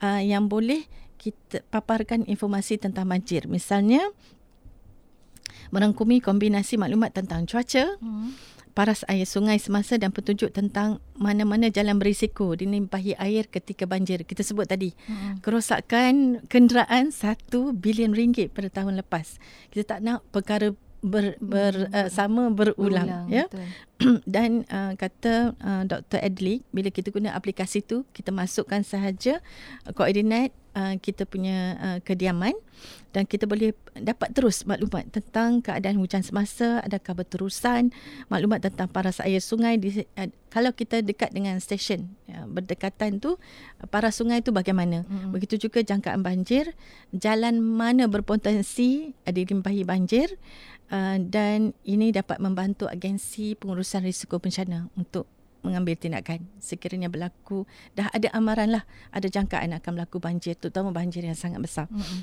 uh, 0.00 0.22
yang 0.22 0.46
boleh 0.46 0.86
kita 1.18 1.66
paparkan 1.68 2.22
informasi 2.24 2.78
tentang 2.78 3.10
banjir 3.10 3.50
misalnya 3.50 4.08
merangkumi 5.74 6.22
kombinasi 6.22 6.78
maklumat 6.78 7.12
tentang 7.12 7.44
cuaca 7.44 7.98
Hmm. 7.98 8.32
Paras 8.72 9.04
air 9.06 9.28
sungai 9.28 9.60
semasa 9.60 10.00
dan 10.00 10.10
petunjuk 10.10 10.48
tentang 10.50 10.98
mana-mana 11.14 11.68
jalan 11.68 12.00
berisiko 12.00 12.56
dinimpahi 12.56 13.16
air 13.20 13.44
ketika 13.46 13.84
banjir. 13.84 14.24
Kita 14.24 14.40
sebut 14.40 14.64
tadi 14.64 14.96
Hmm. 15.04 15.38
kerosakan 15.44 16.44
kenderaan 16.48 17.12
1 17.12 17.76
bilion 17.76 18.16
ringgit 18.16 18.52
pada 18.52 18.72
tahun 18.72 18.96
lepas. 19.04 19.36
Kita 19.68 19.96
tak 19.96 20.00
nak 20.00 20.24
perkara 20.32 20.72
ber, 21.02 21.34
ber, 21.42 21.90
uh, 21.90 22.08
sama 22.08 22.48
berulang, 22.48 23.26
ya. 23.26 23.50
betul. 23.50 23.66
Dan 24.34 24.62
uh, 24.70 24.94
kata 24.94 25.52
uh, 25.58 25.82
Dr. 25.82 26.22
Adli 26.22 26.62
bila 26.70 26.88
kita 26.94 27.10
guna 27.10 27.34
aplikasi 27.34 27.82
tu 27.82 28.06
kita 28.14 28.30
masukkan 28.30 28.80
sahaja 28.86 29.42
uh, 29.84 29.92
koordinat 29.92 30.54
uh, 30.76 30.94
kita 30.98 31.28
punya 31.28 31.76
uh, 31.78 31.98
kediaman 32.04 32.52
dan 33.12 33.28
kita 33.28 33.44
boleh 33.44 33.76
dapat 33.92 34.32
terus 34.32 34.64
maklumat 34.64 35.12
tentang 35.12 35.60
keadaan 35.60 36.00
hujan 36.00 36.24
semasa, 36.24 36.80
adakah 36.80 37.22
berterusan, 37.22 37.92
maklumat 38.32 38.64
tentang 38.64 38.88
paras 38.88 39.20
air 39.20 39.44
sungai 39.44 39.76
di 39.76 40.02
uh, 40.16 40.28
kalau 40.48 40.72
kita 40.72 41.04
dekat 41.04 41.32
dengan 41.32 41.60
stesen 41.60 42.16
uh, 42.32 42.48
berdekatan 42.48 43.20
tu 43.20 43.36
uh, 43.36 43.86
paras 43.92 44.16
sungai 44.16 44.40
tu 44.40 44.50
bagaimana. 44.50 45.04
Mm-hmm. 45.04 45.30
Begitu 45.32 45.68
juga 45.68 45.84
jangkaan 45.84 46.24
banjir, 46.24 46.72
jalan 47.12 47.60
mana 47.60 48.08
berpotensi 48.08 49.12
uh, 49.28 49.32
dilimpahi 49.32 49.84
banjir 49.84 50.32
uh, 50.88 51.20
dan 51.20 51.76
ini 51.84 52.16
dapat 52.16 52.40
membantu 52.40 52.88
agensi 52.88 53.54
pengurusan 53.60 54.08
risiko 54.08 54.40
bencana 54.40 54.88
untuk 54.96 55.28
mengambil 55.62 55.94
tindakan 55.94 56.46
sekiranya 56.58 57.08
berlaku 57.08 57.64
dah 57.94 58.10
ada 58.10 58.28
amaran 58.34 58.74
lah 58.74 58.84
ada 59.14 59.26
jangkaan 59.30 59.74
akan 59.78 59.90
berlaku 59.98 60.18
banjir 60.18 60.58
terutama 60.58 60.90
banjir 60.90 61.22
yang 61.22 61.38
sangat 61.38 61.62
besar 61.62 61.86
mm-hmm. 61.88 62.20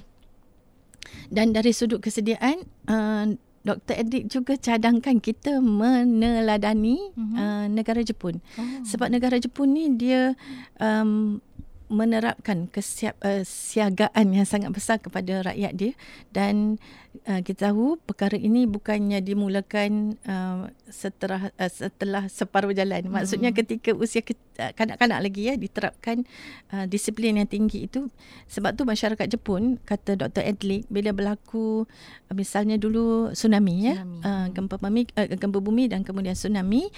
dan 1.32 1.56
dari 1.56 1.72
sudut 1.72 2.04
kesediaan 2.04 2.64
uh, 2.88 3.34
Dr. 3.60 3.96
Edric 4.00 4.32
juga 4.32 4.56
cadangkan 4.56 5.20
kita 5.20 5.60
meneladani 5.60 7.12
mm-hmm. 7.16 7.36
uh, 7.36 7.66
negara 7.68 8.04
Jepun 8.04 8.40
oh. 8.40 8.84
sebab 8.88 9.12
negara 9.12 9.36
Jepun 9.40 9.76
ni 9.76 9.92
dia 9.96 10.36
um, 10.80 11.44
menerapkan 11.90 12.70
kesiagaan 12.70 14.26
uh, 14.30 14.36
yang 14.38 14.46
sangat 14.46 14.70
besar 14.70 15.02
kepada 15.02 15.42
rakyat 15.42 15.74
dia 15.74 15.94
dan 16.30 16.78
uh, 17.26 17.42
kita 17.42 17.74
tahu 17.74 17.98
perkara 18.06 18.38
ini 18.38 18.70
bukannya 18.70 19.18
dimulakan 19.26 20.22
uh, 20.30 20.70
setelah 20.90 21.54
uh, 21.56 21.72
setelah 21.72 22.26
separuh 22.28 22.74
jalan 22.74 23.08
maksudnya 23.10 23.50
hmm. 23.54 23.58
ketika 23.64 23.92
usia 23.96 24.22
ke, 24.22 24.36
uh, 24.60 24.74
kanak-kanak 24.76 25.20
lagi 25.24 25.50
ya 25.50 25.54
diterapkan 25.56 26.28
uh, 26.74 26.86
disiplin 26.90 27.38
yang 27.40 27.50
tinggi 27.50 27.86
itu 27.88 28.10
sebab 28.50 28.76
tu 28.76 28.84
masyarakat 28.86 29.26
Jepun 29.30 29.78
kata 29.86 30.20
Dr. 30.20 30.44
Adley 30.46 30.86
bila 30.92 31.16
berlaku 31.16 31.86
uh, 32.30 32.34
misalnya 32.36 32.76
dulu 32.78 33.32
tsunami, 33.34 33.94
ya 33.94 34.02
uh, 34.02 34.48
gempa 34.52 34.78
bumi 34.78 35.10
uh, 35.16 35.28
gempa 35.30 35.60
bumi 35.62 35.90
dan 35.90 36.02
kemudian 36.06 36.36
tsunami 36.38 36.90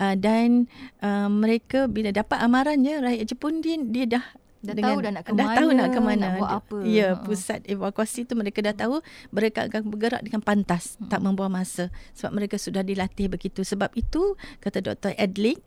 uh, 0.00 0.14
dan 0.16 0.68
uh, 1.04 1.28
mereka 1.28 1.90
bila 1.90 2.12
dapat 2.14 2.38
amarannya 2.40 3.00
rakyat 3.02 3.24
Jepun 3.34 3.60
dia 3.60 3.76
dia 3.80 4.06
dah 4.18 4.24
dah 4.58 4.74
dengan, 4.74 4.90
tahu 4.90 4.98
dah 5.04 5.12
nak 5.14 5.22
ke 5.22 5.30
dah 5.30 5.46
mana, 5.46 5.56
tahu 5.56 5.68
nak 5.70 5.88
ke 5.88 6.00
mana 6.02 6.18
nak 6.18 6.32
buat 6.42 6.50
apa 6.50 6.76
ya 6.82 7.08
pusat 7.22 7.60
evakuasi 7.70 8.26
tu 8.26 8.34
mereka 8.34 8.58
dah 8.58 8.74
tahu 8.74 8.98
mereka 9.30 9.70
akan 9.70 9.82
bergerak 9.86 10.22
dengan 10.26 10.42
pantas 10.42 10.98
hmm. 10.98 11.06
tak 11.06 11.20
membuang 11.22 11.52
masa 11.52 11.94
sebab 12.18 12.34
mereka 12.34 12.58
sudah 12.58 12.82
dilatih 12.82 13.30
begitu 13.30 13.62
sebab 13.62 13.94
itu 13.94 14.34
kata 14.58 14.82
Dr. 14.82 15.14
Edlick 15.14 15.62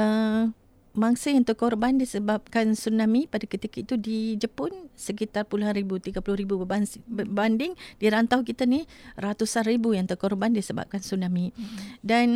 uh, 0.00 0.48
mangsa 0.90 1.30
yang 1.30 1.46
terkorban 1.46 1.98
disebabkan 2.00 2.74
tsunami 2.74 3.30
pada 3.30 3.46
ketika 3.46 3.78
itu 3.78 3.94
di 3.94 4.34
Jepun 4.34 4.90
sekitar 4.98 5.46
puluhan 5.46 5.74
ribu, 5.78 6.02
tiga 6.02 6.18
puluh 6.18 6.42
ribu 6.42 6.58
berbanding 7.06 7.78
di 8.02 8.06
rantau 8.10 8.42
kita 8.42 8.66
ni 8.66 8.90
ratusan 9.14 9.70
ribu 9.70 9.94
yang 9.94 10.10
terkorban 10.10 10.50
disebabkan 10.50 10.98
tsunami. 10.98 11.54
Hmm. 11.54 11.78
Dan 12.02 12.26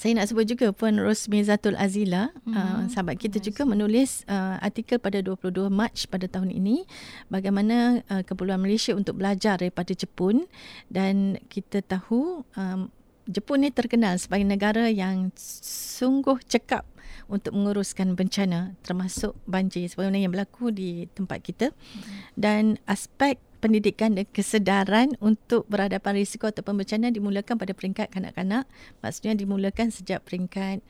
saya 0.00 0.16
nak 0.16 0.32
sebut 0.32 0.48
juga 0.48 0.72
Puan 0.72 0.96
Rosmi 0.96 1.44
Zatul 1.44 1.76
Azila 1.76 2.32
hmm. 2.48 2.56
uh, 2.56 2.82
sahabat 2.88 3.20
kita 3.20 3.36
yes. 3.36 3.52
juga 3.52 3.68
menulis 3.68 4.24
uh, 4.32 4.56
artikel 4.64 4.96
pada 4.96 5.20
22 5.20 5.68
Mac 5.68 5.92
pada 6.08 6.24
tahun 6.24 6.48
ini 6.56 6.88
bagaimana 7.28 8.00
uh, 8.08 8.24
Kepulauan 8.24 8.64
Malaysia 8.64 8.96
untuk 8.96 9.20
belajar 9.20 9.60
daripada 9.60 9.92
Jepun 9.92 10.48
dan 10.88 11.36
kita 11.52 11.84
tahu 11.84 12.48
um, 12.56 12.88
Jepun 13.28 13.60
ni 13.60 13.68
terkenal 13.68 14.16
sebagai 14.16 14.48
negara 14.48 14.88
yang 14.88 15.36
sungguh 15.36 16.40
cekap 16.48 16.88
untuk 17.28 17.52
menguruskan 17.52 18.16
bencana 18.16 18.72
termasuk 18.80 19.36
banjir 19.44 19.84
sebagaimana 19.84 20.16
yang 20.16 20.32
berlaku 20.32 20.72
di 20.72 21.12
tempat 21.12 21.44
kita 21.44 21.76
hmm. 21.76 22.40
dan 22.40 22.80
aspek 22.88 23.36
pendidikan 23.60 24.16
dan 24.16 24.26
kesedaran 24.32 25.14
untuk 25.20 25.68
berhadapan 25.68 26.16
risiko 26.16 26.48
atau 26.48 26.64
bencana 26.64 27.12
dimulakan 27.12 27.60
pada 27.60 27.76
peringkat 27.76 28.08
kanak-kanak. 28.10 28.64
Maksudnya 29.04 29.36
dimulakan 29.36 29.92
sejak 29.92 30.24
peringkat 30.24 30.80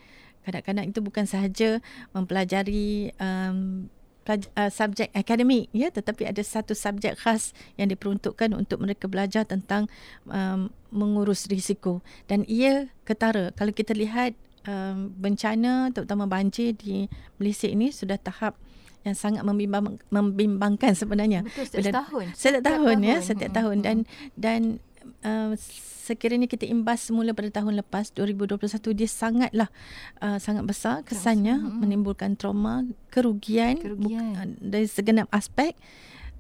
kanak-kanak 0.47 0.89
itu 0.89 1.05
bukan 1.05 1.29
sahaja 1.29 1.85
mempelajari 2.17 3.13
um, 3.21 3.91
uh, 4.29 4.71
subjek 4.71 5.13
akademik 5.13 5.69
ya 5.75 5.91
tetapi 5.93 6.29
ada 6.29 6.41
satu 6.41 6.73
subjek 6.73 7.19
khas 7.21 7.53
yang 7.77 7.91
diperuntukkan 7.91 8.55
untuk 8.57 8.81
mereka 8.81 9.11
belajar 9.11 9.45
tentang 9.45 9.91
um, 10.29 10.73
mengurus 10.89 11.45
risiko 11.51 12.01
dan 12.31 12.47
ia 12.47 12.89
ketara 13.05 13.53
kalau 13.53 13.75
kita 13.75 13.93
lihat 13.93 14.33
um, 14.65 15.13
bencana 15.19 15.91
terutama 15.93 16.25
banjir 16.25 16.77
di 16.77 17.07
Malaysia 17.37 17.69
ini 17.69 17.91
sudah 17.91 18.17
tahap 18.21 18.57
yang 19.05 19.17
sangat 19.17 19.43
membimbang, 19.43 19.97
membimbangkan 20.13 20.93
sebenarnya. 20.93 21.47
Betul, 21.47 21.65
setiap 21.67 21.81
Bila, 21.81 21.93
tahun. 22.05 22.25
Setiap, 22.37 22.63
tahun, 22.63 22.85
tahun 22.85 22.99
ya, 23.01 23.17
setiap 23.25 23.51
hmm. 23.51 23.59
tahun 23.59 23.77
dan 23.81 23.97
dan 24.37 24.61
uh, 25.25 25.53
sekiranya 26.11 26.51
kita 26.51 26.67
imbas 26.67 27.07
semula 27.07 27.31
pada 27.31 27.63
tahun 27.63 27.79
lepas 27.81 28.11
2021 28.19 28.67
dia 28.99 29.09
sangatlah 29.09 29.69
uh, 30.19 30.43
sangat 30.43 30.67
besar 30.67 31.07
kesannya 31.07 31.55
hmm. 31.57 31.81
menimbulkan 31.81 32.35
trauma, 32.35 32.83
kerugian, 33.15 33.79
kerugian. 33.79 34.35
uh, 34.37 34.47
dari 34.59 34.91
segenap 34.91 35.31
aspek. 35.31 35.79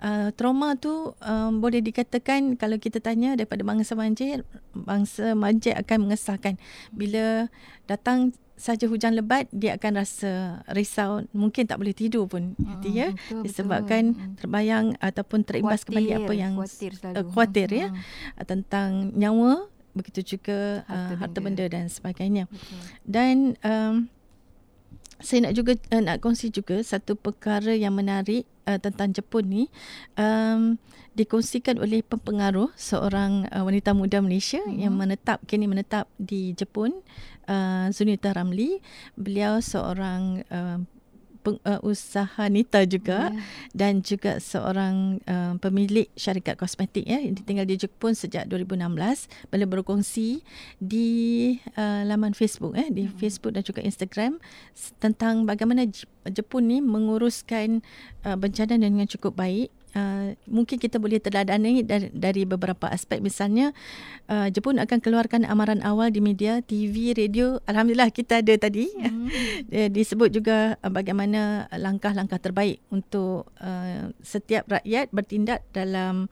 Uh, 0.01 0.33
trauma 0.33 0.81
tu 0.81 1.13
um, 1.13 1.61
boleh 1.61 1.85
dikatakan 1.85 2.57
kalau 2.57 2.81
kita 2.81 3.05
tanya 3.05 3.37
daripada 3.37 3.61
bangsa 3.61 3.93
banjir, 3.93 4.49
bangsa 4.73 5.37
banjir 5.37 5.77
akan 5.77 6.09
mengesahkan 6.09 6.57
bila 6.89 7.53
datang 7.85 8.33
saja 8.61 8.85
hujan 8.85 9.17
lebat 9.17 9.49
dia 9.49 9.81
akan 9.81 10.05
rasa 10.05 10.61
risau 10.77 11.25
mungkin 11.33 11.65
tak 11.65 11.81
boleh 11.81 11.97
tidur 11.97 12.29
pun 12.29 12.53
hmm, 12.61 12.85
ya 12.93 13.17
betul, 13.17 13.41
disebabkan 13.49 14.13
betul. 14.13 14.37
terbayang 14.37 14.87
ataupun 15.01 15.41
terimbas 15.49 15.81
khuatir, 15.81 15.89
kembali 15.89 16.11
apa 16.13 16.33
yang 16.37 16.53
khuatir, 16.61 16.93
uh, 17.01 17.25
khuatir 17.33 17.69
ya 17.73 17.89
hmm. 17.89 18.45
tentang 18.45 19.17
nyawa 19.17 19.65
begitu 19.97 20.37
juga 20.37 20.85
harta, 20.85 20.93
uh, 20.93 21.19
harta 21.25 21.39
benda. 21.41 21.65
benda 21.65 21.75
dan 21.81 21.85
sebagainya 21.89 22.45
betul. 22.53 22.81
dan 23.09 23.37
um, 23.65 23.95
saya 25.25 25.49
nak 25.49 25.55
juga 25.57 25.73
uh, 25.97 26.03
nak 26.05 26.21
kongsi 26.21 26.53
juga 26.53 26.77
satu 26.85 27.17
perkara 27.17 27.73
yang 27.73 27.97
menarik 27.97 28.45
uh, 28.71 28.79
tentang 28.79 29.11
Jepun 29.11 29.51
ni 29.51 29.65
um, 30.15 30.79
dikongsikan 31.19 31.83
oleh 31.83 32.07
pempengaruh 32.07 32.71
seorang 32.79 33.51
uh, 33.51 33.67
wanita 33.67 33.91
muda 33.91 34.23
Malaysia 34.23 34.63
hmm 34.63 34.79
yang 34.81 34.95
menetap 34.95 35.43
kini 35.51 35.67
menetap 35.67 36.07
di 36.17 36.55
Jepun 36.55 36.95
uh, 37.51 37.91
Zunita 37.91 38.31
Ramli. 38.31 38.79
Beliau 39.19 39.59
seorang 39.59 40.47
uh, 40.49 40.79
uh, 41.45 41.81
usaha 41.81 42.45
Nita 42.49 42.85
juga 42.85 43.33
yeah. 43.33 43.43
dan 43.73 44.05
juga 44.05 44.37
seorang 44.39 45.21
uh, 45.25 45.57
pemilik 45.59 46.07
syarikat 46.15 46.61
kosmetik 46.61 47.09
ya 47.09 47.21
yang 47.21 47.37
tinggal 47.37 47.65
di 47.65 47.81
Jepun 47.81 48.13
sejak 48.13 48.47
2016 48.49 49.49
boleh 49.49 49.67
berkongsi 49.69 50.45
di 50.77 51.09
uh, 51.77 52.05
laman 52.05 52.37
Facebook 52.37 52.77
eh 52.77 52.89
di 52.93 53.09
mm. 53.09 53.17
Facebook 53.17 53.57
dan 53.57 53.65
juga 53.65 53.81
Instagram 53.81 54.37
tentang 55.01 55.49
bagaimana 55.49 55.89
Jepun 56.29 56.69
ni 56.69 56.85
menguruskan 56.85 57.81
uh, 58.29 58.37
bencana 58.37 58.77
dengan 58.77 59.09
cukup 59.09 59.41
baik 59.41 59.73
Uh, 59.91 60.39
mungkin 60.47 60.79
kita 60.79 61.03
boleh 61.03 61.19
teladani 61.19 61.83
dari, 61.83 62.09
dari 62.15 62.43
beberapa 62.47 62.87
aspek. 62.87 63.19
Misalnya 63.19 63.75
uh, 64.31 64.47
Jepun 64.47 64.79
akan 64.79 64.99
keluarkan 65.03 65.43
amaran 65.43 65.83
awal 65.83 66.15
di 66.15 66.23
media 66.23 66.63
TV 66.63 67.11
radio. 67.11 67.59
Alhamdulillah 67.67 68.15
kita 68.15 68.39
ada 68.39 68.55
tadi. 68.55 68.87
Hmm. 68.95 69.27
disebut 69.97 70.31
juga 70.31 70.79
uh, 70.81 70.93
bagaimana 70.93 71.67
langkah-langkah 71.75 72.39
terbaik 72.39 72.79
untuk 72.95 73.51
uh, 73.59 74.15
setiap 74.23 74.71
rakyat 74.71 75.11
bertindak 75.11 75.67
dalam 75.75 76.31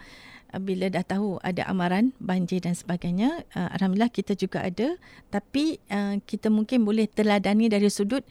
uh, 0.55 0.61
bila 0.63 0.87
dah 0.89 1.03
tahu 1.03 1.43
ada 1.43 1.67
amaran 1.67 2.15
banjir 2.23 2.63
dan 2.63 2.79
sebagainya. 2.79 3.43
Uh, 3.53 3.69
alhamdulillah 3.75 4.13
kita 4.13 4.39
juga 4.39 4.63
ada. 4.63 4.95
Tapi 5.35 5.83
uh, 5.91 6.23
kita 6.23 6.49
mungkin 6.49 6.87
boleh 6.87 7.11
teladani 7.11 7.67
dari 7.67 7.91
sudut 7.91 8.23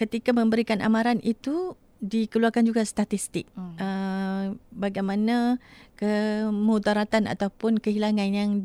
ketika 0.00 0.32
memberikan 0.32 0.80
amaran 0.80 1.20
itu 1.20 1.76
dikeluarkan 2.00 2.64
juga 2.64 2.80
statistik 2.84 3.44
hmm. 3.52 3.76
uh, 3.76 4.44
bagaimana 4.72 5.60
kemudaratan 6.00 7.28
ataupun 7.28 7.76
kehilangan 7.76 8.32
yang 8.32 8.64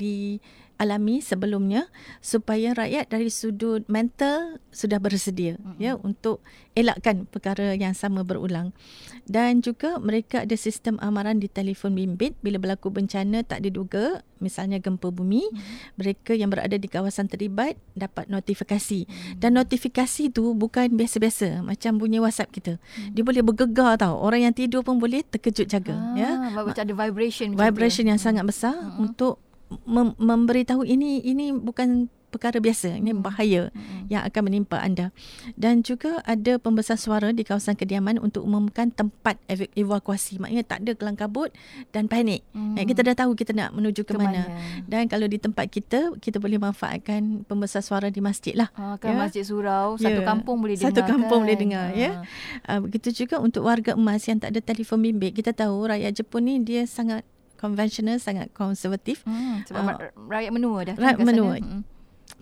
dialami 0.75 1.23
sebelumnya 1.23 1.87
supaya 2.19 2.75
rakyat 2.75 3.07
dari 3.07 3.31
sudut 3.31 3.87
mental 3.87 4.59
sudah 4.75 4.99
bersedia 4.99 5.55
hmm. 5.55 5.79
ya 5.79 5.95
untuk 5.95 6.43
elakkan 6.75 7.23
perkara 7.31 7.71
yang 7.79 7.95
sama 7.95 8.27
berulang 8.27 8.75
dan 9.23 9.63
juga 9.63 9.95
mereka 10.03 10.43
ada 10.43 10.53
sistem 10.59 10.99
amaran 10.99 11.39
di 11.39 11.47
telefon 11.47 11.95
bimbit 11.95 12.35
bila 12.43 12.59
berlaku 12.59 12.91
bencana 12.91 13.47
tak 13.47 13.63
diduga 13.63 14.19
misalnya 14.43 14.83
gempa 14.83 15.15
bumi 15.15 15.47
hmm. 15.47 15.95
mereka 15.95 16.35
yang 16.35 16.51
berada 16.51 16.75
di 16.75 16.91
kawasan 16.91 17.31
terlibat 17.31 17.79
dapat 17.95 18.27
notifikasi 18.27 19.07
hmm. 19.07 19.39
dan 19.39 19.55
notifikasi 19.55 20.27
tu 20.27 20.51
bukan 20.51 20.91
biasa-biasa 20.91 21.63
macam 21.63 21.95
bunyi 21.95 22.19
WhatsApp 22.19 22.51
kita 22.51 22.73
hmm. 22.75 23.15
dia 23.15 23.23
boleh 23.23 23.41
bergegar 23.41 23.95
tau 23.95 24.19
orang 24.19 24.51
yang 24.51 24.53
tidur 24.53 24.83
pun 24.83 24.99
boleh 24.99 25.23
terkejut 25.23 25.71
jaga 25.71 25.95
ah, 25.95 26.13
ya 26.19 26.29
macam 26.51 26.83
ada 26.83 26.93
vibration 26.93 27.55
vibration 27.55 28.05
yang 28.11 28.19
hmm. 28.19 28.27
sangat 28.27 28.43
besar 28.43 28.75
hmm. 28.75 29.07
untuk 29.07 29.39
mem- 29.83 30.15
memberitahu 30.15 30.83
ini 30.83 31.21
ini 31.21 31.51
bukan 31.51 32.07
perkara 32.25 32.59
biasa. 32.59 32.99
Ini 32.99 33.15
bahaya 33.15 33.71
yang 34.05 34.19
akan 34.21 34.41
menimpa 34.43 34.75
anda. 34.77 35.15
Dan 35.55 35.87
juga 35.87 36.19
ada 36.21 36.59
pembesar 36.59 36.99
suara 36.99 37.31
di 37.31 37.47
kawasan 37.47 37.79
kediaman 37.79 38.19
untuk 38.19 38.43
umumkan 38.43 38.91
tempat 38.91 39.39
ev- 39.47 39.71
evakuasi. 39.71 40.35
Maknanya 40.37 40.67
tak 40.67 40.83
ada 40.83 40.91
kelang 40.93 41.15
kabut 41.15 41.55
dan 41.89 42.11
panik. 42.11 42.43
Hmm. 42.51 42.75
Eh, 42.75 42.83
Kita 42.83 43.07
dah 43.07 43.15
tahu 43.15 43.33
kita 43.33 43.55
nak 43.55 43.71
menuju 43.71 44.03
ke, 44.03 44.11
Ke 44.11 44.19
mana. 44.19 44.43
mana. 44.43 44.59
Dan 44.83 45.07
kalau 45.07 45.31
di 45.31 45.39
tempat 45.39 45.71
kita, 45.71 46.19
kita 46.19 46.35
boleh 46.35 46.59
manfaatkan 46.59 47.47
pembesar 47.47 47.79
suara 47.79 48.11
di 48.11 48.19
masjid 48.19 48.51
lah. 48.51 48.67
Ah, 48.75 48.99
kan 48.99 49.15
Ya. 49.15 49.17
masjid 49.17 49.43
surau 49.47 49.95
satu 49.95 50.19
Ya. 50.19 50.27
kampung 50.27 50.59
boleh 50.59 50.75
dengar 50.75 50.91
Satu 50.91 51.01
kampung 51.07 51.39
kan? 51.39 51.45
boleh 51.47 51.55
dengar, 51.55 51.87
ya. 51.95 52.19
Ah. 52.67 52.75
Uh, 52.75 52.79
begitu 52.83 53.15
juga 53.15 53.39
untuk 53.39 53.63
warga 53.63 53.95
emas 53.95 54.19
yang 54.21 54.37
tak 54.37 54.51
ada 54.51 54.59
telefon 54.59 54.99
bimbit. 54.99 55.31
Kita 55.31 55.55
tahu 55.55 55.87
rakyat 55.87 56.11
Jepun 56.13 56.43
ni 56.43 56.59
dia 56.59 56.83
sangat 56.83 57.23
konvensional, 57.55 58.21
sangat 58.21 58.51
konservatif. 58.51 59.23
Hmm, 59.23 59.63
sebab 59.65 59.83
uh, 59.83 60.11
rakyat 60.27 60.51
menua 60.51 60.79
dah. 60.87 60.95
Rakyat 60.95 61.19
sana. 61.19 61.27
menua. 61.27 61.55
Hmm. 61.59 61.81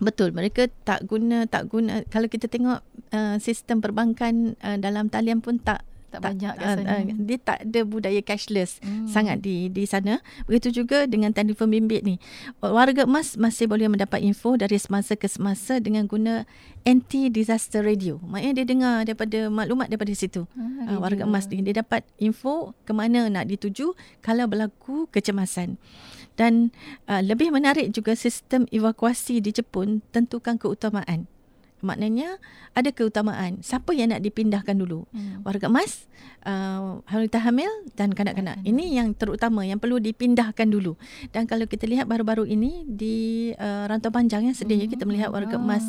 Betul, 0.00 0.34
mereka 0.34 0.66
tak 0.82 1.06
guna 1.06 1.46
tak 1.46 1.70
guna 1.70 2.02
kalau 2.10 2.26
kita 2.26 2.50
tengok 2.50 2.82
uh, 3.14 3.36
sistem 3.38 3.78
perbankan 3.78 4.58
uh, 4.64 4.80
dalam 4.80 5.06
talian 5.06 5.38
pun 5.38 5.60
tak 5.60 5.86
Tak 6.18 6.22
banyak 6.34 6.54
kat 6.54 6.66
uh, 6.66 6.74
sana. 6.78 6.90
uh, 6.94 7.02
dia 7.24 7.38
tak 7.40 7.58
ada 7.64 7.80
budaya 7.82 8.20
cashless 8.20 8.78
Hmm. 8.84 9.08
sangat 9.08 9.40
di 9.40 9.72
di 9.72 9.88
sana. 9.88 10.20
Begitu 10.44 10.84
juga 10.84 11.08
dengan 11.08 11.32
telefon 11.32 11.72
bimbit 11.72 12.04
ni. 12.04 12.20
Warga 12.60 13.08
emas 13.08 13.34
masih 13.40 13.64
boleh 13.66 13.88
mendapat 13.88 14.20
info 14.20 14.54
dari 14.54 14.76
semasa 14.76 15.16
ke 15.16 15.26
semasa 15.26 15.80
dengan 15.80 16.04
guna 16.04 16.44
anti 16.84 17.32
disaster 17.32 17.80
radio. 17.80 18.20
Maknanya 18.22 18.54
dia 18.60 18.66
dengar 18.68 18.94
daripada 19.08 19.48
maklumat 19.48 19.88
daripada 19.88 20.12
situ. 20.12 20.44
Ah, 20.84 20.94
uh, 20.94 20.98
warga 21.00 21.24
emas 21.24 21.48
ni 21.48 21.64
dia 21.64 21.80
dapat 21.80 22.04
info 22.20 22.76
ke 22.84 22.92
mana 22.92 23.26
nak 23.32 23.48
dituju 23.48 23.96
kalau 24.20 24.44
berlaku 24.46 25.08
kecemasan. 25.08 25.80
Dan 26.34 26.74
uh, 27.06 27.22
lebih 27.22 27.54
menarik 27.54 27.94
juga 27.94 28.18
sistem 28.18 28.66
evakuasi 28.74 29.38
di 29.38 29.54
Jepun 29.54 30.02
tentukan 30.10 30.58
keutamaan. 30.58 31.30
Maknanya 31.84 32.40
ada 32.72 32.88
keutamaan. 32.90 33.60
Siapa 33.60 33.92
yang 33.92 34.16
nak 34.16 34.24
dipindahkan 34.24 34.72
dulu? 34.72 35.04
Hmm. 35.12 35.44
Warga 35.44 35.68
emas, 35.68 36.08
uh, 36.48 37.04
wanita 37.04 37.44
hamil 37.44 37.68
dan 37.92 38.16
kanak-kanak. 38.16 38.64
Ini 38.64 38.98
yang 39.04 39.12
terutama 39.12 39.68
yang 39.68 39.76
perlu 39.76 40.00
dipindahkan 40.00 40.66
dulu. 40.66 40.96
Dan 41.30 41.44
kalau 41.44 41.68
kita 41.68 41.84
lihat 41.84 42.08
baru-baru 42.08 42.48
ini 42.48 42.88
di 42.88 43.50
uh, 43.60 43.84
Rantau 43.84 44.08
Panjang 44.08 44.48
ya 44.48 44.56
sedih 44.56 44.80
Hmm. 44.84 44.90
kita 44.90 45.04
melihat 45.06 45.30
warga 45.30 45.60
emas 45.60 45.84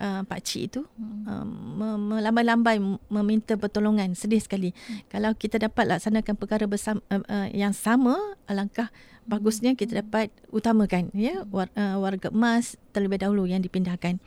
uh, 0.00 0.24
Pak 0.26 0.40
Cik 0.42 0.62
itu 0.66 0.80
uh, 1.28 1.44
me- 1.44 2.18
melambai-lambai 2.18 2.80
meminta 3.12 3.54
pertolongan. 3.54 4.16
Sedih 4.16 4.40
sekali. 4.40 4.72
Kalau 5.12 5.36
kita 5.36 5.60
dapat 5.60 5.92
laksanakan 5.92 6.34
perkara 6.34 6.64
bersama 6.64 7.04
uh, 7.12 7.20
uh, 7.28 7.48
yang 7.52 7.76
sama, 7.76 8.16
alangkah 8.48 8.88
bagusnya 9.24 9.72
kita 9.74 10.04
dapat 10.04 10.28
utamakan 10.52 11.08
ya 11.16 11.44
uh, 11.44 11.96
warga 12.00 12.28
emas 12.28 12.76
terlebih 12.92 13.20
dahulu 13.20 13.48
yang 13.48 13.64
dipindahkan. 13.64 14.20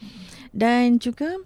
Dan 0.54 0.98
juga 0.98 1.38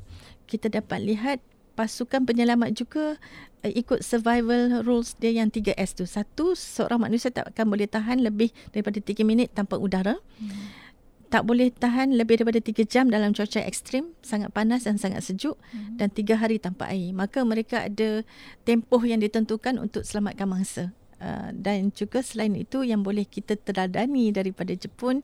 kita 0.47 0.67
dapat 0.71 1.03
lihat 1.03 1.39
pasukan 1.75 2.27
penyelamat 2.27 2.75
juga 2.75 3.15
uh, 3.63 3.71
ikut 3.71 4.03
survival 4.03 4.83
rules 4.83 5.15
dia 5.19 5.31
yang 5.31 5.47
3S 5.51 5.95
tu. 5.95 6.03
Satu, 6.07 6.53
seorang 6.55 7.07
manusia 7.07 7.31
tak 7.31 7.51
akan 7.55 7.71
boleh 7.71 7.87
tahan 7.87 8.19
lebih 8.23 8.51
daripada 8.75 8.99
3 8.99 9.23
minit 9.23 9.51
tanpa 9.55 9.79
udara. 9.79 10.19
Tak 11.31 11.47
boleh 11.47 11.71
tahan 11.71 12.11
lebih 12.11 12.43
daripada 12.43 12.59
3 12.59 12.83
jam 12.91 13.07
dalam 13.07 13.31
cuaca 13.31 13.63
ekstrim, 13.63 14.11
sangat 14.19 14.51
panas 14.51 14.83
dan 14.83 14.99
sangat 14.99 15.23
sejuk 15.23 15.55
Hmm. 15.71 15.95
dan 15.95 16.11
3 16.11 16.35
hari 16.35 16.59
tanpa 16.59 16.91
air. 16.91 17.15
Maka 17.15 17.47
mereka 17.47 17.87
ada 17.87 18.27
tempoh 18.67 18.99
yang 19.07 19.23
ditentukan 19.23 19.79
untuk 19.79 20.03
selamatkan 20.03 20.43
mangsa. 20.43 20.91
Uh, 21.21 21.53
dan 21.53 21.93
juga 21.93 22.19
selain 22.19 22.49
itu 22.55 22.81
yang 22.81 23.05
boleh 23.05 23.21
kita 23.23 23.53
teladani 23.53 24.33
daripada 24.33 24.73
Jepun 24.73 25.21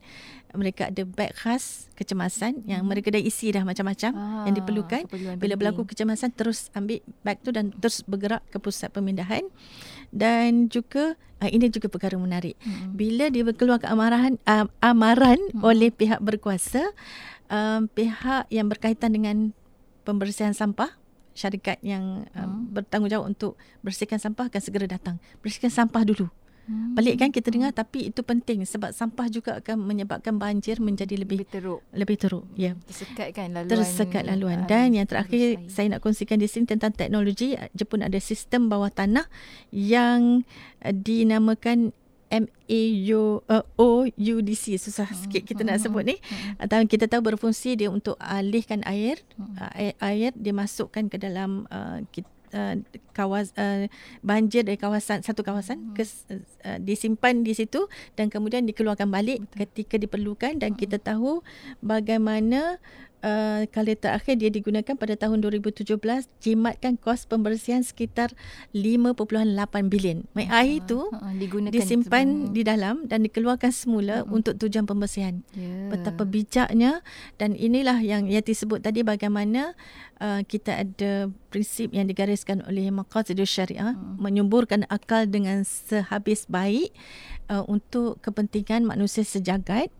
mereka 0.52 0.86
ada 0.86 1.02
beg 1.02 1.34
khas 1.34 1.90
kecemasan 1.92 2.62
yang 2.64 2.86
mereka 2.86 3.10
dah 3.10 3.18
isi 3.18 3.50
dah 3.50 3.66
macam-macam 3.66 4.14
Ah, 4.14 4.46
yang 4.46 4.54
diperlukan 4.54 5.10
bila 5.10 5.34
penting. 5.34 5.58
berlaku 5.58 5.82
kecemasan 5.84 6.30
terus 6.30 6.70
ambil 6.72 7.02
beg 7.20 7.42
tu 7.42 7.50
dan 7.50 7.74
terus 7.74 8.06
bergerak 8.06 8.46
ke 8.46 8.56
pusat 8.56 8.88
pemindahan 8.88 9.42
dan 10.08 10.66
juga 10.68 11.14
uh, 11.36 11.48
ini 11.48 11.66
juga 11.66 11.86
perkara 11.88 12.14
menarik 12.14 12.54
Hmm. 12.58 12.94
bila 12.94 13.26
dia 13.26 13.42
keluar 13.50 13.78
keamarahan 13.78 14.38
uh, 14.44 14.70
amaran 14.80 15.38
Hmm. 15.50 15.66
oleh 15.66 15.90
pihak 15.90 16.18
berkuasa 16.20 16.94
um, 17.46 17.86
pihak 17.88 18.46
yang 18.48 18.66
berkaitan 18.66 19.10
dengan 19.10 19.50
pembersihan 20.02 20.52
sampah 20.52 20.94
syarikat 21.38 21.78
yang 21.80 22.26
um, 22.34 22.42
Hmm. 22.42 22.74
bertanggungjawab 22.74 23.30
untuk 23.30 23.54
bersihkan 23.80 24.18
sampah 24.18 24.50
akan 24.50 24.58
segera 24.58 24.84
datang 24.84 25.16
bersihkan 25.38 25.70
sampah 25.70 26.02
dulu 26.02 26.26
Hmm. 26.68 26.92
pelik 26.92 27.16
kan 27.16 27.32
kita 27.32 27.48
dengar 27.48 27.72
tapi 27.72 28.12
itu 28.12 28.20
penting 28.20 28.60
sebab 28.60 28.92
sampah 28.92 29.24
juga 29.26 29.56
akan 29.56 29.80
menyebabkan 29.80 30.36
banjir 30.36 30.76
menjadi 30.78 31.16
lebih 31.16 31.40
lebih 31.40 31.48
teruk. 31.48 31.80
lebih 31.96 32.16
teruk 32.18 32.44
ya 32.54 32.76
Tersekat 32.84 33.28
kan 33.32 33.48
laluan. 33.48 33.70
tersekat 33.70 34.22
laluan 34.22 34.58
dan 34.66 34.92
yang 34.92 35.08
terakhir 35.08 35.56
air. 35.56 35.64
saya 35.64 35.88
nak 35.88 36.04
kongsikan 36.04 36.36
di 36.36 36.44
sini 36.44 36.68
tentang 36.68 36.92
teknologi 36.92 37.56
Jepun 37.72 38.04
ada 38.04 38.20
sistem 38.20 38.68
bawah 38.68 38.92
tanah 38.92 39.24
yang 39.72 40.44
uh, 40.82 40.92
dinamakan 40.92 41.96
MAU 42.28 43.40
uh, 43.48 43.64
OUDC 43.76 44.76
susah 44.76 45.08
sikit 45.12 45.42
kita 45.44 45.64
nak 45.64 45.80
sebut 45.80 46.04
ni. 46.04 46.16
atau 46.62 46.80
kita 46.84 47.08
tahu 47.08 47.34
berfungsi 47.34 47.74
dia 47.74 47.88
untuk 47.88 48.14
alihkan 48.20 48.84
air. 48.84 49.20
Uh, 49.36 49.70
air, 49.74 49.94
air 50.00 50.30
dimasukkan 50.36 51.08
ke 51.08 51.16
dalam 51.16 51.64
uh, 51.72 52.04
kita 52.12 52.28
Uh, 52.48 52.80
kawas 53.12 53.52
uh, 53.60 53.92
banjir 54.24 54.64
dari 54.64 54.80
kawasan 54.80 55.20
satu 55.20 55.44
kawasan 55.44 55.92
ke, 55.92 56.00
uh, 56.00 56.80
disimpan 56.80 57.44
di 57.44 57.52
situ 57.52 57.92
dan 58.16 58.32
kemudian 58.32 58.64
dikeluarkan 58.64 59.12
balik 59.12 59.44
Betul. 59.44 59.68
ketika 59.68 60.00
diperlukan 60.00 60.56
dan 60.56 60.72
kita 60.72 60.96
tahu 60.96 61.44
bagaimana 61.84 62.80
Uh, 63.18 63.66
kali 63.68 63.98
terakhir 63.98 64.38
dia 64.38 64.46
digunakan 64.46 64.94
pada 64.94 65.18
tahun 65.18 65.42
2017 65.42 65.90
jimatkan 66.38 66.94
kos 66.94 67.26
pembersihan 67.26 67.82
sekitar 67.82 68.30
5.8 68.70 69.18
bilion. 69.86 70.22
Mai 70.32 70.46
air 70.46 70.78
itu 70.78 71.10
Ah, 71.10 71.34
digunakan 71.34 71.74
disimpan 71.74 72.24
sebelum- 72.24 72.54
di 72.54 72.62
dalam 72.62 72.96
dan 73.04 73.26
dikeluarkan 73.26 73.74
semula 73.74 74.22
untuk 74.22 74.54
tujuan 74.56 74.86
pembersihan. 74.86 75.42
Ya. 75.50 75.90
Betapa 75.90 76.22
bijaknya 76.22 77.02
dan 77.36 77.58
inilah 77.58 77.98
yang 77.98 78.30
Yati 78.30 78.54
sebut 78.54 78.80
tadi 78.80 79.02
bagaimana 79.02 79.74
uh, 80.18 80.46
kita 80.46 80.78
ada 80.78 81.26
prinsip 81.50 81.90
yang 81.90 82.06
digariskan 82.06 82.62
oleh 82.66 82.86
Maqasidus 82.88 83.48
Syariah 83.48 83.98
Hmm. 83.98 84.14
menyuburkan 84.20 84.86
akal 84.86 85.26
dengan 85.26 85.66
sehabis 85.66 86.46
baik 86.46 86.94
uh, 87.48 87.66
untuk 87.66 88.22
kepentingan 88.22 88.84
manusia 88.84 89.26
sejagat 89.26 89.90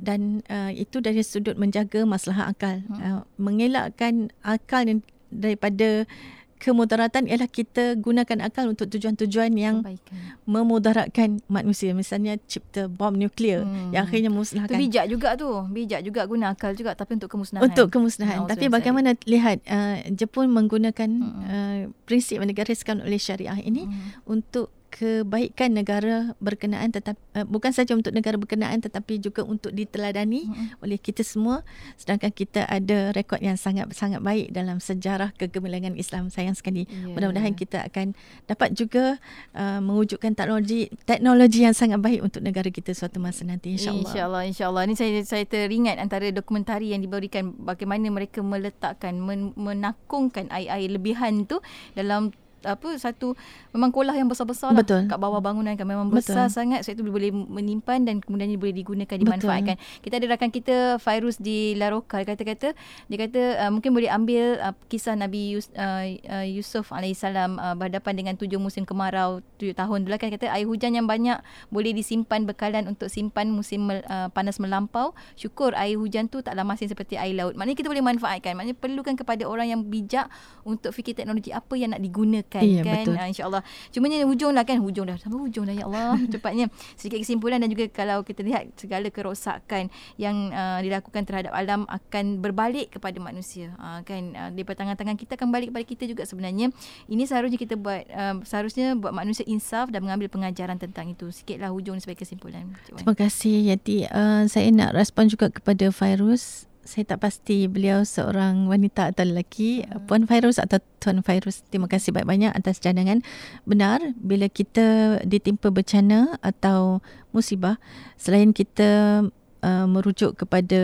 dan 0.00 0.40
uh, 0.48 0.72
itu 0.72 0.98
dari 0.98 1.20
sudut 1.20 1.54
menjaga 1.54 2.02
masalah 2.04 2.48
akal 2.48 2.80
Hmm. 2.82 2.98
uh, 2.98 3.20
mengelakkan 3.36 4.32
akal 4.40 4.82
daripada 5.28 6.08
kemudaratan 6.56 7.24
ialah 7.24 7.48
kita 7.48 7.96
gunakan 7.96 8.36
akal 8.42 8.68
untuk 8.68 8.84
tujuan-tujuan 8.90 9.48
yang 9.54 9.80
Kebaikan. 9.80 10.36
memudaratkan 10.44 11.28
manusia 11.46 11.92
misalnya 11.92 12.36
cipta 12.42 12.84
bom 12.84 13.12
nuklear 13.12 13.64
Hmm. 13.64 13.88
yang 13.90 14.04
akhirnya 14.04 14.28
musnahkan 14.28 14.76
bijak 14.76 15.08
juga 15.08 15.32
tu. 15.34 15.48
Bijak 15.70 16.00
juga 16.02 16.20
guna 16.24 16.52
akal 16.52 16.72
juga 16.72 16.92
tapi 16.92 17.16
untuk 17.16 17.30
kemusnahan. 17.30 17.64
untuk 17.64 17.88
kemusnahan. 17.88 18.44
Nah, 18.44 18.50
Tapi 18.50 18.66
Ustaz 18.66 18.76
bagaimana 18.76 19.16
lihat 19.24 19.64
uh, 19.64 20.04
Jepun 20.10 20.48
menggunakan 20.50 21.08
Mm-mm. 21.10 21.44
uh, 21.46 21.78
prinsip 22.04 22.36
yang 22.36 22.48
digariskan 22.48 23.00
oleh 23.00 23.16
syariah 23.16 23.56
ini 23.58 23.88
Hmm. 23.88 24.20
untuk 24.28 24.68
kebaikan 24.90 25.72
negara 25.72 26.34
berkenaan 26.42 26.92
tetap 26.92 27.16
uh, 27.32 27.46
bukan 27.46 27.70
saja 27.72 27.96
untuk 27.96 28.10
negara 28.12 28.36
berkenaan 28.36 28.82
tetapi 28.82 29.22
juga 29.22 29.46
untuk 29.46 29.70
diteladani 29.72 30.50
Mm-mm. 30.50 30.82
oleh 30.84 30.98
kita 30.98 31.22
semua 31.24 31.62
sedangkan 31.96 32.34
kita 32.34 32.66
ada 32.66 33.14
rekod 33.14 33.38
yang 33.40 33.56
sangat 33.56 33.88
sangat 33.96 34.20
baik 34.20 34.50
dalam 34.50 34.82
sejarah 34.82 35.32
kegemilangan 35.38 35.96
Islam 35.96 36.28
sayang 36.28 36.58
sekali 36.58 36.82
Ya. 36.90 37.12
mudah-mudahan 37.14 37.54
kita 37.54 37.86
akan 37.86 38.18
dapat 38.50 38.74
juga 38.74 39.16
uh, 39.54 39.78
mewujudkan 39.78 40.34
teknologi 40.34 40.90
teknologi 41.06 41.62
yang 41.62 41.76
sangat 41.76 42.02
baik 42.02 42.20
untuk 42.24 42.42
negara 42.42 42.66
kita 42.66 42.90
suatu 42.92 43.22
masa 43.22 43.46
nanti 43.46 43.78
insyaallah 43.78 44.10
InsyaAllah, 44.10 44.42
insyaAllah. 44.50 44.82
Ni 44.90 44.94
saya 44.98 45.22
saya 45.22 45.44
teringat 45.46 46.02
antara 46.02 46.26
dokumentari 46.34 46.90
yang 46.90 47.04
diberikan 47.04 47.54
bagaimana 47.54 48.10
mereka 48.10 48.42
meletakkan, 48.42 49.14
men, 49.22 49.54
menakungkan 49.54 50.50
air-air 50.50 50.90
lebihan 50.90 51.46
tu 51.46 51.62
dalam 51.94 52.34
apa 52.64 52.88
satu 53.00 53.34
memang 53.72 53.90
kolah 53.92 54.12
yang 54.12 54.28
besar-besar 54.28 54.72
lah. 54.74 54.82
Betul. 54.84 55.08
kat 55.08 55.18
bawah 55.18 55.40
bangunan 55.40 55.72
kan 55.76 55.86
memang 55.86 56.12
Betul. 56.12 56.36
besar 56.36 56.46
sangat 56.52 56.84
so 56.84 56.92
itu 56.92 57.04
boleh 57.04 57.32
menyimpan 57.32 58.04
dan 58.04 58.16
kemudian 58.20 58.52
boleh 58.60 58.74
digunakan 58.74 59.08
Betul. 59.08 59.24
dimanfaatkan. 59.24 59.76
Kita 60.04 60.14
ada 60.20 60.26
rakan 60.36 60.50
kita 60.52 60.76
Fairuz 61.00 61.40
di 61.40 61.74
Laroka 61.76 62.20
kata-kata 62.20 62.76
dia 63.08 63.16
kata 63.16 63.42
uh, 63.66 63.70
mungkin 63.72 63.90
boleh 63.96 64.10
ambil 64.12 64.60
uh, 64.60 64.74
kisah 64.92 65.16
Nabi 65.16 65.56
Yus, 65.56 65.72
uh, 65.74 66.04
uh, 66.28 66.46
Yusuf 66.46 66.92
alaihissalam 66.92 67.56
uh, 67.56 67.74
berhadapan 67.78 68.14
dengan 68.18 68.34
tujuh 68.36 68.60
musim 68.60 68.84
kemarau 68.84 69.40
tujuh 69.56 69.72
tahun 69.72 70.04
dulu. 70.04 70.16
Kan 70.20 70.34
kata 70.34 70.52
air 70.52 70.66
hujan 70.68 70.92
yang 70.92 71.06
banyak 71.08 71.40
boleh 71.72 71.96
disimpan 71.96 72.44
bekalan 72.44 72.90
untuk 72.90 73.08
simpan 73.08 73.48
musim 73.48 73.88
mel, 73.88 74.04
uh, 74.10 74.28
panas 74.30 74.60
melampau. 74.60 75.16
Syukur 75.38 75.72
air 75.78 75.96
hujan 75.96 76.28
tu 76.28 76.44
taklah 76.44 76.66
masin 76.66 76.90
seperti 76.90 77.16
air 77.16 77.32
laut. 77.38 77.56
Maknanya 77.56 77.78
kita 77.78 77.88
boleh 77.88 78.04
manfaatkan. 78.04 78.52
Maknanya 78.58 78.76
perlukan 78.76 79.14
kepada 79.16 79.46
orang 79.46 79.72
yang 79.72 79.80
bijak 79.86 80.26
untuk 80.66 80.92
fikir 80.92 81.16
teknologi 81.16 81.54
apa 81.54 81.74
yang 81.78 81.94
nak 81.96 82.02
digunakan 82.02 82.49
kebaikan 82.50 82.66
Iya, 82.66 82.82
kan? 82.82 83.04
betul. 83.06 83.14
uh, 83.14 83.28
insyaallah. 83.30 83.62
Cuma 83.94 84.04
ni 84.10 84.16
hujung 84.26 84.52
lah 84.52 84.64
kan? 84.66 84.78
Hujung 84.82 85.06
dah. 85.06 85.16
Sampai 85.16 85.38
hujung 85.38 85.64
dah 85.70 85.74
ya 85.74 85.84
Allah. 85.86 86.18
Cepatnya. 86.32 86.66
Sedikit 86.98 87.22
kesimpulan 87.22 87.62
dan 87.62 87.70
juga 87.70 87.86
kalau 87.94 88.26
kita 88.26 88.42
lihat 88.42 88.74
segala 88.74 89.06
kerosakan 89.08 89.88
yang 90.18 90.50
uh, 90.50 90.82
dilakukan 90.82 91.22
terhadap 91.24 91.54
alam 91.54 91.86
akan 91.86 92.42
berbalik 92.42 92.98
kepada 92.98 93.16
manusia. 93.22 93.72
Uh, 93.78 94.02
kan? 94.02 94.34
Uh, 94.34 94.50
daripada 94.50 94.82
tangan-tangan 94.82 95.16
kita 95.16 95.38
akan 95.38 95.48
balik 95.54 95.70
kepada 95.70 95.86
kita 95.86 96.04
juga 96.10 96.22
sebenarnya. 96.26 96.74
Ini 97.06 97.22
seharusnya 97.24 97.58
kita 97.60 97.78
buat 97.78 98.02
uh, 98.10 98.42
seharusnya 98.42 98.98
buat 98.98 99.14
manusia 99.14 99.46
insaf 99.46 99.92
dan 99.94 100.02
mengambil 100.02 100.26
pengajaran 100.32 100.76
tentang 100.80 101.12
itu. 101.12 101.30
Sikitlah 101.30 101.70
hujung 101.70 101.96
sebagai 102.02 102.26
kesimpulan. 102.26 102.66
Cik 102.86 102.92
Wan. 102.92 102.98
Terima 103.04 103.14
kasih 103.14 103.56
Yati. 103.70 104.08
Uh, 104.10 104.44
saya 104.48 104.72
nak 104.72 104.96
respon 104.96 105.28
juga 105.28 105.52
kepada 105.52 105.92
Fairuz. 105.92 106.69
Saya 106.80 107.04
tak 107.04 107.22
pasti 107.22 107.68
beliau 107.68 108.02
seorang 108.02 108.66
wanita 108.66 109.12
atau 109.12 109.24
lelaki. 109.28 109.84
Hmm. 109.84 110.06
Puan 110.08 110.24
Fairuz 110.24 110.56
atau 110.56 110.80
Tuan 111.00 111.20
Fairuz. 111.24 111.64
Terima 111.68 111.88
kasih 111.88 112.12
banyak-banyak 112.12 112.52
atas 112.56 112.80
cadangan. 112.80 113.24
Benar, 113.64 114.00
bila 114.20 114.48
kita 114.48 115.20
ditimpa 115.24 115.72
bencana 115.72 116.40
atau 116.40 117.04
musibah, 117.32 117.76
selain 118.16 118.52
kita 118.56 119.24
uh, 119.64 119.86
merujuk 119.88 120.36
kepada 120.36 120.80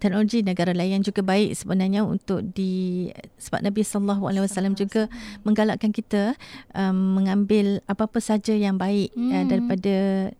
teknologi 0.00 0.40
negara 0.40 0.72
lain 0.72 1.00
yang 1.00 1.04
juga 1.04 1.20
baik 1.20 1.52
sebenarnya 1.54 2.02
untuk 2.02 2.40
di 2.56 3.08
sebab 3.36 3.60
Nabi 3.60 3.82
sallallahu 3.84 4.24
alaihi 4.28 4.44
wasallam 4.48 4.74
juga 4.74 5.12
menggalakkan 5.44 5.92
kita 5.92 6.36
um, 6.72 7.20
mengambil 7.20 7.84
apa-apa 7.84 8.18
saja 8.18 8.56
yang 8.56 8.80
baik 8.80 9.12
hmm. 9.12 9.30
uh, 9.30 9.40
Hmm. 9.42 9.50
daripada 9.50 9.94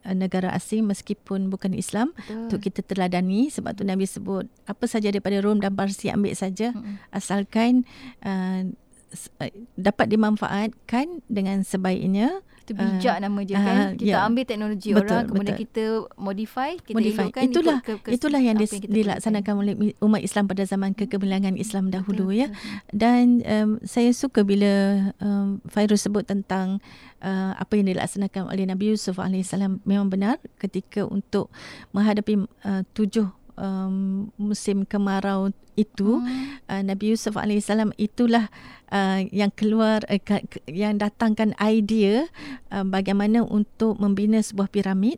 uh, 0.07 0.17
negara 0.17 0.49
asing 0.55 0.87
meskipun 0.87 1.51
bukan 1.51 1.75
Islam 1.75 2.15
Betul. 2.15 2.49
untuk 2.49 2.61
kita 2.63 2.81
teladani 2.87 3.51
sebab 3.51 3.75
tu 3.75 3.83
Nabi 3.83 4.07
sebut 4.07 4.47
apa 4.65 4.85
saja 4.87 5.11
daripada 5.11 5.43
Rom 5.43 5.59
dan 5.59 5.75
Parsi 5.75 6.09
ambil 6.09 6.39
saja 6.39 6.71
Mm-mm. 6.71 7.03
asalkan 7.11 7.83
uh, 8.23 8.71
uh, 9.13 9.53
dapat 9.77 10.07
dimanfaatkan 10.09 11.21
dengan 11.29 11.61
sebaiknya 11.63 12.41
Itu 12.63 12.79
bijak 12.79 13.19
Ah, 13.19 13.23
nama 13.27 13.41
dia 13.43 13.57
ah, 13.59 13.65
kan. 13.67 13.77
Kita 13.99 14.15
ya. 14.15 14.23
ambil 14.23 14.45
teknologi 14.47 14.91
Betul, 14.95 15.03
orang 15.03 15.25
kemudian 15.27 15.55
betul. 15.59 15.65
kita 15.67 15.85
modify, 16.15 16.71
kita 16.79 16.95
modify. 16.95 17.23
elokkan 17.27 17.43
Itulah 17.43 17.79
ikut 17.83 17.87
ke, 17.91 17.93
ke, 17.99 18.09
itulah 18.15 18.41
yang, 18.41 18.55
dis, 18.55 18.71
kita 18.71 18.87
dilaksanakan 18.87 19.55
oleh 19.59 19.75
umat 19.99 20.23
Islam 20.23 20.45
pada 20.47 20.63
zaman 20.63 20.91
kegemilangan 20.95 21.59
Islam 21.59 21.91
dahulu 21.91 22.31
Betul, 22.31 22.39
ya. 22.39 22.49
betul. 22.55 22.95
Dan 22.95 23.25
um, 23.43 23.71
saya 23.83 24.15
suka 24.15 24.47
bila 24.47 24.73
um, 25.19 25.59
Fairuz 25.67 26.07
sebut 26.07 26.23
tentang 26.23 26.79
uh, 27.19 27.53
apa 27.59 27.73
yang 27.75 27.91
dilaksanakan 27.91 28.47
oleh 28.47 28.63
Nabi 28.63 28.95
Yusuf 28.95 29.19
alaihissalam 29.19 29.83
memang 29.83 30.07
benar 30.07 30.39
ketika 30.63 31.03
untuk 31.03 31.51
menghadapi 31.91 32.47
uh, 32.63 32.87
tujuh 32.95 33.31
um, 33.57 34.29
musim 34.37 34.85
kemarau 34.85 35.51
itu 35.73 36.21
Hmm. 36.21 36.61
uh, 36.69 36.83
Nabi 36.85 37.17
Yusuf 37.17 37.33
alaihissalam 37.33 37.97
itulah 37.97 38.53
uh, 38.93 39.25
yang 39.33 39.49
keluar 39.49 40.05
uh, 40.05 40.21
ka- 40.21 40.45
yang 40.69 41.01
datangkan 41.01 41.57
idea 41.57 42.29
uh, 42.69 42.85
bagaimana 42.85 43.41
untuk 43.41 43.97
membina 43.97 44.37
sebuah 44.39 44.69
piramid 44.69 45.17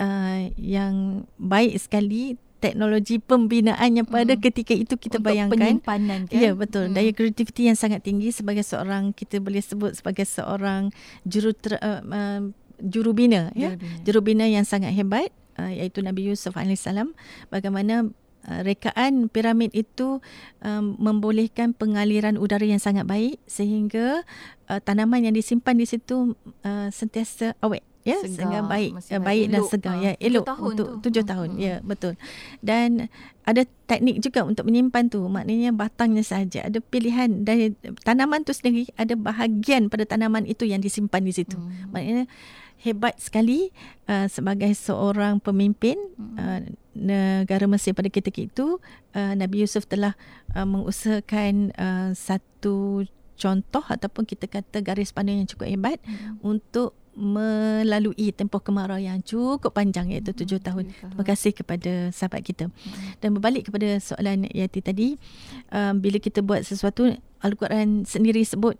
uh, 0.00 0.48
yang 0.56 1.24
baik 1.36 1.76
sekali 1.76 2.40
teknologi 2.60 3.16
pembinaannya 3.16 4.04
pada 4.04 4.36
Mm. 4.36 4.40
ketika 4.40 4.76
itu 4.76 4.92
kita 4.96 5.16
Untuk 5.16 5.32
bayangkan 5.32 5.80
penyimpanan 5.80 6.20
kan. 6.28 6.36
Ya 6.36 6.52
betul. 6.52 6.88
Hmm. 6.88 6.96
Daya 6.96 7.08
kreativiti 7.16 7.64
yang 7.64 7.76
sangat 7.76 8.04
tinggi 8.04 8.36
sebagai 8.36 8.60
seorang 8.60 9.16
kita 9.16 9.40
boleh 9.40 9.64
sebut 9.64 9.96
sebagai 9.96 10.28
seorang 10.28 10.92
juru 11.24 11.56
ter, 11.56 11.80
uh, 11.80 12.04
uh, 12.04 12.40
jurubina 12.76 13.48
ya. 13.56 13.72
Jurubina. 13.76 13.96
Jurubina 14.04 14.44
yang 14.44 14.68
sangat 14.68 14.92
hebat 14.92 15.32
uh, 15.60 15.68
iaitu 15.70 16.00
Nabi 16.00 16.26
Yusuf 16.26 16.56
alaihissalam 16.56 17.12
bagaimana 17.48 18.08
uh, 18.48 18.60
rekaan 18.64 19.28
piramid 19.28 19.70
itu 19.70 20.24
um, 20.60 20.96
membolehkan 20.96 21.76
pengaliran 21.76 22.34
udara 22.34 22.64
yang 22.64 22.80
sangat 22.80 23.04
baik 23.04 23.36
sehingga 23.44 24.24
uh, 24.66 24.80
tanaman 24.80 25.28
yang 25.28 25.36
disimpan 25.36 25.76
di 25.76 25.84
situ 25.84 26.32
uh, 26.64 26.88
sentiasa 26.88 27.52
awet 27.60 27.84
ya 28.00 28.16
Segar, 28.16 28.32
sehingga 28.32 28.60
baik 28.64 28.90
uh, 28.96 29.20
baik. 29.20 29.20
baik 29.20 29.44
dan 29.44 29.60
Elok. 29.60 29.68
segar 29.68 29.92
Ah, 29.92 30.00
ya 30.00 30.12
elok 30.18 30.44
tahun 30.48 30.64
untuk 30.72 30.86
tu. 30.88 30.96
tujuh 31.04 31.24
tahun 31.28 31.48
hmm. 31.52 31.60
ya 31.60 31.74
betul 31.84 32.12
dan 32.64 33.12
ada 33.44 33.62
teknik 33.84 34.24
juga 34.24 34.40
untuk 34.40 34.64
menyimpan 34.64 35.04
tu 35.06 35.20
maknanya 35.28 35.68
batangnya 35.76 36.24
saja 36.24 36.64
ada 36.64 36.80
pilihan 36.80 37.44
dari 37.44 37.76
tanaman 38.00 38.40
tu 38.40 38.56
sendiri 38.56 38.88
ada 38.96 39.12
bahagian 39.12 39.92
pada 39.92 40.08
tanaman 40.08 40.48
itu 40.48 40.64
yang 40.64 40.80
disimpan 40.80 41.20
di 41.20 41.32
situ 41.34 41.60
Hmm. 41.60 41.92
maknanya 41.92 42.24
hebat 42.80 43.16
sekali 43.20 43.68
uh, 44.08 44.24
sebagai 44.26 44.72
seorang 44.72 45.38
pemimpin 45.38 45.96
Hmm. 46.16 46.36
uh, 46.36 46.60
negara 46.96 47.64
Mesir 47.64 47.92
pada 47.96 48.08
ketika 48.08 48.40
itu 48.40 48.76
uh, 49.16 49.32
Nabi 49.36 49.64
Yusuf 49.64 49.86
telah 49.86 50.16
uh, 50.52 50.66
mengusahakan 50.68 51.72
uh, 51.76 52.10
satu 52.12 53.04
contoh 53.40 53.80
ataupun 53.80 54.28
kita 54.28 54.44
kata 54.44 54.84
garis 54.84 55.12
pandang 55.12 55.40
yang 55.40 55.48
cukup 55.48 55.68
hebat 55.68 55.98
Hmm. 56.04 56.36
untuk 56.40 56.92
melalui 57.20 58.32
tempoh 58.32 58.62
kemarau 58.62 58.96
yang 58.96 59.20
cukup 59.20 59.74
panjang 59.74 60.08
iaitu 60.08 60.32
tujuh 60.32 60.62
tahun. 60.62 60.88
Terima 60.94 61.24
kasih 61.26 61.52
kepada 61.52 62.08
sahabat 62.14 62.40
kita. 62.40 62.64
Dan 63.18 63.36
berbalik 63.36 63.68
kepada 63.68 63.98
soalan 63.98 64.46
Yati 64.48 64.80
tadi, 64.80 65.08
um, 65.74 66.00
bila 66.00 66.16
kita 66.22 66.40
buat 66.40 66.62
sesuatu, 66.64 67.10
Al-Quran 67.44 68.06
sendiri 68.08 68.40
sebut, 68.46 68.78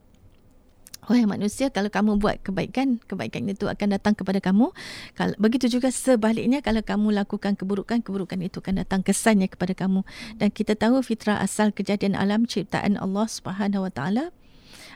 Wahai 1.10 1.26
manusia, 1.26 1.74
kalau 1.74 1.90
kamu 1.90 2.22
buat 2.22 2.38
kebaikan, 2.38 3.02
kebaikan 3.02 3.50
itu 3.50 3.66
akan 3.66 3.98
datang 3.98 4.14
kepada 4.14 4.38
kamu. 4.38 4.70
Kalau 5.18 5.34
begitu 5.42 5.66
juga 5.66 5.90
sebaliknya, 5.90 6.62
kalau 6.62 6.86
kamu 6.86 7.10
lakukan 7.18 7.58
keburukan, 7.58 7.98
keburukan 7.98 8.38
itu 8.38 8.62
akan 8.62 8.86
datang 8.86 9.02
kesannya 9.02 9.50
kepada 9.50 9.74
kamu. 9.74 10.06
Dan 10.38 10.54
kita 10.54 10.78
tahu 10.78 11.02
fitrah 11.02 11.42
asal 11.42 11.74
kejadian 11.74 12.14
alam 12.14 12.46
ciptaan 12.46 12.94
Allah 12.94 13.26
Subhanahu 13.26 13.90
Wa 13.90 13.92
Taala 13.92 14.24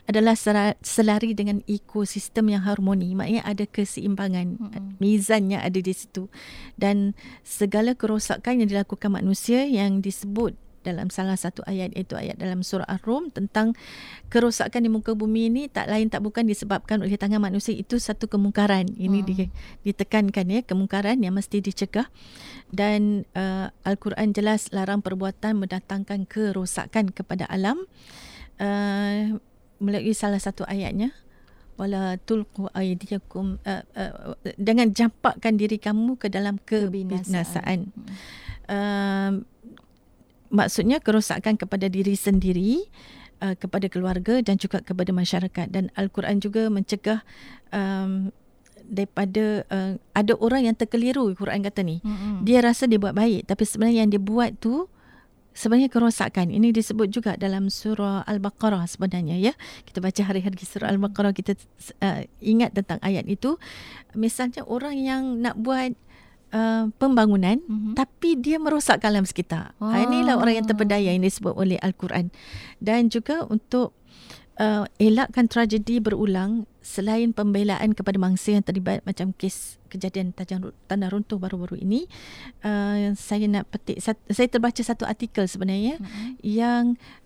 adalah 0.05 0.37
selari 0.85 1.33
dengan 1.33 1.65
ekosistem 1.65 2.53
yang 2.53 2.63
harmoni. 2.63 3.11
Maknanya 3.11 3.43
ada 3.43 3.65
keseimbangan. 3.67 4.47
Mm-mm. 4.55 5.01
Mizannya 5.03 5.59
ada 5.59 5.79
di 5.81 5.91
situ. 5.91 6.31
Dan 6.79 7.17
segala 7.43 7.91
kerosakan 7.91 8.63
yang 8.63 8.69
dilakukan 8.71 9.11
manusia 9.11 9.67
yang 9.67 9.99
disebut 9.99 10.55
dalam 10.85 11.09
salah 11.09 11.35
satu 11.35 11.65
ayat 11.65 11.91
iaitu 11.97 12.13
ayat 12.13 12.37
dalam 12.37 12.61
surah 12.61 12.85
Ar-Rum 12.85 13.33
tentang 13.33 13.73
kerosakan 14.29 14.85
di 14.85 14.89
muka 14.93 15.17
bumi 15.17 15.49
ini 15.49 15.67
tak 15.67 15.89
lain 15.89 16.13
tak 16.13 16.21
bukan 16.21 16.45
disebabkan 16.45 17.01
oleh 17.01 17.17
tangan 17.17 17.41
manusia 17.41 17.73
itu 17.73 17.97
satu 17.97 18.29
kemungkaran 18.29 18.93
ini 18.95 19.25
Hmm. 19.25 19.27
di, 19.27 19.35
ditekankan 19.89 20.45
ya 20.51 20.61
kemungkaran 20.61 21.17
yang 21.25 21.33
mesti 21.33 21.63
dicegah 21.63 22.07
dan 22.69 23.25
uh, 23.33 23.73
al-Quran 23.81 24.35
jelas 24.35 24.69
larang 24.69 25.01
perbuatan 25.01 25.57
mendatangkan 25.57 26.29
kerosakan 26.29 27.09
kepada 27.09 27.49
alam 27.49 27.89
uh, 28.61 29.39
melalui 29.81 30.13
salah 30.13 30.39
satu 30.39 30.67
ayatnya 30.67 31.11
wala 31.75 32.15
tulqu 32.23 32.71
aydiyakum 32.71 33.59
uh, 33.67 33.83
uh, 33.99 34.35
dengan 34.55 34.95
jampakkan 34.95 35.59
diri 35.59 35.75
kamu 35.75 36.15
ke 36.15 36.31
dalam 36.31 36.55
kebinasaan. 36.63 37.91
Hmm. 37.91 38.07
Uh, 38.65 39.31
maksudnya 40.49 41.01
kerosakan 41.01 41.57
kepada 41.57 41.89
diri 41.89 42.13
sendiri 42.13 42.85
uh, 43.41 43.55
kepada 43.57 43.89
keluarga 43.91 44.39
dan 44.41 44.59
juga 44.59 44.81
kepada 44.81 45.11
masyarakat. 45.11 45.67
Dan 45.69 45.91
al-Quran 45.97 46.39
juga 46.41 46.67
mencegah 46.71 47.21
um, 47.73 48.31
daripada 48.85 49.65
uh, 49.73 49.97
ada 50.13 50.33
orang 50.37 50.69
yang 50.69 50.75
terkeliru 50.77 51.33
Quran 51.33 51.65
kata 51.65 51.81
ni. 51.81 51.99
Hmm. 52.05 52.45
dia 52.45 52.61
rasa 52.61 52.85
dia 52.85 53.01
buat 53.01 53.17
baik 53.17 53.49
tapi 53.49 53.65
sebenarnya 53.65 54.05
yang 54.05 54.11
dia 54.13 54.21
buat 54.21 54.53
tu 54.61 54.85
sebenarnya 55.55 55.89
kerosakan. 55.89 56.51
Ini 56.51 56.75
disebut 56.75 57.09
juga 57.09 57.39
dalam 57.39 57.71
surah 57.71 58.27
al-baqarah 58.27 58.83
sebenarnya 58.85 59.39
ya. 59.39 59.53
Kita 59.87 60.03
baca 60.03 60.21
hari-hari 60.21 60.59
surah 60.59 60.91
al-baqarah 60.91 61.31
kita 61.31 61.55
uh, 62.03 62.21
ingat 62.43 62.75
tentang 62.75 62.99
ayat 63.01 63.25
itu. 63.25 63.55
Misalnya 64.13 64.67
orang 64.67 64.99
yang 64.99 65.39
nak 65.39 65.55
buat 65.57 65.95
uh, 66.55 66.87
pembangunan 66.95 67.59
Mhm. 67.59 67.99
tapi 67.99 68.39
dia 68.39 68.55
merosakkan 68.57 69.11
alam 69.11 69.27
sekitar. 69.27 69.75
Oh. 69.77 69.91
Inilah 69.91 70.39
orang 70.39 70.63
yang 70.63 70.65
terpedaya 70.65 71.11
yang 71.11 71.21
disebut 71.21 71.51
oleh 71.51 71.75
Al-Quran. 71.83 72.31
Dan 72.79 73.11
juga 73.11 73.43
untuk 73.45 73.91
uh, 74.57 74.87
elakkan 74.97 75.51
tragedi 75.51 75.99
berulang 75.99 76.63
selain 76.79 77.33
pembelaan 77.33 77.91
kepada 77.91 78.15
mangsa 78.15 78.55
yang 78.55 78.63
terlibat 78.63 79.01
macam 79.03 79.33
kes 79.35 79.81
kejadian 79.89 80.35
tanah 80.85 81.09
runtuh 81.09 81.39
baru-baru 81.39 81.81
ini 81.81 82.05
uh, 82.61 83.15
saya 83.15 83.47
nak 83.47 83.71
petik 83.71 83.97
saya 84.03 84.47
terbaca 84.51 84.77
satu 84.77 85.07
artikel 85.07 85.47
sebenarnya 85.47 85.97
Mhm. 85.97 86.29
yang 86.43 86.83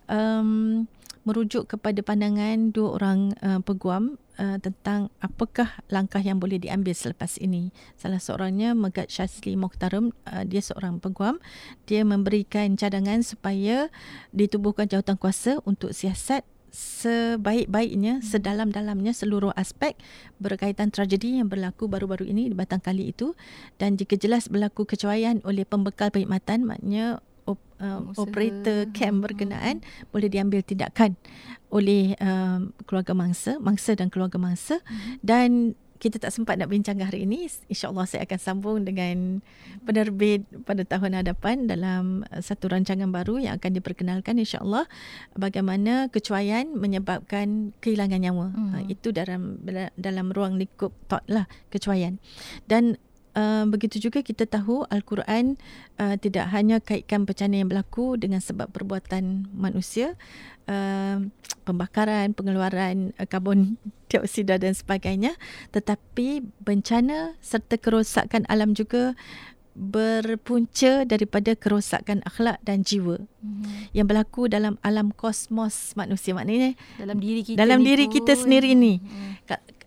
um, 0.08 0.86
merujuk 1.24 1.76
kepada 1.76 2.00
pandangan 2.00 2.72
dua 2.72 2.96
orang 2.96 3.20
uh, 3.44 3.60
peguam 3.60 4.16
uh, 4.40 4.56
tentang 4.58 5.12
apakah 5.20 5.68
langkah 5.92 6.20
yang 6.20 6.40
boleh 6.40 6.56
diambil 6.56 6.96
selepas 6.96 7.36
ini. 7.36 7.70
Salah 8.00 8.18
seorangnya 8.18 8.72
Megat 8.72 9.12
Syazli 9.12 9.54
Mokhtaram, 9.54 10.16
uh, 10.24 10.44
dia 10.48 10.64
seorang 10.64 10.98
peguam. 10.98 11.36
Dia 11.84 12.02
memberikan 12.08 12.74
cadangan 12.80 13.20
supaya 13.20 13.92
ditubuhkan 14.32 14.88
jawatan 14.88 15.20
kuasa 15.20 15.60
untuk 15.68 15.92
siasat 15.92 16.42
sebaik-baiknya, 16.70 18.22
sedalam-dalamnya 18.22 19.10
seluruh 19.10 19.50
aspek 19.58 19.98
berkaitan 20.38 20.94
tragedi 20.94 21.42
yang 21.42 21.50
berlaku 21.50 21.90
baru-baru 21.90 22.30
ini 22.30 22.46
di 22.46 22.54
Batang 22.54 22.78
Kali 22.78 23.10
itu 23.10 23.34
dan 23.76 23.98
jika 23.98 24.14
jelas 24.14 24.46
berlaku 24.46 24.86
kecuaian 24.86 25.42
oleh 25.42 25.66
pembekal 25.66 26.14
perkhidmatan 26.14 26.62
maknanya 26.62 27.18
op, 27.50 27.60
uh, 27.82 28.00
operator 28.16 28.86
camp 28.94 29.20
Hmm. 29.20 29.24
berkenaan 29.26 29.76
boleh 30.14 30.28
diambil 30.30 30.62
tindakan 30.62 31.18
oleh 31.70 32.14
um, 32.18 32.74
keluarga 32.86 33.14
mangsa, 33.14 33.58
mangsa 33.58 33.94
dan 33.98 34.10
keluarga 34.10 34.38
mangsa 34.38 34.78
Hmm. 34.86 35.18
dan 35.22 35.50
kita 36.00 36.16
tak 36.16 36.32
sempat 36.32 36.56
nak 36.56 36.72
bincang 36.72 36.96
hari 37.04 37.28
ini. 37.28 37.44
InsyaAllah 37.68 38.08
saya 38.08 38.24
akan 38.24 38.40
sambung 38.40 38.88
dengan 38.88 39.44
penerbit 39.84 40.48
pada 40.64 40.80
tahun 40.80 41.20
hadapan 41.20 41.68
dalam 41.68 42.24
uh, 42.32 42.40
satu 42.40 42.72
rancangan 42.72 43.12
baru 43.12 43.36
yang 43.36 43.60
akan 43.60 43.76
diperkenalkan 43.76 44.40
insyaAllah 44.40 44.88
bagaimana 45.36 46.08
kecuaian 46.08 46.72
menyebabkan 46.72 47.76
kehilangan 47.84 48.16
nyawa. 48.16 48.48
Hmm. 48.48 48.80
Uh, 48.80 48.82
itu 48.88 49.12
dalam 49.12 49.60
dalam 50.00 50.32
ruang 50.32 50.56
lingkup 50.56 50.96
thought 51.04 51.28
lah 51.28 51.44
kecuaian. 51.68 52.16
Dan 52.64 52.96
Uh, 53.30 53.62
begitu 53.70 54.02
juga 54.02 54.26
kita 54.26 54.42
tahu 54.42 54.82
Al-Quran 54.90 55.54
uh, 56.02 56.18
tidak 56.18 56.50
hanya 56.50 56.82
kaitkan 56.82 57.22
bencana 57.22 57.62
yang 57.62 57.70
berlaku 57.70 58.18
dengan 58.18 58.42
sebab 58.42 58.66
perbuatan 58.74 59.46
manusia, 59.54 60.18
uh, 60.66 61.22
pembakaran, 61.62 62.34
pengeluaran 62.34 63.14
uh, 63.14 63.26
karbon 63.30 63.78
dioksida 64.10 64.58
dan 64.58 64.74
sebagainya, 64.74 65.38
tetapi 65.70 66.42
bencana 66.58 67.38
serta 67.38 67.78
kerosakan 67.78 68.50
alam 68.50 68.74
juga 68.74 69.14
berpunca 69.78 71.06
daripada 71.06 71.54
kerosakan 71.54 72.26
akhlak 72.26 72.58
dan 72.66 72.82
jiwa 72.82 73.22
Hmm. 73.40 73.88
yang 73.96 74.04
berlaku 74.04 74.52
dalam 74.52 74.76
alam 74.84 75.14
kosmos 75.16 75.96
manusia. 75.96 76.36
Maknanya 76.36 76.76
Dalam 77.00 77.16
diri 77.16 77.40
kita 77.40 77.56
dalam 77.56 77.80
diri 77.80 78.04
pun. 78.04 78.20
kita 78.20 78.32
sendiri 78.36 78.76
ni. 78.76 79.00
Hmm. 79.00 79.32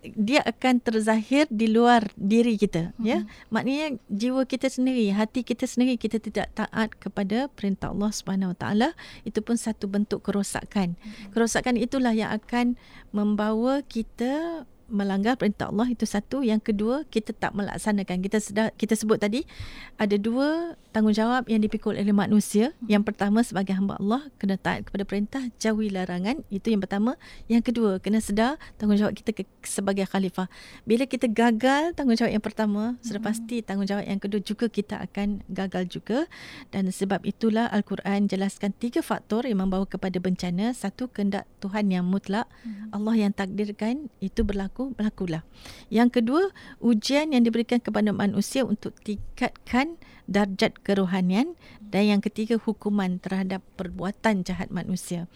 Dia 0.03 0.43
akan 0.43 0.83
terzahir 0.83 1.47
di 1.47 1.71
luar 1.71 2.11
diri 2.19 2.59
kita 2.59 2.91
Hmm. 2.99 3.05
ya 3.07 3.19
maknanya 3.47 3.95
jiwa 4.11 4.43
kita 4.43 4.67
sendiri 4.67 5.07
hati 5.15 5.47
kita 5.47 5.63
sendiri 5.63 5.95
kita 5.95 6.19
tidak 6.19 6.51
taat 6.51 6.91
kepada 6.99 7.47
perintah 7.55 7.95
Allah 7.95 8.11
Subhanahu 8.11 8.51
Wa 8.53 8.57
Taala 8.59 8.89
itu 9.23 9.39
pun 9.39 9.55
satu 9.55 9.87
bentuk 9.87 10.19
kerosakan 10.27 10.99
Hmm. 10.99 11.31
kerosakan 11.31 11.79
itulah 11.79 12.11
yang 12.11 12.35
akan 12.35 12.75
membawa 13.15 13.79
kita 13.87 14.65
melanggar 14.91 15.39
perintah 15.39 15.71
Allah 15.71 15.87
itu 15.89 16.03
satu. 16.03 16.41
Yang 16.43 16.73
kedua 16.73 16.95
kita 17.07 17.31
tak 17.35 17.55
melaksanakan. 17.55 18.17
Kita 18.23 18.37
sedar, 18.39 18.67
kita 18.75 18.95
sebut 18.95 19.19
tadi 19.19 19.43
ada 19.99 20.15
dua 20.19 20.79
tanggungjawab 20.93 21.49
yang 21.49 21.61
dipikul 21.61 21.95
oleh 21.97 22.15
manusia. 22.15 22.71
Yang 22.85 23.13
pertama 23.13 23.41
sebagai 23.41 23.73
hamba 23.73 23.97
Allah 23.99 24.27
kena 24.37 24.59
taat 24.59 24.87
kepada 24.87 25.03
perintah 25.05 25.43
jauhi 25.57 25.89
larangan. 25.89 26.41
Itu 26.53 26.73
yang 26.73 26.81
pertama. 26.83 27.17
Yang 27.49 27.73
kedua 27.73 27.91
kena 27.99 28.19
sedar 28.19 28.61
tanggungjawab 28.77 29.13
kita 29.17 29.31
ke, 29.33 29.43
sebagai 29.63 30.05
khalifah. 30.09 30.47
Bila 30.85 31.05
kita 31.05 31.29
gagal 31.29 31.95
tanggungjawab 31.95 32.31
yang 32.33 32.43
pertama 32.43 32.83
sudah 33.01 33.21
pasti 33.21 33.61
tanggungjawab 33.61 34.05
yang 34.05 34.21
kedua 34.21 34.41
juga 34.41 34.65
kita 34.69 35.01
akan 35.05 35.45
gagal 35.49 35.89
juga. 35.89 36.29
Dan 36.69 36.89
sebab 36.89 37.25
itulah 37.25 37.69
al-Quran 37.69 38.25
jelaskan 38.29 38.73
tiga 38.77 39.01
faktor 39.01 39.45
yang 39.45 39.65
membawa 39.65 39.85
kepada 39.85 40.17
bencana. 40.17 40.73
Satu 40.73 41.09
kehendak 41.09 41.45
Tuhan 41.61 41.89
yang 41.89 42.05
mutlak. 42.05 42.45
Allah 42.93 43.15
yang 43.17 43.33
takdirkan 43.33 44.09
itu 44.21 44.45
berlaku 44.45 44.72
berlakulah. 44.73 45.45
Yang 45.93 46.09
kedua 46.21 46.43
ujian 46.81 47.31
yang 47.31 47.45
diberikan 47.45 47.77
kepada 47.77 48.09
manusia 48.09 48.65
untuk 48.65 48.97
tingkatkan 49.05 50.01
darjat 50.25 50.81
kerohanian. 50.81 51.53
Dan 51.93 52.17
yang 52.17 52.21
ketiga 52.25 52.57
hukuman 52.57 53.21
terhadap 53.21 53.61
perbuatan 53.77 54.41
jahat 54.41 54.73
manusia. 54.73 55.29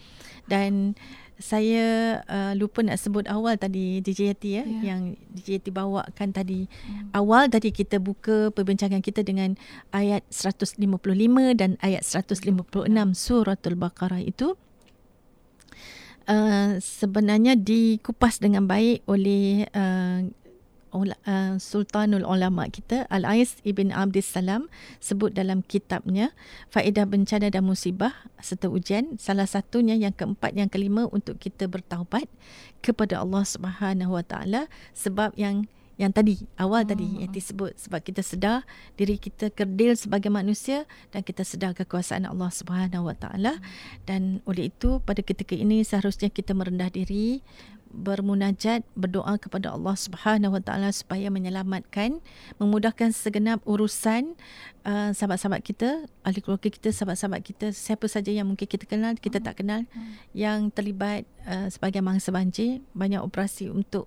Dan 0.50 0.98
saya 1.38 2.18
uh, 2.26 2.50
lupa 2.58 2.82
nak 2.82 2.98
sebut 2.98 3.22
awal 3.30 3.54
tadi 3.54 4.02
DJ 4.02 4.34
Yati 4.34 4.48
ya 4.58 4.64
Ya. 4.66 4.80
yang 4.90 5.14
DJ 5.30 5.62
Yati 5.62 5.70
bawakan 5.70 6.34
tadi. 6.34 6.66
Awal 7.14 7.46
tadi 7.46 7.70
kita 7.70 8.02
buka 8.02 8.50
perbincangan 8.50 8.98
kita 8.98 9.22
dengan 9.22 9.54
ayat 9.94 10.26
155 10.34 10.82
dan 11.54 11.78
ayat 11.78 12.02
156 12.02 12.50
suratul 13.14 13.78
baqarah 13.78 14.18
itu 14.18 14.58
uh, 16.28 16.76
sebenarnya 16.78 17.56
dikupas 17.56 18.38
dengan 18.38 18.68
baik 18.68 19.02
oleh 19.08 19.66
uh, 19.72 20.22
Sultanul 21.60 22.24
Ulama 22.24 22.64
kita 22.72 23.04
Al-Ais 23.12 23.60
Ibn 23.60 23.92
Abdis 23.92 24.32
Salam 24.32 24.72
sebut 24.98 25.36
dalam 25.36 25.60
kitabnya 25.60 26.32
faedah 26.72 27.04
bencana 27.04 27.52
dan 27.52 27.68
musibah 27.68 28.16
serta 28.40 28.72
ujian 28.72 29.20
salah 29.20 29.44
satunya 29.44 29.94
yang 29.94 30.16
keempat 30.16 30.56
yang 30.56 30.72
kelima 30.72 31.04
untuk 31.12 31.36
kita 31.36 31.68
bertaubat 31.68 32.24
kepada 32.80 33.20
Allah 33.20 33.44
Subhanahu 33.44 34.16
Wa 34.16 34.24
Taala 34.24 34.62
sebab 34.96 35.36
yang 35.36 35.68
yang 35.98 36.14
tadi 36.14 36.46
awal 36.54 36.86
tadi 36.86 37.04
Hmm. 37.04 37.26
yang 37.26 37.32
disebut 37.34 37.74
sebab 37.74 38.00
kita 38.06 38.22
sedar 38.22 38.62
diri 38.94 39.18
kita 39.18 39.50
kerdil 39.50 39.98
sebagai 39.98 40.30
manusia 40.30 40.86
dan 41.10 41.26
kita 41.26 41.42
sedar 41.42 41.74
kekuasaan 41.74 42.22
Allah 42.24 42.54
Subhanahu 42.54 43.10
Wa 43.10 43.16
Taala. 43.18 43.58
Dan 44.06 44.38
oleh 44.46 44.70
itu 44.70 45.02
pada 45.02 45.20
ketika 45.20 45.58
ini 45.58 45.82
seharusnya 45.82 46.30
kita 46.30 46.54
merendah 46.54 46.88
diri 46.94 47.42
bermunajat 47.88 48.84
berdoa 48.92 49.40
kepada 49.40 49.72
Allah 49.72 49.96
Subhanahu 49.96 50.60
Wa 50.60 50.62
Taala 50.62 50.92
supaya 50.92 51.32
menyelamatkan 51.32 52.20
memudahkan 52.60 53.16
segenap 53.16 53.64
urusan 53.64 54.36
uh, 54.84 55.10
sahabat-sahabat 55.16 55.64
kita 55.64 56.04
ahli 56.20 56.38
keluarga 56.44 56.68
kita 56.68 56.92
sahabat-sahabat 56.92 57.40
kita 57.42 57.66
siapa 57.72 58.04
saja 58.06 58.28
yang 58.28 58.44
mungkin 58.44 58.68
kita 58.68 58.84
kenal 58.84 59.16
kita 59.16 59.40
tak 59.40 59.64
kenal 59.64 59.88
yang 60.36 60.68
terlibat 60.68 61.24
uh, 61.48 61.72
sebagai 61.72 62.04
mangsa 62.04 62.28
banjir 62.28 62.84
banyak 62.92 63.24
operasi 63.24 63.72
untuk 63.72 64.06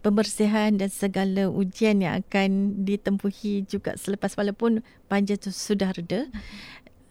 pembersihan 0.00 0.74
dan 0.78 0.90
segala 0.90 1.50
ujian 1.50 1.98
yang 1.98 2.22
akan 2.22 2.82
ditempuhi 2.86 3.66
juga 3.66 3.98
selepas 3.98 4.34
walaupun 4.38 4.86
banjir 5.10 5.36
itu 5.38 5.50
sudah 5.50 5.90
reda. 5.90 6.30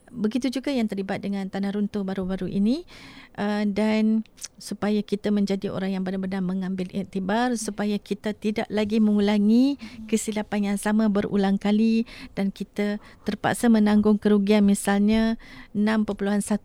Begitu 0.07 0.47
juga 0.47 0.71
yang 0.71 0.87
terlibat 0.87 1.19
dengan 1.19 1.51
tanah 1.51 1.75
runtuh 1.75 2.07
baru-baru 2.07 2.47
ini 2.47 2.87
uh, 3.35 3.67
dan 3.67 4.23
supaya 4.55 5.03
kita 5.03 5.35
menjadi 5.35 5.67
orang 5.67 5.99
yang 5.99 6.03
benar-benar 6.07 6.39
mengambil 6.39 6.87
iktibar 6.95 7.59
supaya 7.59 7.99
kita 7.99 8.31
tidak 8.31 8.71
lagi 8.71 9.03
mengulangi 9.03 9.75
kesilapan 10.07 10.73
yang 10.73 10.77
sama 10.79 11.11
berulang 11.11 11.59
kali 11.59 12.07
dan 12.39 12.55
kita 12.55 13.03
terpaksa 13.27 13.67
menanggung 13.67 14.15
kerugian 14.15 14.63
misalnya 14.63 15.35
6.1 15.75 16.15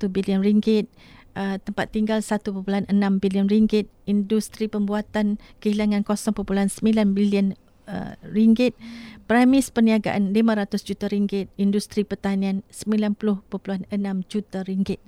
bilion 0.07 0.41
ringgit 0.41 0.87
uh, 1.37 1.57
tempat 1.61 1.93
tinggal 1.93 2.21
1.6 2.21 2.89
bilion 3.21 3.47
ringgit, 3.49 3.89
industri 4.05 4.69
pembuatan 4.69 5.41
kehilangan 5.61 6.05
0.9 6.05 6.83
bilion 7.17 7.57
uh, 7.89 8.15
ringgit, 8.27 8.77
premis 9.27 9.73
perniagaan 9.73 10.33
500 10.35 10.89
juta 10.89 11.07
ringgit, 11.09 11.47
industri 11.57 12.05
pertanian 12.05 12.61
90.6 12.71 13.89
juta 14.29 14.59
ringgit. 14.67 15.01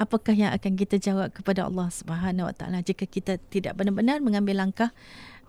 Apakah 0.00 0.32
yang 0.32 0.56
akan 0.56 0.80
kita 0.80 0.96
jawab 0.96 1.28
kepada 1.28 1.68
Allah 1.68 1.92
Subhanahu 1.92 2.48
Wa 2.48 2.54
Taala 2.56 2.80
jika 2.80 3.04
kita 3.04 3.36
tidak 3.52 3.76
benar-benar 3.76 4.24
mengambil 4.24 4.64
langkah 4.64 4.96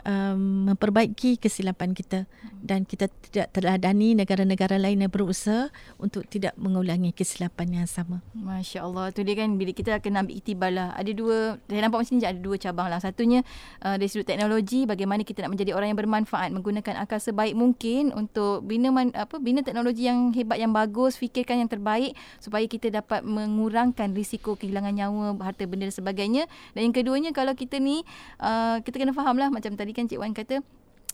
um, 0.05 0.71
memperbaiki 0.71 1.37
kesilapan 1.41 1.93
kita. 1.95 2.25
Dan 2.61 2.85
kita 2.85 3.09
tidak 3.09 3.49
teladani 3.57 4.13
negara-negara 4.13 4.77
lain 4.77 5.01
yang 5.01 5.09
berusaha 5.09 5.73
untuk 5.97 6.29
tidak 6.29 6.53
mengulangi 6.61 7.09
kesilapan 7.09 7.81
yang 7.81 7.87
sama. 7.89 8.21
Masya 8.37 8.85
Allah 8.85 9.09
tu 9.09 9.25
dia 9.25 9.33
kan 9.33 9.57
bila 9.57 9.73
kita 9.73 9.97
akan 9.97 10.25
ambil 10.25 10.35
iktibar 10.37 10.69
lah. 10.69 10.93
Ada 10.93 11.11
dua 11.17 11.57
saya 11.65 11.81
nampak 11.81 12.05
macam 12.05 12.13
ni 12.13 12.21
ada 12.21 12.37
dua 12.37 12.55
cabang 12.61 12.87
lah. 12.93 13.01
Satunya 13.01 13.41
uh, 13.81 13.97
dari 13.97 14.05
sudut 14.05 14.29
teknologi 14.29 14.85
bagaimana 14.85 15.25
kita 15.25 15.41
nak 15.41 15.57
menjadi 15.57 15.73
orang 15.73 15.89
yang 15.89 15.99
bermanfaat 15.99 16.49
menggunakan 16.53 17.01
akal 17.01 17.17
sebaik 17.17 17.57
mungkin 17.57 18.13
untuk 18.13 18.61
bina 18.61 18.93
man, 18.93 19.09
apa 19.17 19.41
bina 19.41 19.65
teknologi 19.65 20.05
yang 20.05 20.29
hebat 20.37 20.61
yang 20.61 20.69
bagus 20.69 21.17
fikirkan 21.17 21.65
yang 21.65 21.69
terbaik 21.71 22.13
supaya 22.37 22.65
kita 22.69 22.93
dapat 22.93 23.25
mengurangkan 23.25 24.13
risiko 24.13 24.53
kehilangan 24.53 24.93
nyawa 24.93 25.33
harta 25.41 25.65
benda 25.65 25.89
dan 25.89 25.95
sebagainya. 25.95 26.43
Dan 26.77 26.91
yang 26.91 26.95
keduanya 26.95 27.33
kalau 27.33 27.57
kita 27.57 27.81
ni 27.81 28.05
uh, 28.37 28.77
kita 28.85 29.01
kena 29.01 29.17
faham 29.17 29.41
lah 29.41 29.49
macam 29.49 29.73
tadi 29.73 29.90
kan 29.93 30.07
Cik 30.09 30.19
Wan 30.19 30.33
kata 30.33 30.63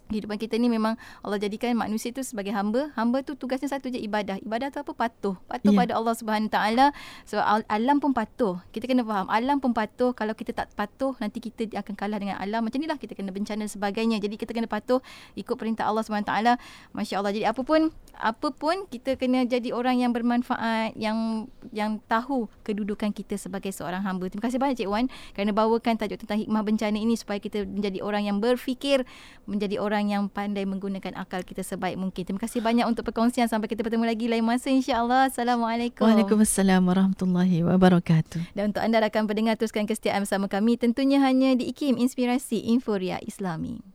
Kehidupan 0.08 0.40
kita 0.40 0.56
ni 0.58 0.72
memang 0.72 0.96
Allah 1.22 1.38
jadikan 1.38 1.76
manusia 1.76 2.10
tu 2.16 2.24
sebagai 2.24 2.56
hamba. 2.56 2.90
Hamba 2.96 3.22
tu 3.22 3.36
tugasnya 3.36 3.68
satu 3.68 3.92
je 3.92 4.00
ibadah. 4.00 4.40
Ibadah 4.42 4.72
tu 4.72 4.80
apa? 4.82 4.92
Patuh. 4.96 5.36
Patuh 5.48 5.72
Ya. 5.72 5.78
pada 5.78 5.94
Allah 6.00 6.16
Subhanahu 6.16 6.50
taala. 6.50 6.96
So 7.28 7.38
al- 7.38 7.68
alam 7.68 8.00
pun 8.00 8.16
patuh. 8.16 8.60
Kita 8.72 8.88
kena 8.88 9.04
faham 9.04 9.28
alam 9.28 9.60
pun 9.60 9.76
patuh. 9.76 10.16
Kalau 10.16 10.34
kita 10.34 10.56
tak 10.56 10.72
patuh 10.74 11.14
nanti 11.20 11.44
kita 11.44 11.68
akan 11.78 11.94
kalah 11.94 12.18
dengan 12.18 12.40
alam. 12.40 12.64
Macam 12.66 12.80
inilah 12.80 12.98
kita 12.98 13.14
kena 13.14 13.30
bencana 13.36 13.68
dan 13.68 13.72
sebagainya. 13.72 14.18
Jadi 14.24 14.40
kita 14.40 14.56
kena 14.56 14.72
patuh 14.72 15.04
ikut 15.36 15.56
perintah 15.60 15.86
Allah 15.86 16.02
Subhanahu 16.08 16.28
taala. 16.28 16.56
Masya-Allah. 16.96 17.36
Jadi 17.36 17.46
apa 17.46 17.62
pun 17.62 17.92
apa 18.18 18.48
pun 18.50 18.88
kita 18.90 19.20
kena 19.20 19.44
jadi 19.46 19.76
orang 19.76 20.02
yang 20.02 20.12
bermanfaat, 20.16 20.98
yang 20.98 21.46
yang 21.76 22.00
tahu 22.08 22.50
kedudukan 22.64 23.12
kita 23.12 23.36
sebagai 23.36 23.70
seorang 23.76 24.02
hamba. 24.02 24.32
Terima 24.32 24.48
kasih 24.48 24.58
banyak 24.58 24.78
Cik 24.80 24.90
Wan 24.90 25.06
kerana 25.36 25.52
bawakan 25.54 26.00
tajuk 26.00 26.24
tentang 26.24 26.40
hikmah 26.42 26.64
bencana 26.64 26.98
ini 26.98 27.14
supaya 27.20 27.38
kita 27.38 27.68
menjadi 27.68 28.00
orang 28.02 28.26
yang 28.26 28.38
berfikir, 28.40 29.04
menjadi 29.46 29.78
orang 29.98 30.14
yang 30.14 30.24
pandai 30.30 30.62
menggunakan 30.70 31.18
akal 31.18 31.42
kita 31.42 31.66
sebaik 31.66 31.98
mungkin. 31.98 32.22
Terima 32.22 32.38
kasih 32.38 32.62
banyak 32.62 32.86
untuk 32.86 33.02
perkongsian 33.10 33.50
sampai 33.50 33.66
kita 33.66 33.82
bertemu 33.82 34.06
lagi 34.06 34.30
lain 34.30 34.46
masa 34.46 34.70
insya-Allah. 34.70 35.34
Assalamualaikum. 35.34 36.06
Waalaikumsalam 36.06 36.86
warahmatullahi 36.86 37.66
wabarakatuh. 37.66 38.54
Dan 38.54 38.70
untuk 38.70 38.86
anda 38.86 39.02
rakan 39.02 39.26
pendengar 39.26 39.58
teruskan 39.58 39.90
kesetiaan 39.90 40.22
bersama 40.22 40.46
kami 40.46 40.78
tentunya 40.78 41.18
hanya 41.26 41.58
di 41.58 41.74
IKIM 41.74 41.98
Inspirasi 41.98 42.70
Inforia 42.70 43.18
Islami. 43.26 43.82